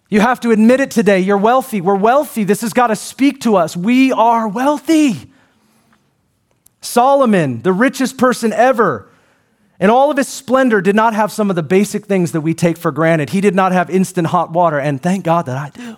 You 0.08 0.20
have 0.20 0.40
to 0.40 0.50
admit 0.50 0.80
it 0.80 0.90
today. 0.90 1.20
You're 1.20 1.36
wealthy. 1.36 1.80
We're 1.82 1.94
wealthy. 1.94 2.44
This 2.44 2.62
has 2.62 2.72
got 2.72 2.86
to 2.86 2.96
speak 2.96 3.42
to 3.42 3.56
us. 3.56 3.76
We 3.76 4.12
are 4.12 4.48
wealthy. 4.48 5.30
Solomon, 6.80 7.60
the 7.62 7.72
richest 7.72 8.16
person 8.16 8.52
ever, 8.52 9.07
and 9.80 9.90
all 9.90 10.10
of 10.10 10.16
his 10.16 10.28
splendor 10.28 10.80
did 10.80 10.96
not 10.96 11.14
have 11.14 11.30
some 11.30 11.50
of 11.50 11.56
the 11.56 11.62
basic 11.62 12.06
things 12.06 12.32
that 12.32 12.40
we 12.40 12.54
take 12.54 12.76
for 12.76 12.90
granted. 12.90 13.30
He 13.30 13.40
did 13.40 13.54
not 13.54 13.72
have 13.72 13.90
instant 13.90 14.28
hot 14.28 14.50
water, 14.50 14.78
and 14.78 15.00
thank 15.00 15.24
God 15.24 15.46
that 15.46 15.56
I 15.56 15.70
do. 15.70 15.96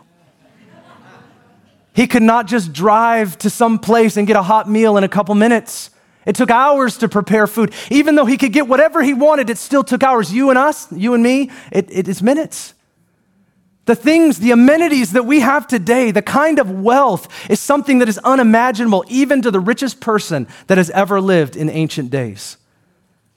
He 1.95 2.07
could 2.07 2.23
not 2.23 2.47
just 2.47 2.73
drive 2.73 3.37
to 3.39 3.51
some 3.51 3.79
place 3.79 4.17
and 4.17 4.27
get 4.27 4.37
a 4.37 4.43
hot 4.43 4.69
meal 4.71 4.97
in 4.97 5.05
a 5.05 5.09
couple 5.09 5.35
minutes. 5.35 5.91
It 6.25 6.37
took 6.37 6.51
hours 6.51 6.99
to 6.99 7.09
prepare 7.09 7.47
food. 7.47 7.73
Even 7.91 8.15
though 8.15 8.27
he 8.27 8.37
could 8.37 8.53
get 8.53 8.69
whatever 8.69 9.03
he 9.03 9.15
wanted, 9.15 9.51
it 9.51 9.59
still 9.59 9.83
took 9.83 10.03
hours. 10.03 10.33
You 10.33 10.51
and 10.51 10.59
us, 10.59 10.91
you 10.93 11.15
and 11.15 11.23
me, 11.23 11.51
it, 11.73 11.89
it 11.91 12.07
is 12.07 12.23
minutes. 12.23 12.75
The 13.87 13.97
things, 13.97 14.39
the 14.39 14.53
amenities 14.53 15.13
that 15.13 15.25
we 15.25 15.41
have 15.41 15.67
today, 15.67 16.11
the 16.11 16.23
kind 16.23 16.59
of 16.59 16.71
wealth 16.71 17.29
is 17.51 17.59
something 17.59 17.99
that 17.99 18.09
is 18.09 18.19
unimaginable 18.19 19.05
even 19.09 19.43
to 19.43 19.51
the 19.51 19.59
richest 19.59 20.01
person 20.01 20.47
that 20.69 20.79
has 20.79 20.91
ever 20.91 21.21
lived 21.21 21.57
in 21.57 21.69
ancient 21.69 22.11
days. 22.11 22.57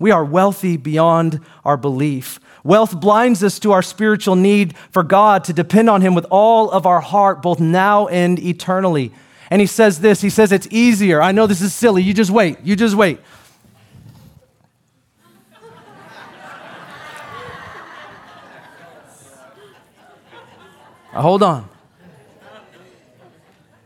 We 0.03 0.11
are 0.11 0.25
wealthy 0.25 0.75
beyond 0.75 1.39
our 1.63 1.77
belief. 1.77 2.37
Wealth 2.61 2.99
blinds 2.99 3.41
us 3.41 3.57
to 3.59 3.71
our 3.71 3.81
spiritual 3.81 4.35
need 4.35 4.77
for 4.91 5.01
God 5.01 5.45
to 5.45 5.53
depend 5.53 5.89
on 5.89 6.01
Him 6.01 6.13
with 6.13 6.25
all 6.29 6.69
of 6.71 6.85
our 6.85 6.99
heart, 6.99 7.41
both 7.41 7.61
now 7.61 8.07
and 8.07 8.37
eternally. 8.37 9.13
And 9.49 9.61
He 9.61 9.65
says 9.65 10.01
this 10.01 10.19
He 10.19 10.29
says, 10.29 10.51
It's 10.51 10.67
easier. 10.69 11.21
I 11.21 11.31
know 11.31 11.47
this 11.47 11.61
is 11.61 11.73
silly. 11.73 12.03
You 12.03 12.13
just 12.13 12.31
wait. 12.31 12.57
You 12.65 12.75
just 12.75 12.95
wait. 12.95 13.19
hold 21.13 21.43
on. 21.43 21.69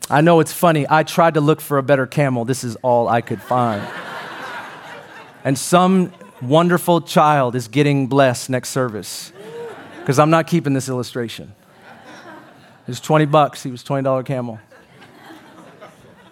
I 0.09 0.21
know 0.21 0.39
it's 0.39 0.51
funny. 0.51 0.87
I 0.89 1.03
tried 1.03 1.35
to 1.35 1.41
look 1.41 1.61
for 1.61 1.77
a 1.77 1.83
better 1.83 2.07
camel. 2.07 2.43
This 2.43 2.63
is 2.63 2.75
all 2.77 3.07
I 3.07 3.21
could 3.21 3.39
find. 3.39 3.87
And 5.47 5.57
some 5.57 6.11
wonderful 6.41 6.99
child 6.99 7.55
is 7.55 7.69
getting 7.69 8.07
blessed 8.07 8.49
next 8.49 8.67
service 8.67 9.31
because 10.01 10.19
I'm 10.19 10.29
not 10.29 10.45
keeping 10.45 10.73
this 10.73 10.89
illustration. 10.89 11.55
It 12.81 12.87
was 12.89 12.99
20 12.99 13.27
bucks. 13.27 13.63
He 13.63 13.71
was 13.71 13.81
$20 13.81 14.25
camel. 14.25 14.59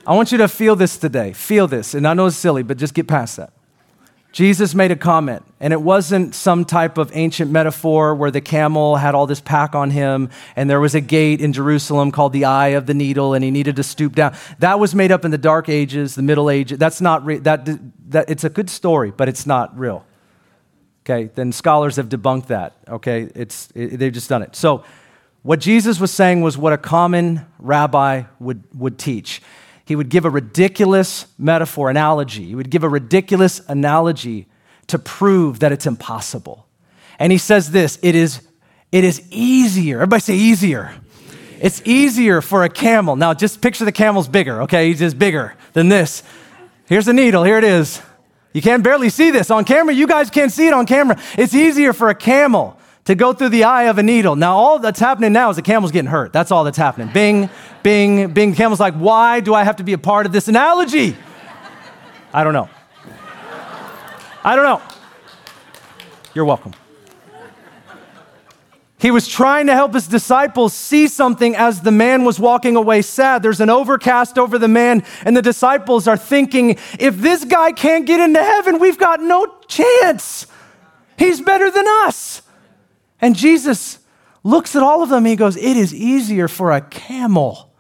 I 0.06 0.14
want 0.14 0.34
you 0.34 0.38
to 0.40 0.50
feel 0.50 0.76
this 0.76 0.98
today. 0.98 1.32
Feel 1.32 1.66
this. 1.66 1.94
And 1.94 2.06
I 2.06 2.14
know 2.14 2.26
it's 2.26 2.36
silly, 2.36 2.62
but 2.62 2.76
just 2.76 2.94
get 2.94 3.08
past 3.08 3.38
that. 3.38 3.54
Jesus 4.36 4.76
made 4.76 4.92
a 4.92 4.98
comment, 4.98 5.46
and 5.62 5.72
it 5.72 5.82
wasn't 5.82 6.36
some 6.36 6.66
type 6.66 6.98
of 6.98 7.10
ancient 7.14 7.50
metaphor 7.52 8.14
where 8.14 8.32
the 8.32 8.42
camel 8.42 8.98
had 8.98 9.16
all 9.16 9.26
this 9.26 9.40
pack 9.40 9.74
on 9.74 9.92
him, 9.92 10.30
and 10.58 10.70
there 10.70 10.82
was 10.82 10.94
a 10.94 11.00
gate 11.00 11.40
in 11.40 11.54
Jerusalem 11.54 12.12
called 12.12 12.34
the 12.34 12.44
Eye 12.44 12.76
of 12.76 12.86
the 12.86 12.94
Needle, 12.94 13.34
and 13.34 13.46
he 13.46 13.50
needed 13.50 13.78
to 13.78 13.84
stoop 13.84 14.14
down. 14.14 14.36
That 14.60 14.78
was 14.78 14.94
made 14.94 15.10
up 15.10 15.24
in 15.24 15.32
the 15.32 15.38
Dark 15.38 15.70
Ages, 15.70 16.16
the 16.16 16.22
Middle 16.22 16.50
Ages. 16.50 16.78
That's 16.78 17.00
not 17.00 17.26
re- 17.26 17.38
that, 17.38 17.66
that. 18.12 18.30
It's 18.30 18.44
a 18.44 18.50
good 18.50 18.70
story, 18.70 19.10
but 19.10 19.30
it's 19.30 19.46
not 19.46 19.80
real. 19.80 20.06
Okay, 21.06 21.32
then 21.34 21.54
scholars 21.54 21.96
have 21.96 22.10
debunked 22.10 22.48
that. 22.48 22.74
Okay, 22.90 23.30
it's 23.36 23.70
it, 23.74 24.00
they've 24.00 24.12
just 24.12 24.28
done 24.28 24.42
it. 24.42 24.54
So, 24.54 24.84
what 25.44 25.62
Jesus 25.62 25.98
was 25.98 26.12
saying 26.12 26.42
was 26.42 26.58
what 26.58 26.74
a 26.74 26.78
common 26.78 27.46
rabbi 27.58 28.24
would 28.42 28.66
would 28.74 29.00
teach 29.00 29.42
he 29.86 29.96
would 29.96 30.10
give 30.10 30.26
a 30.26 30.30
ridiculous 30.30 31.28
metaphor, 31.38 31.90
analogy. 31.90 32.46
He 32.46 32.56
would 32.56 32.70
give 32.70 32.84
a 32.84 32.90
ridiculous 32.90 33.62
analogy 33.68 34.48
to 34.88 35.00
prove 35.00 35.60
that 35.60 35.72
it's 35.72 35.86
impossible. 35.86 36.68
And 37.20 37.32
he 37.32 37.38
says 37.38 37.72
this 37.72 37.98
it 38.02 38.16
is, 38.16 38.42
it 38.92 39.04
is 39.04 39.22
easier. 39.32 39.98
Everybody 39.98 40.22
say 40.22 40.36
easier. 40.36 40.94
It's 41.62 41.82
easier 41.86 42.42
for 42.42 42.64
a 42.64 42.70
camel. 42.70 43.16
Now, 43.16 43.34
just 43.34 43.62
picture 43.62 43.86
the 43.86 43.92
camel's 43.92 44.28
bigger, 44.28 44.64
okay? 44.64 44.90
He's 44.90 45.00
just 45.00 45.18
bigger 45.18 45.56
than 45.74 45.88
this. 45.88 46.22
Here's 46.86 47.08
a 47.08 47.14
needle. 47.14 47.44
Here 47.44 47.58
it 47.58 47.64
is. 47.64 48.02
You 48.54 48.62
can 48.62 48.82
barely 48.82 49.10
see 49.10 49.32
this 49.32 49.50
on 49.50 49.66
camera. 49.66 49.94
You 49.94 50.06
guys 50.06 50.30
can't 50.30 50.52
see 50.52 50.68
it 50.68 50.74
on 50.74 50.86
camera. 50.86 51.20
It's 51.38 51.54
easier 51.54 51.94
for 51.94 52.10
a 52.10 52.16
camel 52.16 52.78
to 53.06 53.16
go 53.16 53.34
through 53.34 53.50
the 53.50 53.64
eye 53.64 53.84
of 53.84 53.98
a 53.98 54.04
needle. 54.04 54.36
Now, 54.36 54.58
all 54.58 54.80
that's 54.80 55.00
happening 55.00 55.32
now 55.32 55.50
is 55.50 55.56
the 55.56 55.62
camel's 55.62 55.92
getting 55.92 56.10
hurt. 56.10 56.34
That's 56.34 56.52
all 56.52 56.64
that's 56.64 56.78
happening. 56.78 57.10
Bing, 57.14 57.50
bing, 57.84 58.34
bing. 58.34 58.54
Camel's 58.56 58.80
like, 58.80 58.96
why 58.96 59.40
do 59.40 59.54
I 59.54 59.64
have 59.64 59.78
to 59.78 59.84
be 59.84 59.94
a 59.94 59.98
part 59.98 60.26
of 60.26 60.32
this 60.32 60.48
analogy? 60.48 61.16
I 62.34 62.44
don't 62.44 62.54
know. 62.54 62.70
I 64.44 64.56
don't 64.56 64.66
know. 64.66 64.82
You're 66.34 66.46
welcome. 66.46 66.74
He 68.98 69.12
was 69.12 69.28
trying 69.28 69.68
to 69.68 69.74
help 69.74 69.94
his 69.94 70.08
disciples 70.08 70.74
see 70.74 71.08
something 71.08 71.56
as 71.56 71.82
the 71.82 71.92
man 71.92 72.24
was 72.24 72.40
walking 72.40 72.76
away 72.76 73.04
sad. 73.04 73.44
There's 73.44 73.62
an 73.62 73.70
overcast 73.70 74.40
over 74.40 74.58
the 74.58 74.68
man, 74.68 75.04
and 75.24 75.38
the 75.38 75.44
disciples 75.44 76.08
are 76.08 76.18
thinking, 76.18 76.72
if 77.00 77.18
this 77.18 77.46
guy 77.46 77.72
can't 77.72 78.08
get 78.08 78.20
into 78.20 78.44
heaven, 78.44 78.80
we've 78.80 78.98
got 78.98 79.22
no 79.22 79.46
chance. 79.68 80.48
He's 81.18 81.40
better 81.40 81.70
than 81.70 81.86
us. 81.88 82.42
And 83.22 83.36
Jesus 83.36 84.00
looks 84.44 84.76
at 84.76 84.84
all 84.84 85.04
of 85.04 85.10
them. 85.10 85.26
he 85.26 85.36
goes, 85.36 85.58
It 85.58 85.78
is 85.78 85.94
easier 85.94 86.48
for 86.48 86.72
a 86.72 86.82
camel 86.82 87.72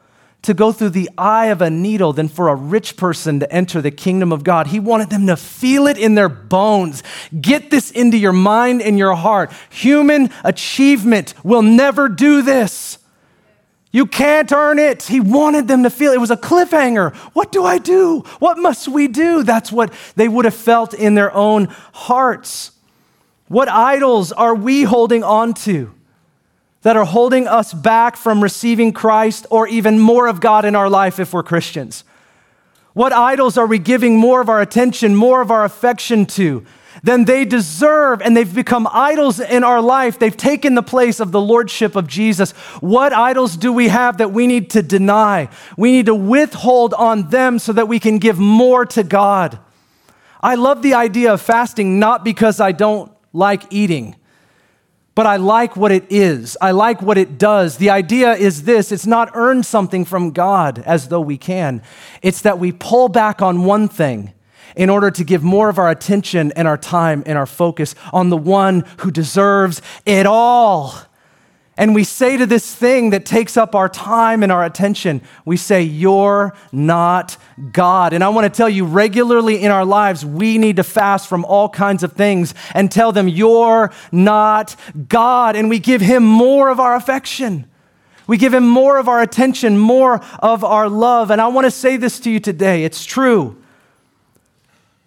to 0.45 0.53
go 0.53 0.71
through 0.71 0.91
the 0.91 1.09
eye 1.17 1.47
of 1.47 1.61
a 1.61 1.69
needle 1.69 2.13
than 2.13 2.27
for 2.27 2.49
a 2.49 2.55
rich 2.55 2.97
person 2.97 3.39
to 3.39 3.51
enter 3.51 3.81
the 3.81 3.89
kingdom 3.89 4.31
of 4.31 4.43
God. 4.43 4.67
He 4.67 4.79
wanted 4.79 5.09
them 5.09 5.25
to 5.27 5.35
feel 5.35 5.87
it 5.87 5.97
in 5.97 6.13
their 6.13 6.29
bones. 6.29 7.01
Get 7.39 7.71
this 7.71 7.89
into 7.89 8.17
your 8.17 8.31
mind 8.31 8.81
and 8.81 8.97
your 8.97 9.15
heart. 9.15 9.51
Human 9.71 10.29
achievement 10.43 11.33
will 11.43 11.63
never 11.63 12.07
do 12.07 12.43
this. 12.43 12.99
You 13.91 14.05
can't 14.05 14.51
earn 14.51 14.77
it. 14.77 15.03
He 15.03 15.19
wanted 15.19 15.67
them 15.67 15.83
to 15.83 15.89
feel 15.89 16.11
it 16.11 16.19
was 16.19 16.29
a 16.29 16.37
cliffhanger. 16.37 17.15
What 17.33 17.51
do 17.51 17.63
I 17.63 17.77
do? 17.77 18.19
What 18.39 18.57
must 18.57 18.87
we 18.87 19.07
do? 19.07 19.41
That's 19.41 19.71
what 19.71 19.93
they 20.15 20.27
would 20.27 20.45
have 20.45 20.53
felt 20.53 20.93
in 20.93 21.15
their 21.15 21.33
own 21.33 21.69
hearts. 21.93 22.71
What 23.47 23.69
idols 23.69 24.31
are 24.31 24.55
we 24.55 24.83
holding 24.83 25.23
on 25.23 25.53
to 25.65 25.93
that 26.81 26.97
are 26.97 27.05
holding 27.05 27.47
us 27.47 27.73
back 27.73 28.15
from 28.15 28.41
receiving 28.41 28.91
Christ 28.91 29.45
or 29.49 29.67
even 29.67 29.99
more 29.99 30.27
of 30.27 30.41
God 30.41 30.65
in 30.65 30.75
our 30.75 30.89
life 30.89 31.19
if 31.19 31.33
we're 31.33 31.43
Christians? 31.43 32.03
What 32.93 33.11
idols 33.11 33.57
are 33.57 33.67
we 33.67 33.77
giving 33.77 34.17
more 34.17 34.39
of 34.41 34.49
our 34.49 34.61
attention, 34.61 35.15
more 35.15 35.41
of 35.41 35.51
our 35.51 35.65
affection 35.65 36.25
to 36.27 36.65
than 37.03 37.25
they 37.25 37.43
deserve? 37.43 38.21
And 38.21 38.35
they've 38.35 38.55
become 38.55 38.87
idols 38.89 39.39
in 39.39 39.63
our 39.63 39.81
life. 39.81 40.17
They've 40.17 40.35
taken 40.35 40.75
the 40.75 40.81
place 40.81 41.19
of 41.19 41.31
the 41.31 41.41
Lordship 41.41 41.95
of 41.95 42.07
Jesus. 42.07 42.51
What 42.79 43.13
idols 43.13 43.57
do 43.57 43.73
we 43.73 43.89
have 43.89 44.17
that 44.19 44.31
we 44.31 44.47
need 44.47 44.69
to 44.71 44.81
deny? 44.81 45.49
We 45.77 45.91
need 45.91 46.05
to 46.05 46.15
withhold 46.15 46.93
on 46.93 47.29
them 47.29 47.59
so 47.59 47.73
that 47.73 47.87
we 47.87 47.99
can 47.99 48.17
give 48.17 48.39
more 48.39 48.85
to 48.87 49.03
God. 49.03 49.59
I 50.41 50.55
love 50.55 50.81
the 50.81 50.93
idea 50.93 51.33
of 51.33 51.41
fasting 51.41 51.99
not 51.99 52.23
because 52.23 52.59
I 52.59 52.71
don't 52.71 53.11
like 53.35 53.63
eating, 53.69 54.15
but 55.13 55.25
I 55.25 55.35
like 55.35 55.75
what 55.75 55.91
it 55.91 56.05
is. 56.09 56.57
I 56.61 56.71
like 56.71 57.01
what 57.01 57.17
it 57.17 57.37
does. 57.37 57.77
The 57.77 57.89
idea 57.89 58.33
is 58.33 58.63
this 58.63 58.91
it's 58.91 59.05
not 59.05 59.31
earn 59.33 59.63
something 59.63 60.05
from 60.05 60.31
God 60.31 60.79
as 60.79 61.09
though 61.09 61.21
we 61.21 61.37
can, 61.37 61.83
it's 62.21 62.41
that 62.41 62.59
we 62.59 62.71
pull 62.71 63.09
back 63.09 63.41
on 63.41 63.65
one 63.65 63.87
thing 63.87 64.33
in 64.75 64.89
order 64.89 65.09
to 65.09 65.23
give 65.23 65.43
more 65.43 65.69
of 65.69 65.77
our 65.77 65.89
attention 65.89 66.51
and 66.53 66.67
our 66.67 66.77
time 66.77 67.23
and 67.25 67.37
our 67.37 67.45
focus 67.45 67.95
on 68.11 68.29
the 68.29 68.37
one 68.37 68.83
who 68.99 69.11
deserves 69.11 69.81
it 70.05 70.25
all 70.25 70.93
and 71.77 71.93
we 71.93 72.05
say 72.05 72.37
to 72.37 72.45
this 72.45 72.73
thing 72.73 73.09
that 73.09 73.25
takes 73.25 73.57
up 73.57 73.75
our 73.75 73.89
time 73.89 74.43
and 74.43 74.51
our 74.51 74.63
attention, 74.63 75.21
we 75.43 75.57
say, 75.57 75.81
You're 75.81 76.55
not 76.71 77.37
God. 77.73 78.13
And 78.13 78.23
I 78.23 78.29
want 78.29 78.51
to 78.51 78.55
tell 78.55 78.69
you, 78.69 78.85
regularly 78.85 79.61
in 79.61 79.71
our 79.71 79.83
lives, 79.83 80.25
we 80.25 80.57
need 80.57 80.77
to 80.77 80.83
fast 80.83 81.27
from 81.27 81.43
all 81.43 81.67
kinds 81.67 82.01
of 82.01 82.13
things 82.13 82.53
and 82.73 82.89
tell 82.89 83.11
them, 83.11 83.27
You're 83.27 83.91
not 84.13 84.77
God. 85.09 85.57
And 85.57 85.69
we 85.69 85.79
give 85.79 85.99
Him 85.99 86.23
more 86.23 86.69
of 86.69 86.79
our 86.79 86.95
affection. 86.95 87.69
We 88.25 88.37
give 88.37 88.53
Him 88.53 88.65
more 88.65 88.97
of 88.97 89.09
our 89.09 89.21
attention, 89.21 89.77
more 89.77 90.21
of 90.39 90.63
our 90.63 90.87
love. 90.87 91.29
And 91.29 91.41
I 91.41 91.47
want 91.47 91.65
to 91.65 91.71
say 91.71 91.97
this 91.97 92.21
to 92.21 92.31
you 92.31 92.39
today 92.39 92.85
it's 92.85 93.03
true 93.03 93.61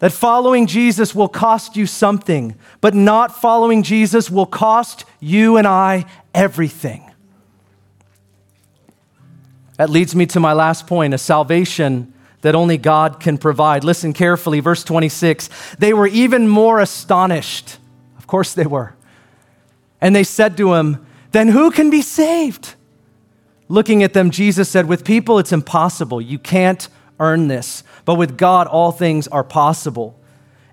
that 0.00 0.12
following 0.12 0.66
Jesus 0.66 1.14
will 1.14 1.28
cost 1.28 1.76
you 1.76 1.86
something, 1.86 2.54
but 2.80 2.94
not 2.94 3.40
following 3.40 3.82
Jesus 3.82 4.30
will 4.30 4.46
cost 4.46 5.04
you 5.18 5.56
and 5.56 5.66
I 5.66 6.04
everything. 6.38 7.02
That 9.76 9.90
leads 9.90 10.14
me 10.14 10.24
to 10.26 10.40
my 10.40 10.52
last 10.52 10.86
point 10.86 11.12
a 11.12 11.18
salvation 11.18 12.14
that 12.42 12.54
only 12.54 12.78
God 12.78 13.18
can 13.18 13.38
provide. 13.38 13.82
Listen 13.82 14.12
carefully, 14.12 14.60
verse 14.60 14.84
26. 14.84 15.50
They 15.80 15.92
were 15.92 16.06
even 16.06 16.46
more 16.46 16.78
astonished. 16.78 17.78
Of 18.16 18.28
course 18.28 18.54
they 18.54 18.66
were. 18.66 18.94
And 20.00 20.14
they 20.14 20.22
said 20.22 20.56
to 20.58 20.74
him, 20.74 21.04
Then 21.32 21.48
who 21.48 21.72
can 21.72 21.90
be 21.90 22.02
saved? 22.02 22.76
Looking 23.68 24.04
at 24.04 24.12
them, 24.12 24.30
Jesus 24.30 24.68
said, 24.68 24.86
With 24.86 25.04
people 25.04 25.40
it's 25.40 25.52
impossible. 25.52 26.20
You 26.20 26.38
can't 26.38 26.88
earn 27.18 27.48
this. 27.48 27.82
But 28.04 28.14
with 28.14 28.38
God, 28.38 28.68
all 28.68 28.92
things 28.92 29.26
are 29.26 29.44
possible. 29.44 30.18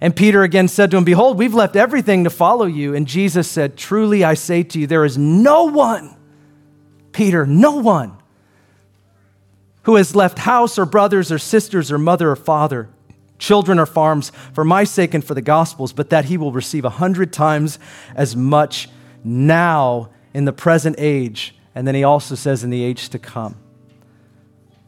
And 0.01 0.15
Peter 0.15 0.43
again 0.43 0.67
said 0.67 0.91
to 0.91 0.97
him, 0.97 1.03
Behold, 1.03 1.38
we've 1.38 1.53
left 1.53 1.75
everything 1.75 2.25
to 2.25 2.29
follow 2.29 2.65
you. 2.65 2.93
And 2.93 3.08
Jesus 3.08 3.49
said, 3.49 3.77
Truly 3.77 4.23
I 4.23 4.34
say 4.34 4.62
to 4.63 4.79
you, 4.79 4.88
there 4.88 5.05
is 5.05 5.17
no 5.17 5.65
one, 5.65 6.15
Peter, 7.12 7.45
no 7.45 7.77
one, 7.77 8.17
who 9.84 9.95
has 9.95 10.15
left 10.15 10.39
house 10.39 10.77
or 10.77 10.86
brothers 10.86 11.31
or 11.31 11.39
sisters 11.39 11.91
or 11.91 11.97
mother 11.97 12.31
or 12.31 12.36
father, 12.36 12.89
children 13.39 13.79
or 13.79 13.86
farms 13.86 14.31
for 14.53 14.65
my 14.65 14.84
sake 14.84 15.13
and 15.13 15.23
for 15.23 15.34
the 15.34 15.41
gospel's, 15.41 15.93
but 15.93 16.10
that 16.10 16.25
he 16.25 16.38
will 16.38 16.51
receive 16.51 16.84
a 16.86 16.89
hundred 16.89 17.31
times 17.31 17.79
as 18.15 18.36
much 18.36 18.89
now 19.23 20.10
in 20.34 20.45
the 20.45 20.53
present 20.53 20.95
age. 20.99 21.55
And 21.73 21.88
then 21.88 21.95
he 21.95 22.03
also 22.03 22.36
says, 22.36 22.63
in 22.63 22.69
the 22.69 22.84
age 22.84 23.10
to 23.10 23.19
come. 23.19 23.55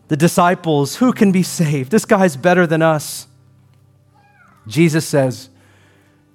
the 0.08 0.18
disciples, 0.18 0.98
who 0.98 1.12
can 1.12 1.32
be 1.32 1.44
saved? 1.44 1.92
This 1.92 2.06
guy's 2.06 2.38
better 2.38 2.66
than 2.66 2.82
us. 2.82 3.28
Jesus 4.68 5.08
says, 5.08 5.50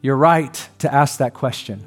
You're 0.00 0.16
right 0.16 0.68
to 0.78 0.92
ask 0.92 1.18
that 1.18 1.34
question. 1.34 1.86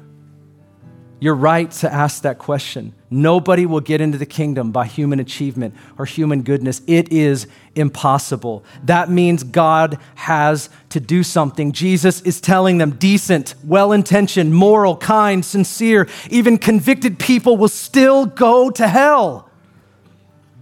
You're 1.18 1.34
right 1.34 1.70
to 1.70 1.92
ask 1.92 2.22
that 2.22 2.38
question. 2.38 2.92
Nobody 3.08 3.64
will 3.64 3.80
get 3.80 4.02
into 4.02 4.18
the 4.18 4.26
kingdom 4.26 4.70
by 4.70 4.84
human 4.84 5.18
achievement 5.18 5.74
or 5.96 6.04
human 6.04 6.42
goodness. 6.42 6.82
It 6.86 7.10
is 7.10 7.46
impossible. 7.74 8.64
That 8.84 9.08
means 9.08 9.42
God 9.42 9.98
has 10.16 10.68
to 10.90 11.00
do 11.00 11.22
something. 11.22 11.72
Jesus 11.72 12.20
is 12.20 12.38
telling 12.38 12.76
them 12.76 12.92
decent, 12.96 13.54
well 13.64 13.92
intentioned, 13.92 14.54
moral, 14.54 14.94
kind, 14.94 15.42
sincere, 15.42 16.06
even 16.30 16.58
convicted 16.58 17.18
people 17.18 17.56
will 17.56 17.68
still 17.68 18.26
go 18.26 18.70
to 18.70 18.86
hell. 18.86 19.50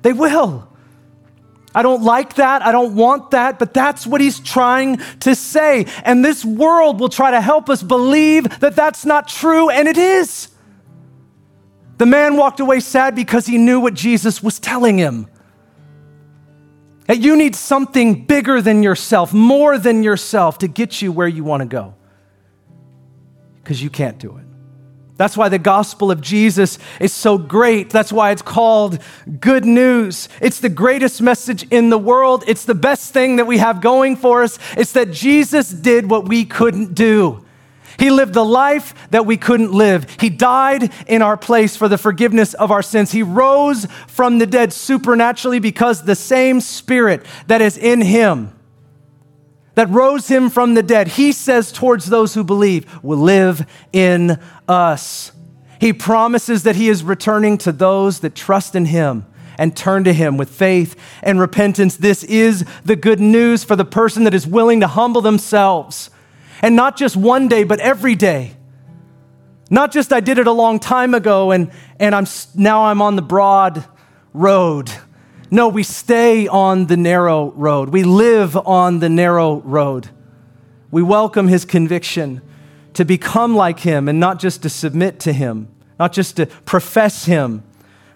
They 0.03 0.13
will. 0.13 0.69
I 1.75 1.83
don't 1.83 2.03
like 2.03 2.35
that. 2.35 2.63
I 2.65 2.71
don't 2.71 2.95
want 2.95 3.33
that, 3.33 3.59
but 3.59 3.75
that's 3.75 4.07
what 4.07 4.21
he's 4.21 4.39
trying 4.39 4.99
to 5.21 5.35
say. 5.35 5.87
And 6.05 6.25
this 6.25 6.45
world 6.45 7.01
will 7.01 7.09
try 7.09 7.33
to 7.33 7.41
help 7.41 7.69
us 7.69 7.83
believe 7.83 8.61
that 8.61 8.77
that's 8.77 9.05
not 9.05 9.29
true, 9.29 9.71
and 9.71 9.89
it 9.89 9.99
is. 9.99 10.49
The 11.99 12.07
man 12.07 12.37
walked 12.37 12.61
away 12.61 12.81
sad 12.81 13.15
because 13.15 13.47
he 13.47 13.59
knew 13.59 13.81
what 13.81 13.95
Jesus 13.95 14.43
was 14.43 14.61
telling 14.61 14.99
him. 14.99 15.27
That 17.07 17.19
you 17.19 17.37
need 17.37 17.55
something 17.55 18.25
bigger 18.25 18.63
than 18.63 18.83
yourself, 18.83 19.33
more 19.33 19.77
than 19.77 20.03
yourself, 20.03 20.59
to 20.59 20.69
get 20.69 21.03
you 21.03 21.13
where 21.13 21.29
you 21.29 21.45
want 21.45 21.61
to 21.61 21.67
go. 21.67 21.95
Because 23.63 23.83
you 23.83 23.91
can't 23.91 24.19
do 24.19 24.37
it. 24.39 24.44
That's 25.17 25.37
why 25.37 25.49
the 25.49 25.59
gospel 25.59 26.11
of 26.11 26.21
Jesus 26.21 26.79
is 26.99 27.13
so 27.13 27.39
great. 27.39 27.91
That's 27.91 28.13
why 28.13 28.33
it's 28.33 28.43
called 28.43 28.99
good 29.41 29.65
news. 29.65 30.29
It's 30.41 30.59
the 30.59 30.69
greatest 30.69 31.23
message 31.23 31.65
in 31.71 31.91
the 31.91 31.99
world. 31.99 32.43
It's 32.49 32.65
the 32.65 32.75
best 32.75 33.13
thing 33.13 33.37
that 33.37 33.47
we 33.47 33.59
have 33.59 33.81
going 33.81 34.17
for 34.17 34.43
us. 34.43 34.59
It's 34.77 34.93
that 34.93 35.13
Jesus 35.13 35.71
did 35.71 36.11
what 36.11 36.29
we 36.29 36.45
couldn't 36.45 36.95
do. 36.95 37.45
He 37.97 38.11
lived 38.11 38.35
the 38.35 38.45
life 38.45 38.93
that 39.11 39.25
we 39.25 39.37
couldn't 39.37 39.71
live. 39.71 40.07
He 40.19 40.31
died 40.31 40.93
in 41.07 41.23
our 41.23 41.37
place 41.37 41.77
for 41.77 41.89
the 41.89 41.99
forgiveness 41.99 42.55
of 42.55 42.73
our 42.73 42.83
sins. 42.83 43.13
He 43.13 43.23
rose 43.23 43.87
from 44.09 44.39
the 44.39 44.47
dead 44.47 44.73
supernaturally 44.73 45.61
because 45.61 46.03
the 46.03 46.17
same 46.17 46.61
spirit 46.61 47.25
that 47.47 47.63
is 47.63 47.79
in 47.79 48.01
him 48.01 48.54
that 49.75 49.89
rose 49.91 50.29
him 50.29 50.51
from 50.51 50.75
the 50.75 50.83
dead, 50.83 51.09
he 51.09 51.33
says 51.33 51.73
towards 51.73 52.07
those 52.07 52.35
who 52.35 52.45
believe, 52.45 53.03
will 53.03 53.19
live 53.19 53.67
in 53.93 54.39
us. 54.69 55.33
He 55.81 55.93
promises 55.93 56.63
that 56.63 56.77
he 56.77 56.89
is 56.89 57.03
returning 57.03 57.59
to 57.59 57.73
those 57.73 58.21
that 58.21 58.35
trust 58.35 58.75
in 58.75 58.87
him 58.87 59.27
and 59.59 59.77
turn 59.77 60.05
to 60.05 60.13
him 60.13 60.37
with 60.37 60.51
faith 60.51 60.97
and 61.23 61.39
repentance. 61.39 61.97
This 61.97 62.25
is 62.25 62.65
the 62.85 62.97
good 62.97 63.21
news 63.21 63.65
for 63.65 63.77
the 63.77 63.85
person 63.85 64.25
that 64.25 64.35
is 64.35 64.47
willing 64.47 64.81
to 64.81 64.87
humble 64.87 65.21
themselves. 65.21 66.11
And 66.63 66.77
not 66.77 66.97
just 66.97 67.17
one 67.17 67.49
day, 67.49 67.65
but 67.65 67.81
every 67.81 68.15
day. 68.15 68.57
Not 69.71 69.93
just 69.93 70.13
I 70.13 70.21
did 70.21 70.39
it 70.39 70.47
a 70.47 70.53
long 70.53 70.79
time 70.79 71.15
ago 71.15 71.51
and, 71.51 71.71
and 71.99 72.15
I'm, 72.15 72.27
now 72.55 72.87
I'm 72.87 73.03
on 73.03 73.17
the 73.17 73.23
broad 73.23 73.85
road. 74.33 74.91
No, 75.55 75.69
we 75.69 75.85
stay 75.85 76.49
on 76.49 76.87
the 76.87 76.97
narrow 76.97 77.53
road. 77.53 77.91
We 77.91 78.03
live 78.03 78.57
on 78.57 78.99
the 78.99 79.09
narrow 79.09 79.61
road. 79.61 80.09
We 80.91 81.01
welcome 81.01 81.47
his 81.47 81.65
conviction 81.65 82.43
to 82.95 83.05
become 83.05 83.55
like 83.55 83.79
him 83.79 84.09
and 84.09 84.19
not 84.19 84.41
just 84.41 84.63
to 84.63 84.69
submit 84.69 85.21
to 85.21 85.33
him, 85.33 85.69
not 85.97 86.13
just 86.13 86.39
to 86.39 86.47
profess 86.47 87.27
him. 87.27 87.63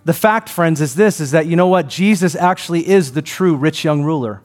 The 0.05 0.15
fact, 0.15 0.49
friends, 0.49 0.81
is 0.81 0.97
this 0.97 1.21
is 1.21 1.31
that 1.31 1.47
you 1.47 1.55
know 1.55 1.69
what? 1.69 1.87
Jesus 1.87 2.35
actually 2.35 2.89
is 2.89 3.13
the 3.13 3.23
true 3.23 3.55
rich 3.55 3.85
young 3.85 4.03
ruler. 4.03 4.43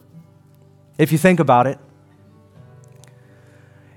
If 0.96 1.10
you 1.10 1.18
think 1.18 1.40
about 1.40 1.66
it. 1.66 1.80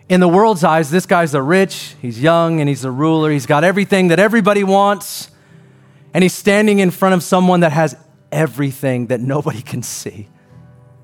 In 0.10 0.22
the 0.22 0.28
world's 0.28 0.64
eyes, 0.64 0.90
this 0.90 1.06
guy's 1.06 1.36
a 1.36 1.42
rich, 1.44 1.94
he's 2.02 2.20
young, 2.20 2.62
and 2.62 2.68
he's 2.68 2.84
a 2.84 2.90
ruler. 2.90 3.30
He's 3.30 3.46
got 3.46 3.64
everything 3.64 4.08
that 4.08 4.18
everybody 4.18 4.64
wants, 4.64 5.30
and 6.16 6.24
he's 6.24 6.34
standing 6.34 6.80
in 6.80 6.90
front 6.90 7.14
of 7.14 7.22
someone 7.22 7.60
that 7.60 7.74
has 7.74 7.96
everything 8.32 9.08
that 9.08 9.22
nobody 9.22 9.62
can 9.62 9.84
see. 9.84 10.28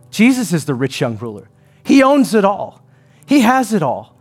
Jesus 0.10 0.54
is 0.54 0.66
the 0.66 0.74
rich 0.74 1.02
young 1.02 1.18
ruler. 1.18 1.50
He 1.84 2.04
owns 2.04 2.34
it 2.34 2.46
all, 2.46 2.84
he 3.26 3.42
has 3.42 3.74
it 3.74 3.84
all. 3.84 4.14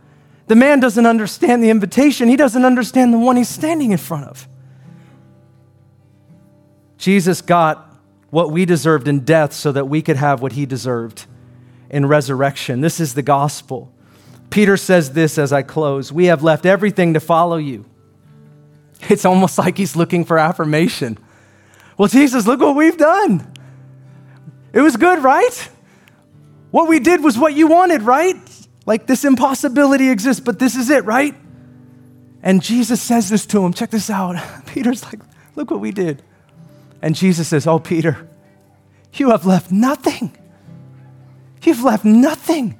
The 0.47 0.55
man 0.55 0.81
doesn't 0.81 1.05
understand 1.05 1.63
the 1.63 1.69
invitation, 1.69 2.27
he 2.27 2.35
doesn't 2.35 2.65
understand 2.65 3.13
the 3.13 3.19
one 3.19 3.37
he's 3.37 3.49
standing 3.49 3.91
in 3.91 3.97
front 3.97 4.25
of. 4.25 4.47
Jesus 6.97 7.41
got 7.41 7.93
what 8.29 8.51
we 8.51 8.65
deserved 8.65 9.07
in 9.07 9.19
death 9.19 9.53
so 9.53 9.71
that 9.71 9.87
we 9.87 10.01
could 10.01 10.15
have 10.15 10.41
what 10.41 10.53
he 10.53 10.65
deserved 10.65 11.25
in 11.89 12.05
resurrection. 12.05 12.81
This 12.81 12.99
is 12.99 13.13
the 13.13 13.21
gospel. 13.21 13.93
Peter 14.49 14.77
says 14.77 15.13
this 15.13 15.37
as 15.37 15.53
I 15.53 15.63
close 15.63 16.11
We 16.11 16.25
have 16.25 16.43
left 16.43 16.65
everything 16.65 17.13
to 17.13 17.19
follow 17.19 17.57
you. 17.57 17.85
It's 19.09 19.25
almost 19.25 19.57
like 19.57 19.77
he's 19.77 19.95
looking 19.95 20.25
for 20.25 20.39
affirmation. 20.39 21.17
Well, 21.97 22.07
Jesus, 22.07 22.47
look 22.47 22.59
what 22.59 22.75
we've 22.75 22.97
done. 22.97 23.51
It 24.73 24.81
was 24.81 24.97
good, 24.97 25.23
right? 25.23 25.69
What 26.71 26.87
we 26.87 26.99
did 26.99 27.23
was 27.23 27.37
what 27.37 27.53
you 27.53 27.67
wanted, 27.67 28.01
right? 28.01 28.35
Like 28.85 29.05
this 29.05 29.23
impossibility 29.23 30.09
exists, 30.09 30.41
but 30.43 30.59
this 30.59 30.75
is 30.75 30.89
it, 30.89 31.05
right? 31.05 31.35
And 32.41 32.61
Jesus 32.61 33.01
says 33.01 33.29
this 33.29 33.45
to 33.47 33.63
him. 33.63 33.73
Check 33.73 33.91
this 33.91 34.09
out. 34.09 34.35
Peter's 34.65 35.03
like, 35.05 35.19
look 35.55 35.71
what 35.71 35.79
we 35.79 35.91
did. 35.91 36.23
And 37.01 37.15
Jesus 37.15 37.49
says, 37.49 37.67
Oh, 37.67 37.79
Peter, 37.79 38.27
you 39.13 39.29
have 39.31 39.45
left 39.45 39.71
nothing. 39.71 40.35
You've 41.61 41.83
left 41.83 42.05
nothing 42.05 42.79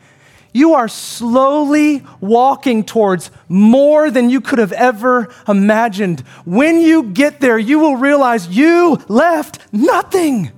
you 0.53 0.75
are 0.75 0.87
slowly 0.87 2.03
walking 2.21 2.83
towards 2.83 3.31
more 3.49 4.11
than 4.11 4.29
you 4.29 4.39
could 4.39 4.59
have 4.59 4.71
ever 4.71 5.33
imagined. 5.47 6.21
When 6.45 6.79
you 6.79 7.03
get 7.03 7.41
there, 7.41 7.57
you 7.57 7.79
will 7.79 7.97
realize 7.97 8.47
you 8.47 9.01
left 9.07 9.59
nothing. 9.73 10.51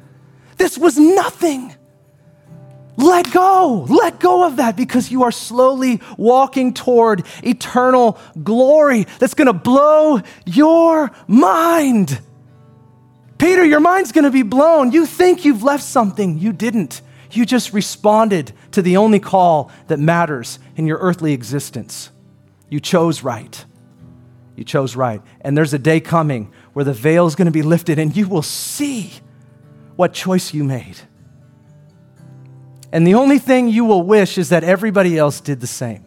This 0.58 0.78
was 0.78 0.98
nothing. 0.98 1.74
Let 2.98 3.32
go. 3.32 3.86
Let 3.90 4.20
go 4.20 4.46
of 4.46 4.58
that 4.58 4.76
because 4.76 5.12
you 5.12 5.24
are 5.24 5.32
slowly 5.32 6.02
walking 6.18 6.74
toward 6.74 7.26
eternal 7.44 8.18
glory 8.42 9.06
that's 9.20 9.34
going 9.34 9.48
to 9.48 9.54
blow 9.54 10.22
your 10.46 11.12
mind. 11.28 12.20
Peter, 13.38 13.66
your 13.66 13.82
mind's 13.82 14.12
going 14.12 14.24
to 14.24 14.32
be 14.32 14.44
blown. 14.44 14.92
You 14.92 15.06
think 15.06 15.44
you've 15.44 15.64
left 15.64 15.84
something, 15.84 16.40
you 16.40 16.54
didn't. 16.54 17.02
You 17.36 17.46
just 17.46 17.74
responded 17.74 18.54
to 18.72 18.82
the 18.82 18.98
only 18.98 19.20
call 19.20 19.72
that 19.88 20.00
matters 20.00 20.60
in 20.76 20.88
your 20.88 20.98
earthly 21.00 21.34
existence. 21.34 22.12
You 22.70 22.80
chose 22.80 23.24
right. 23.24 23.66
You 24.56 24.64
chose 24.64 24.96
right. 24.96 25.22
And 25.42 25.58
there's 25.58 25.74
a 25.74 25.80
day 25.80 26.00
coming 26.00 26.52
where 26.74 26.86
the 26.86 26.94
veil 26.94 27.28
is 27.28 27.36
going 27.36 27.48
to 27.48 27.52
be 27.52 27.62
lifted 27.62 28.00
and 28.00 28.16
you 28.16 28.28
will 28.28 28.42
see 28.42 29.14
what 29.96 30.14
choice 30.14 30.54
you 30.54 30.64
made. 30.64 30.98
And 32.92 33.06
the 33.06 33.16
only 33.16 33.40
thing 33.40 33.68
you 33.68 33.84
will 33.84 34.04
wish 34.04 34.38
is 34.38 34.50
that 34.50 34.64
everybody 34.64 35.18
else 35.18 35.42
did 35.42 35.60
the 35.60 35.68
same. 35.68 36.06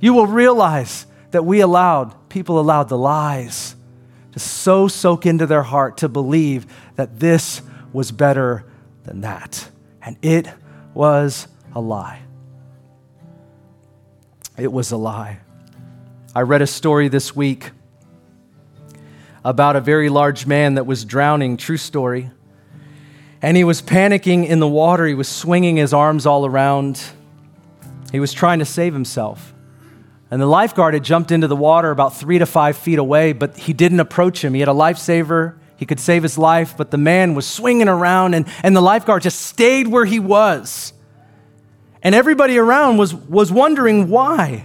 You 0.00 0.14
will 0.14 0.26
realize 0.26 1.06
that 1.32 1.44
we 1.44 1.60
allowed, 1.60 2.28
people 2.28 2.60
allowed 2.60 2.88
the 2.88 2.98
lies 2.98 3.74
to 4.32 4.38
so 4.38 4.86
soak 4.86 5.26
into 5.26 5.46
their 5.46 5.62
heart 5.62 5.98
to 5.98 6.08
believe 6.08 6.66
that 6.96 7.18
this 7.18 7.62
was 7.92 8.12
better 8.12 8.64
than 9.04 9.22
that 9.22 9.68
and 10.04 10.16
it 10.22 10.48
was 10.94 11.48
a 11.74 11.80
lie. 11.80 12.20
It 14.58 14.72
was 14.72 14.90
a 14.92 14.96
lie. 14.96 15.38
I 16.34 16.40
read 16.40 16.62
a 16.62 16.66
story 16.66 17.08
this 17.08 17.34
week 17.34 17.70
about 19.44 19.76
a 19.76 19.80
very 19.80 20.08
large 20.08 20.46
man 20.46 20.74
that 20.74 20.84
was 20.84 21.04
drowning, 21.04 21.56
true 21.56 21.76
story. 21.76 22.30
And 23.40 23.56
he 23.56 23.64
was 23.64 23.82
panicking 23.82 24.46
in 24.46 24.60
the 24.60 24.68
water. 24.68 25.06
He 25.06 25.14
was 25.14 25.28
swinging 25.28 25.76
his 25.76 25.92
arms 25.92 26.26
all 26.26 26.46
around. 26.46 27.02
He 28.12 28.20
was 28.20 28.32
trying 28.32 28.60
to 28.60 28.64
save 28.64 28.92
himself. 28.92 29.52
And 30.30 30.40
the 30.40 30.46
lifeguard 30.46 30.94
had 30.94 31.04
jumped 31.04 31.30
into 31.30 31.48
the 31.48 31.56
water 31.56 31.90
about 31.90 32.16
three 32.16 32.38
to 32.38 32.46
five 32.46 32.76
feet 32.76 32.98
away, 32.98 33.32
but 33.32 33.56
he 33.56 33.72
didn't 33.72 34.00
approach 34.00 34.44
him. 34.44 34.54
He 34.54 34.60
had 34.60 34.68
a 34.68 34.72
lifesaver 34.72 35.58
he 35.82 35.86
could 35.86 35.98
save 35.98 36.22
his 36.22 36.38
life, 36.38 36.76
but 36.76 36.92
the 36.92 36.96
man 36.96 37.34
was 37.34 37.44
swinging 37.44 37.88
around, 37.88 38.34
and, 38.34 38.46
and 38.62 38.76
the 38.76 38.80
lifeguard 38.80 39.22
just 39.22 39.40
stayed 39.40 39.88
where 39.88 40.04
he 40.04 40.20
was. 40.20 40.92
And 42.04 42.14
everybody 42.14 42.56
around 42.56 42.98
was, 42.98 43.12
was 43.12 43.50
wondering 43.50 44.08
why. 44.08 44.64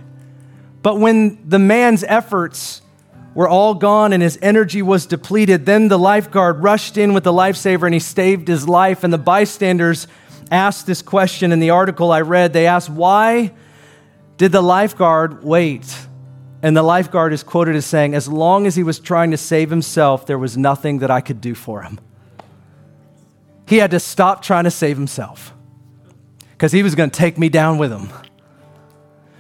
But 0.84 1.00
when 1.00 1.40
the 1.50 1.58
man's 1.58 2.04
efforts 2.04 2.84
were 3.34 3.50
all 3.50 3.74
gone 3.74 4.14
and 4.14 4.22
his 4.22 4.38
energy 4.44 4.84
was 4.84 5.08
depleted, 5.08 5.66
then 5.66 5.88
the 5.88 5.98
lifeguard 5.98 6.62
rushed 6.62 6.98
in 6.98 7.16
with 7.16 7.24
the 7.24 7.34
lifesaver 7.34 7.86
and 7.86 7.96
he 7.96 8.00
saved 8.00 8.48
his 8.48 8.68
life. 8.68 9.04
And 9.04 9.12
the 9.12 9.18
bystanders 9.18 10.06
asked 10.52 10.86
this 10.86 11.02
question 11.02 11.52
in 11.52 11.60
the 11.60 11.72
article 11.72 12.12
I 12.12 12.22
read. 12.22 12.54
They 12.54 12.68
asked, 12.68 12.92
Why 12.92 13.54
did 14.38 14.52
the 14.52 14.62
lifeguard 14.62 15.44
wait? 15.44 16.07
And 16.68 16.76
the 16.76 16.84
lifeguard 16.84 17.32
is 17.32 17.44
quoted 17.44 17.78
as 17.78 17.86
saying, 17.86 18.14
As 18.14 18.28
long 18.28 18.68
as 18.68 18.76
he 18.76 18.84
was 18.84 19.00
trying 19.00 19.32
to 19.32 19.38
save 19.38 19.70
himself, 19.70 20.26
there 20.26 20.38
was 20.38 20.58
nothing 20.58 21.00
that 21.00 21.10
I 21.10 21.22
could 21.22 21.40
do 21.40 21.56
for 21.56 21.82
him. 21.82 21.98
he 23.66 23.78
had 23.78 23.92
to 23.92 24.02
stop 24.02 24.42
trying 24.42 24.66
to 24.66 24.72
save 24.72 24.98
himself 24.98 25.54
because 26.52 26.74
he 26.74 26.84
was 26.84 26.94
going 26.94 27.10
to 27.10 27.18
take 27.18 27.38
me 27.38 27.48
down 27.48 27.78
with 27.78 27.90
him. 27.90 28.10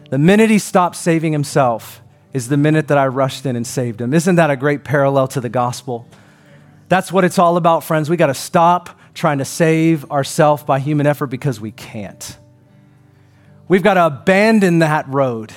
The 0.10 0.18
minute 0.18 0.50
he 0.50 0.58
stopped 0.58 0.96
saving 0.96 1.34
himself 1.34 2.02
is 2.32 2.48
the 2.48 2.56
minute 2.56 2.88
that 2.88 2.98
I 2.98 3.08
rushed 3.08 3.46
in 3.46 3.58
and 3.58 3.68
saved 3.68 4.00
him. 4.00 4.14
Isn't 4.14 4.36
that 4.36 4.50
a 4.50 4.56
great 4.56 4.86
parallel 4.86 5.28
to 5.28 5.42
the 5.42 5.50
gospel? 5.50 6.08
That's 6.88 7.12
what 7.12 7.26
it's 7.26 7.38
all 7.38 7.58
about, 7.58 7.84
friends. 7.84 8.10
We 8.10 8.16
got 8.16 8.28
to 8.28 8.36
stop 8.36 8.98
trying 9.14 9.40
to 9.40 9.46
save 9.46 10.10
ourselves 10.12 10.64
by 10.64 10.80
human 10.80 11.06
effort 11.06 11.28
because 11.28 11.60
we 11.60 11.72
can't. 11.72 12.38
We've 13.68 13.84
got 13.84 13.96
to 13.96 14.06
abandon 14.06 14.80
that 14.80 15.10
road 15.10 15.52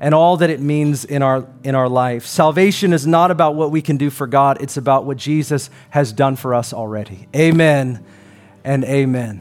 and 0.00 0.14
all 0.14 0.36
that 0.38 0.50
it 0.50 0.60
means 0.60 1.04
in 1.04 1.22
our, 1.22 1.46
in 1.62 1.74
our 1.74 1.88
life. 1.88 2.26
Salvation 2.26 2.92
is 2.92 3.06
not 3.06 3.30
about 3.30 3.54
what 3.54 3.70
we 3.70 3.80
can 3.80 3.96
do 3.96 4.10
for 4.10 4.26
God, 4.26 4.60
it's 4.60 4.76
about 4.76 5.04
what 5.04 5.16
Jesus 5.16 5.70
has 5.90 6.12
done 6.12 6.36
for 6.36 6.54
us 6.54 6.72
already. 6.72 7.28
Amen 7.34 8.04
and 8.64 8.84
amen. 8.84 9.40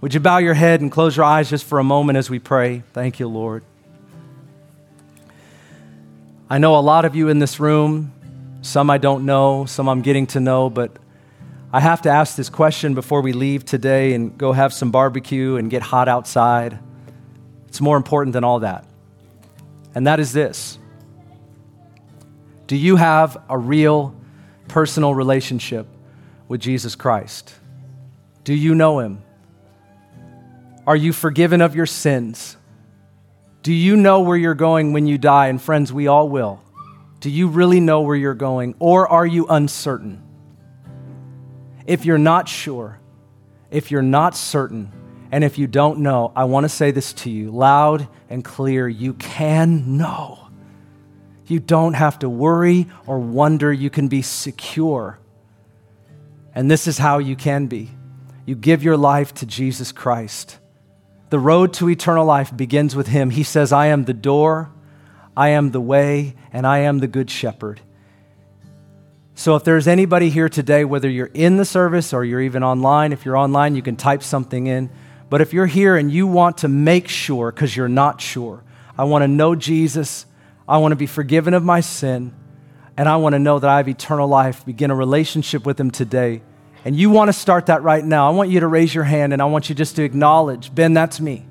Would 0.00 0.14
you 0.14 0.20
bow 0.20 0.38
your 0.38 0.54
head 0.54 0.80
and 0.80 0.90
close 0.90 1.16
your 1.16 1.26
eyes 1.26 1.50
just 1.50 1.64
for 1.64 1.78
a 1.78 1.84
moment 1.84 2.16
as 2.16 2.30
we 2.30 2.38
pray? 2.38 2.82
Thank 2.92 3.20
you, 3.20 3.28
Lord. 3.28 3.62
I 6.48 6.58
know 6.58 6.76
a 6.76 6.80
lot 6.80 7.04
of 7.04 7.14
you 7.14 7.28
in 7.28 7.38
this 7.38 7.60
room, 7.60 8.12
some 8.62 8.90
I 8.90 8.98
don't 8.98 9.24
know, 9.24 9.66
some 9.66 9.88
I'm 9.88 10.02
getting 10.02 10.26
to 10.28 10.40
know, 10.40 10.68
but 10.68 10.96
I 11.72 11.78
have 11.78 12.02
to 12.02 12.10
ask 12.10 12.34
this 12.34 12.48
question 12.48 12.94
before 12.94 13.20
we 13.20 13.32
leave 13.32 13.64
today 13.64 14.14
and 14.14 14.36
go 14.36 14.52
have 14.52 14.72
some 14.72 14.90
barbecue 14.90 15.56
and 15.56 15.70
get 15.70 15.82
hot 15.82 16.08
outside. 16.08 16.78
It's 17.68 17.80
more 17.80 17.96
important 17.96 18.32
than 18.32 18.42
all 18.42 18.60
that. 18.60 18.84
And 19.94 20.06
that 20.06 20.20
is 20.20 20.32
this 20.32 20.78
Do 22.66 22.76
you 22.76 22.96
have 22.96 23.42
a 23.48 23.58
real 23.58 24.14
personal 24.68 25.14
relationship 25.14 25.86
with 26.48 26.60
Jesus 26.60 26.94
Christ? 26.94 27.54
Do 28.44 28.54
you 28.54 28.74
know 28.74 29.00
him? 29.00 29.22
Are 30.86 30.96
you 30.96 31.12
forgiven 31.12 31.60
of 31.60 31.74
your 31.76 31.86
sins? 31.86 32.56
Do 33.62 33.72
you 33.72 33.96
know 33.96 34.20
where 34.20 34.36
you're 34.36 34.54
going 34.54 34.92
when 34.92 35.06
you 35.06 35.18
die? 35.18 35.48
And 35.48 35.60
friends, 35.60 35.92
we 35.92 36.06
all 36.06 36.28
will. 36.28 36.62
Do 37.20 37.28
you 37.28 37.48
really 37.48 37.80
know 37.80 38.00
where 38.00 38.16
you're 38.16 38.34
going? 38.34 38.74
Or 38.78 39.06
are 39.06 39.26
you 39.26 39.46
uncertain? 39.46 40.22
If 41.86 42.06
you're 42.06 42.18
not 42.18 42.48
sure, 42.48 42.98
if 43.70 43.90
you're 43.90 44.00
not 44.00 44.34
certain, 44.34 44.90
and 45.32 45.44
if 45.44 45.58
you 45.58 45.66
don't 45.66 46.00
know, 46.00 46.32
I 46.34 46.44
want 46.44 46.64
to 46.64 46.68
say 46.68 46.90
this 46.90 47.12
to 47.14 47.30
you 47.30 47.50
loud 47.50 48.08
and 48.28 48.44
clear. 48.44 48.88
You 48.88 49.14
can 49.14 49.96
know. 49.96 50.48
You 51.46 51.60
don't 51.60 51.94
have 51.94 52.18
to 52.20 52.28
worry 52.28 52.86
or 53.06 53.18
wonder. 53.18 53.72
You 53.72 53.90
can 53.90 54.08
be 54.08 54.22
secure. 54.22 55.18
And 56.54 56.70
this 56.70 56.86
is 56.86 56.98
how 56.98 57.18
you 57.18 57.36
can 57.36 57.66
be 57.66 57.90
you 58.46 58.56
give 58.56 58.82
your 58.82 58.96
life 58.96 59.32
to 59.34 59.46
Jesus 59.46 59.92
Christ. 59.92 60.58
The 61.28 61.38
road 61.38 61.72
to 61.74 61.88
eternal 61.88 62.24
life 62.24 62.56
begins 62.56 62.96
with 62.96 63.06
Him. 63.06 63.30
He 63.30 63.44
says, 63.44 63.70
I 63.72 63.86
am 63.86 64.06
the 64.06 64.12
door, 64.12 64.72
I 65.36 65.50
am 65.50 65.70
the 65.70 65.80
way, 65.80 66.34
and 66.52 66.66
I 66.66 66.78
am 66.78 66.98
the 66.98 67.06
good 67.06 67.30
shepherd. 67.30 67.80
So 69.36 69.54
if 69.54 69.62
there's 69.62 69.86
anybody 69.86 70.30
here 70.30 70.48
today, 70.48 70.84
whether 70.84 71.08
you're 71.08 71.30
in 71.32 71.58
the 71.58 71.64
service 71.64 72.12
or 72.12 72.24
you're 72.24 72.40
even 72.40 72.64
online, 72.64 73.12
if 73.12 73.24
you're 73.24 73.36
online, 73.36 73.76
you 73.76 73.82
can 73.82 73.94
type 73.94 74.24
something 74.24 74.66
in. 74.66 74.90
But 75.30 75.40
if 75.40 75.54
you're 75.54 75.66
here 75.66 75.96
and 75.96 76.12
you 76.12 76.26
want 76.26 76.58
to 76.58 76.68
make 76.68 77.08
sure, 77.08 77.50
because 77.50 77.74
you're 77.74 77.88
not 77.88 78.20
sure, 78.20 78.62
I 78.98 79.04
want 79.04 79.22
to 79.22 79.28
know 79.28 79.54
Jesus, 79.54 80.26
I 80.68 80.78
want 80.78 80.92
to 80.92 80.96
be 80.96 81.06
forgiven 81.06 81.54
of 81.54 81.64
my 81.64 81.80
sin, 81.80 82.34
and 82.96 83.08
I 83.08 83.16
want 83.16 83.32
to 83.32 83.38
know 83.38 83.58
that 83.58 83.70
I 83.70 83.78
have 83.78 83.88
eternal 83.88 84.28
life, 84.28 84.66
begin 84.66 84.90
a 84.90 84.94
relationship 84.94 85.64
with 85.64 85.80
Him 85.80 85.90
today 85.90 86.42
and 86.84 86.96
you 86.96 87.10
want 87.10 87.28
to 87.28 87.32
start 87.32 87.66
that 87.66 87.82
right 87.82 88.04
now, 88.04 88.26
I 88.26 88.30
want 88.30 88.48
you 88.48 88.60
to 88.60 88.66
raise 88.66 88.94
your 88.94 89.04
hand 89.04 89.32
and 89.32 89.42
I 89.42 89.44
want 89.44 89.68
you 89.68 89.74
just 89.74 89.96
to 89.96 90.02
acknowledge, 90.02 90.74
Ben, 90.74 90.94
that's 90.94 91.20
me. 91.20 91.46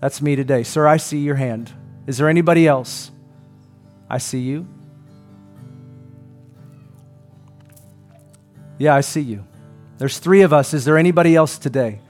That's 0.00 0.20
me 0.20 0.34
today. 0.34 0.64
Sir, 0.64 0.86
I 0.86 0.96
see 0.96 1.18
your 1.18 1.36
hand. 1.36 1.72
Is 2.06 2.18
there 2.18 2.28
anybody 2.28 2.66
else? 2.66 3.10
I 4.10 4.18
see 4.18 4.40
you. 4.40 4.66
Yeah, 8.78 8.94
I 8.94 9.02
see 9.02 9.20
you. 9.20 9.44
There's 9.98 10.18
three 10.18 10.42
of 10.42 10.52
us. 10.52 10.72
Is 10.74 10.84
there 10.84 10.98
anybody 10.98 11.36
else 11.36 11.58
today? 11.58 12.00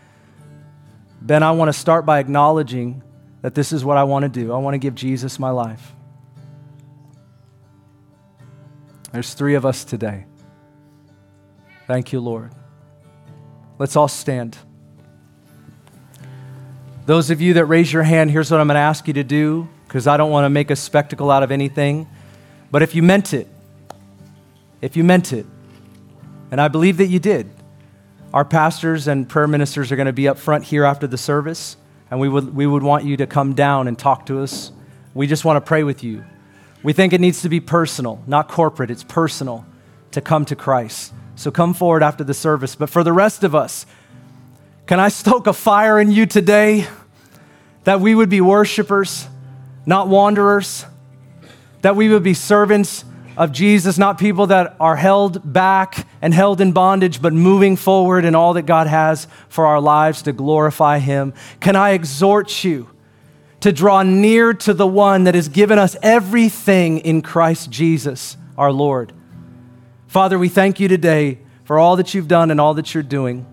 Ben, 1.29 1.43
I 1.43 1.51
want 1.51 1.69
to 1.69 1.79
start 1.79 2.07
by 2.07 2.21
acknowledging 2.21 3.03
that 3.43 3.55
this 3.55 3.71
is 3.71 3.85
what 3.85 3.99
I 3.99 4.05
want 4.05 4.23
to 4.23 4.31
do. 4.31 4.51
I 4.51 4.57
want 4.57 4.73
to 4.73 4.79
give 4.79 4.95
Jesus 4.95 5.39
my 5.39 5.51
life. 5.51 5.93
There's 9.13 9.35
three 9.35 9.55
of 9.55 9.67
us 9.67 9.85
today. 9.85 10.25
Thank 11.87 12.15
you, 12.15 12.21
Lord. 12.21 12.55
Let's 13.79 13.95
all 13.95 14.09
stand. 14.09 14.57
Those 17.05 17.29
of 17.29 17.43
you 17.43 17.53
that 17.55 17.67
raise 17.67 17.93
your 17.93 18.05
hand, 18.05 18.31
here's 18.31 18.51
what 18.51 18.59
I'm 18.59 18.67
going 18.67 18.77
to 18.77 18.81
ask 18.81 19.07
you 19.07 19.13
to 19.13 19.23
do 19.23 19.69
because 19.87 20.07
I 20.07 20.17
don't 20.17 20.31
want 20.31 20.47
to 20.47 20.51
make 20.51 20.71
a 20.71 20.77
spectacle 20.77 21.31
out 21.31 21.43
of 21.43 21.51
anything. 21.51 22.09
But 22.71 22.81
if 22.81 22.95
you 22.95 23.03
meant 23.03 23.35
it, 23.35 23.49
if 24.81 24.97
you 24.97 25.05
meant 25.05 25.35
it, 25.35 25.45
and 26.51 26.59
I 26.59 26.69
believe 26.69 26.97
that 26.97 27.09
you 27.09 27.19
did, 27.19 27.51
our 28.33 28.45
pastors 28.45 29.09
and 29.09 29.29
prayer 29.29 29.47
ministers 29.47 29.91
are 29.91 29.97
going 29.97 30.07
to 30.07 30.13
be 30.13 30.29
up 30.29 30.39
front 30.39 30.65
here 30.65 30.85
after 30.85 31.07
the 31.07 31.19
service, 31.19 31.77
and 32.11 32.21
we 32.21 32.29
would, 32.29 32.55
we 32.55 32.67
would 32.67 32.83
want 32.83 33.05
you 33.05 33.17
to 33.17 33.27
come 33.27 33.55
down 33.55 33.89
and 33.89 33.99
talk 33.99 34.27
to 34.27 34.41
us. 34.41 34.73
We 35.15 35.27
just 35.27 35.45
want 35.45 35.57
to 35.57 35.67
pray 35.67 35.83
with 35.83 36.05
you. 36.05 36.25
We 36.83 36.93
think 36.93 37.13
it 37.13 37.21
needs 37.21 37.43
to 37.43 37.49
be 37.49 37.61
personal, 37.61 38.23
not 38.27 38.49
corporate, 38.49 38.91
it's 38.91 39.03
personal 39.03 39.67
to 40.13 40.21
come 40.21 40.45
to 40.47 40.57
Christ. 40.57 41.13
So 41.37 41.51
come 41.51 41.73
forward 41.75 42.03
after 42.03 42.25
the 42.25 42.35
service. 42.35 42.75
But 42.75 42.91
for 42.91 43.03
the 43.03 43.13
rest 43.13 43.45
of 43.45 43.55
us, 43.55 43.87
can 44.87 45.01
I 45.01 45.09
stoke 45.09 45.47
a 45.47 45.53
fire 45.53 46.01
in 46.01 46.11
you 46.11 46.27
today 46.27 46.87
that 47.85 48.01
we 48.01 48.15
would 48.15 48.29
be 48.29 48.41
worshipers, 48.41 49.27
not 49.87 50.09
wanderers, 50.09 50.85
that 51.83 51.97
we 51.97 52.09
would 52.09 52.23
be 52.23 52.35
servants 52.35 53.05
of 53.39 53.53
Jesus, 53.53 53.99
not 53.99 54.19
people 54.19 54.49
that 54.49 54.75
are 54.81 54.97
held 54.97 55.53
back 55.53 56.09
and 56.21 56.35
held 56.35 56.61
in 56.61 56.73
bondage, 56.73 57.23
but 57.23 57.33
moving 57.33 57.77
forward 57.77 58.25
in 58.25 58.35
all 58.35 58.55
that 58.55 58.63
God 58.63 58.89
has 58.89 59.29
for 59.49 59.65
our 59.65 59.81
lives 59.81 60.23
to 60.23 60.33
glorify 60.33 60.99
Him? 60.99 61.33
Can 61.61 61.77
I 61.77 61.91
exhort 61.91 62.65
you 62.65 62.91
to 63.61 63.71
draw 63.71 64.03
near 64.03 64.53
to 64.53 64.75
the 64.75 64.89
one 64.89 65.23
that 65.25 65.37
has 65.37 65.49
given 65.49 65.79
us 65.79 65.97
everything 66.03 66.99
in 66.99 67.23
Christ 67.23 67.71
Jesus, 67.71 68.37
our 68.59 68.73
Lord? 68.73 69.13
Father, 70.09 70.37
we 70.37 70.49
thank 70.49 70.81
you 70.81 70.89
today 70.89 71.39
for 71.63 71.79
all 71.79 71.95
that 71.95 72.15
you've 72.15 72.29
done 72.29 72.51
and 72.51 72.61
all 72.61 72.75
that 72.75 72.93
you're 72.93 73.05
doing. 73.05 73.47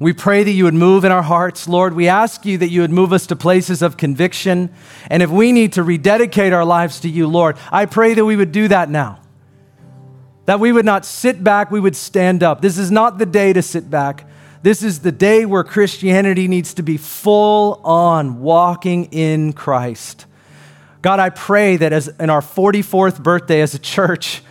We 0.00 0.14
pray 0.14 0.42
that 0.42 0.50
you 0.50 0.64
would 0.64 0.74
move 0.74 1.04
in 1.04 1.12
our 1.12 1.22
hearts. 1.22 1.68
Lord, 1.68 1.92
we 1.92 2.08
ask 2.08 2.46
you 2.46 2.56
that 2.58 2.70
you 2.70 2.80
would 2.80 2.90
move 2.90 3.12
us 3.12 3.26
to 3.26 3.36
places 3.36 3.82
of 3.82 3.98
conviction. 3.98 4.70
And 5.10 5.22
if 5.22 5.28
we 5.28 5.52
need 5.52 5.74
to 5.74 5.82
rededicate 5.82 6.54
our 6.54 6.64
lives 6.64 7.00
to 7.00 7.08
you, 7.08 7.26
Lord, 7.26 7.58
I 7.70 7.84
pray 7.84 8.14
that 8.14 8.24
we 8.24 8.34
would 8.34 8.50
do 8.50 8.66
that 8.68 8.88
now. 8.88 9.20
That 10.46 10.58
we 10.58 10.72
would 10.72 10.86
not 10.86 11.04
sit 11.04 11.44
back, 11.44 11.70
we 11.70 11.80
would 11.80 11.94
stand 11.94 12.42
up. 12.42 12.62
This 12.62 12.78
is 12.78 12.90
not 12.90 13.18
the 13.18 13.26
day 13.26 13.52
to 13.52 13.60
sit 13.60 13.90
back. 13.90 14.26
This 14.62 14.82
is 14.82 15.00
the 15.00 15.12
day 15.12 15.44
where 15.44 15.62
Christianity 15.62 16.48
needs 16.48 16.72
to 16.74 16.82
be 16.82 16.96
full 16.96 17.78
on 17.84 18.40
walking 18.40 19.04
in 19.12 19.52
Christ. 19.52 20.24
God, 21.02 21.20
I 21.20 21.28
pray 21.28 21.76
that 21.76 21.92
as 21.92 22.08
in 22.08 22.30
our 22.30 22.40
44th 22.40 23.22
birthday 23.22 23.60
as 23.60 23.74
a 23.74 23.78
church, 23.78 24.42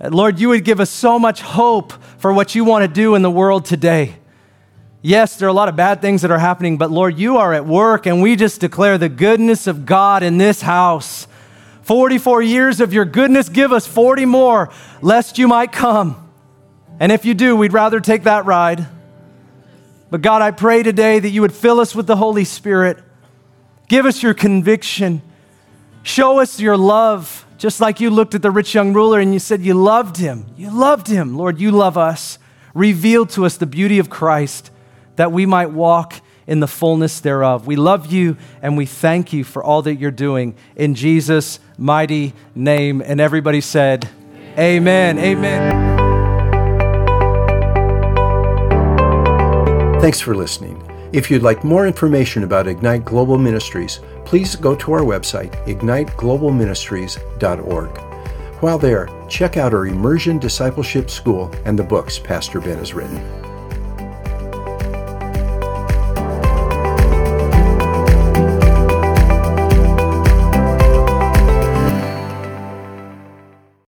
Lord, 0.00 0.40
you 0.40 0.48
would 0.48 0.64
give 0.64 0.80
us 0.80 0.90
so 0.90 1.20
much 1.20 1.40
hope 1.40 1.92
for 2.18 2.32
what 2.32 2.56
you 2.56 2.64
want 2.64 2.82
to 2.82 2.88
do 2.88 3.14
in 3.14 3.22
the 3.22 3.30
world 3.30 3.64
today. 3.64 4.16
Yes, 5.02 5.36
there 5.36 5.46
are 5.46 5.50
a 5.50 5.54
lot 5.54 5.68
of 5.68 5.76
bad 5.76 6.00
things 6.00 6.22
that 6.22 6.30
are 6.30 6.38
happening, 6.38 6.78
but 6.78 6.90
Lord, 6.90 7.18
you 7.18 7.36
are 7.36 7.52
at 7.52 7.66
work, 7.66 8.06
and 8.06 8.22
we 8.22 8.34
just 8.34 8.60
declare 8.60 8.98
the 8.98 9.08
goodness 9.08 9.66
of 9.66 9.86
God 9.86 10.22
in 10.22 10.38
this 10.38 10.62
house. 10.62 11.28
44 11.82 12.42
years 12.42 12.80
of 12.80 12.92
your 12.92 13.04
goodness, 13.04 13.48
give 13.48 13.72
us 13.72 13.86
40 13.86 14.24
more, 14.24 14.70
lest 15.02 15.38
you 15.38 15.46
might 15.46 15.70
come. 15.70 16.28
And 16.98 17.12
if 17.12 17.24
you 17.24 17.34
do, 17.34 17.54
we'd 17.54 17.72
rather 17.72 18.00
take 18.00 18.24
that 18.24 18.46
ride. 18.46 18.86
But 20.10 20.22
God, 20.22 20.42
I 20.42 20.50
pray 20.50 20.82
today 20.82 21.18
that 21.18 21.28
you 21.28 21.42
would 21.42 21.52
fill 21.52 21.78
us 21.78 21.94
with 21.94 22.06
the 22.06 22.16
Holy 22.16 22.44
Spirit. 22.44 22.98
Give 23.88 24.06
us 24.06 24.22
your 24.22 24.34
conviction. 24.34 25.22
Show 26.02 26.40
us 26.40 26.58
your 26.58 26.76
love. 26.76 27.46
Just 27.58 27.80
like 27.80 28.00
you 28.00 28.10
looked 28.10 28.34
at 28.34 28.42
the 28.42 28.50
rich 28.50 28.74
young 28.74 28.92
ruler 28.92 29.20
and 29.20 29.32
you 29.32 29.38
said 29.38 29.60
you 29.60 29.74
loved 29.74 30.16
him. 30.16 30.46
You 30.56 30.70
loved 30.70 31.06
him. 31.06 31.36
Lord, 31.36 31.60
you 31.60 31.70
love 31.70 31.96
us. 31.96 32.38
Reveal 32.74 33.26
to 33.26 33.44
us 33.46 33.56
the 33.56 33.66
beauty 33.66 33.98
of 33.98 34.10
Christ 34.10 34.70
that 35.16 35.32
we 35.32 35.46
might 35.46 35.70
walk 35.70 36.20
in 36.46 36.60
the 36.60 36.68
fullness 36.68 37.20
thereof. 37.20 37.66
We 37.66 37.76
love 37.76 38.12
you 38.12 38.36
and 38.62 38.76
we 38.76 38.86
thank 38.86 39.32
you 39.32 39.44
for 39.44 39.64
all 39.64 39.82
that 39.82 39.96
you're 39.96 40.10
doing 40.10 40.54
in 40.76 40.94
Jesus' 40.94 41.58
mighty 41.76 42.32
name. 42.54 43.00
And 43.00 43.20
everybody 43.20 43.60
said, 43.60 44.08
Amen. 44.58 45.18
Amen. 45.18 45.96
Thanks 50.00 50.20
for 50.20 50.34
listening. 50.34 50.82
If 51.12 51.30
you'd 51.30 51.42
like 51.42 51.62
more 51.64 51.86
information 51.86 52.42
about 52.44 52.68
Ignite 52.68 53.04
Global 53.04 53.36
Ministries, 53.38 54.00
please 54.24 54.56
go 54.56 54.74
to 54.76 54.92
our 54.92 55.00
website, 55.00 55.52
igniteglobalministries.org. 55.66 57.98
While 58.62 58.78
there, 58.78 59.08
check 59.28 59.56
out 59.56 59.74
our 59.74 59.86
Immersion 59.86 60.38
Discipleship 60.38 61.10
School 61.10 61.52
and 61.64 61.76
the 61.78 61.84
books 61.84 62.18
Pastor 62.18 62.60
Ben 62.60 62.78
has 62.78 62.94
written. 62.94 63.45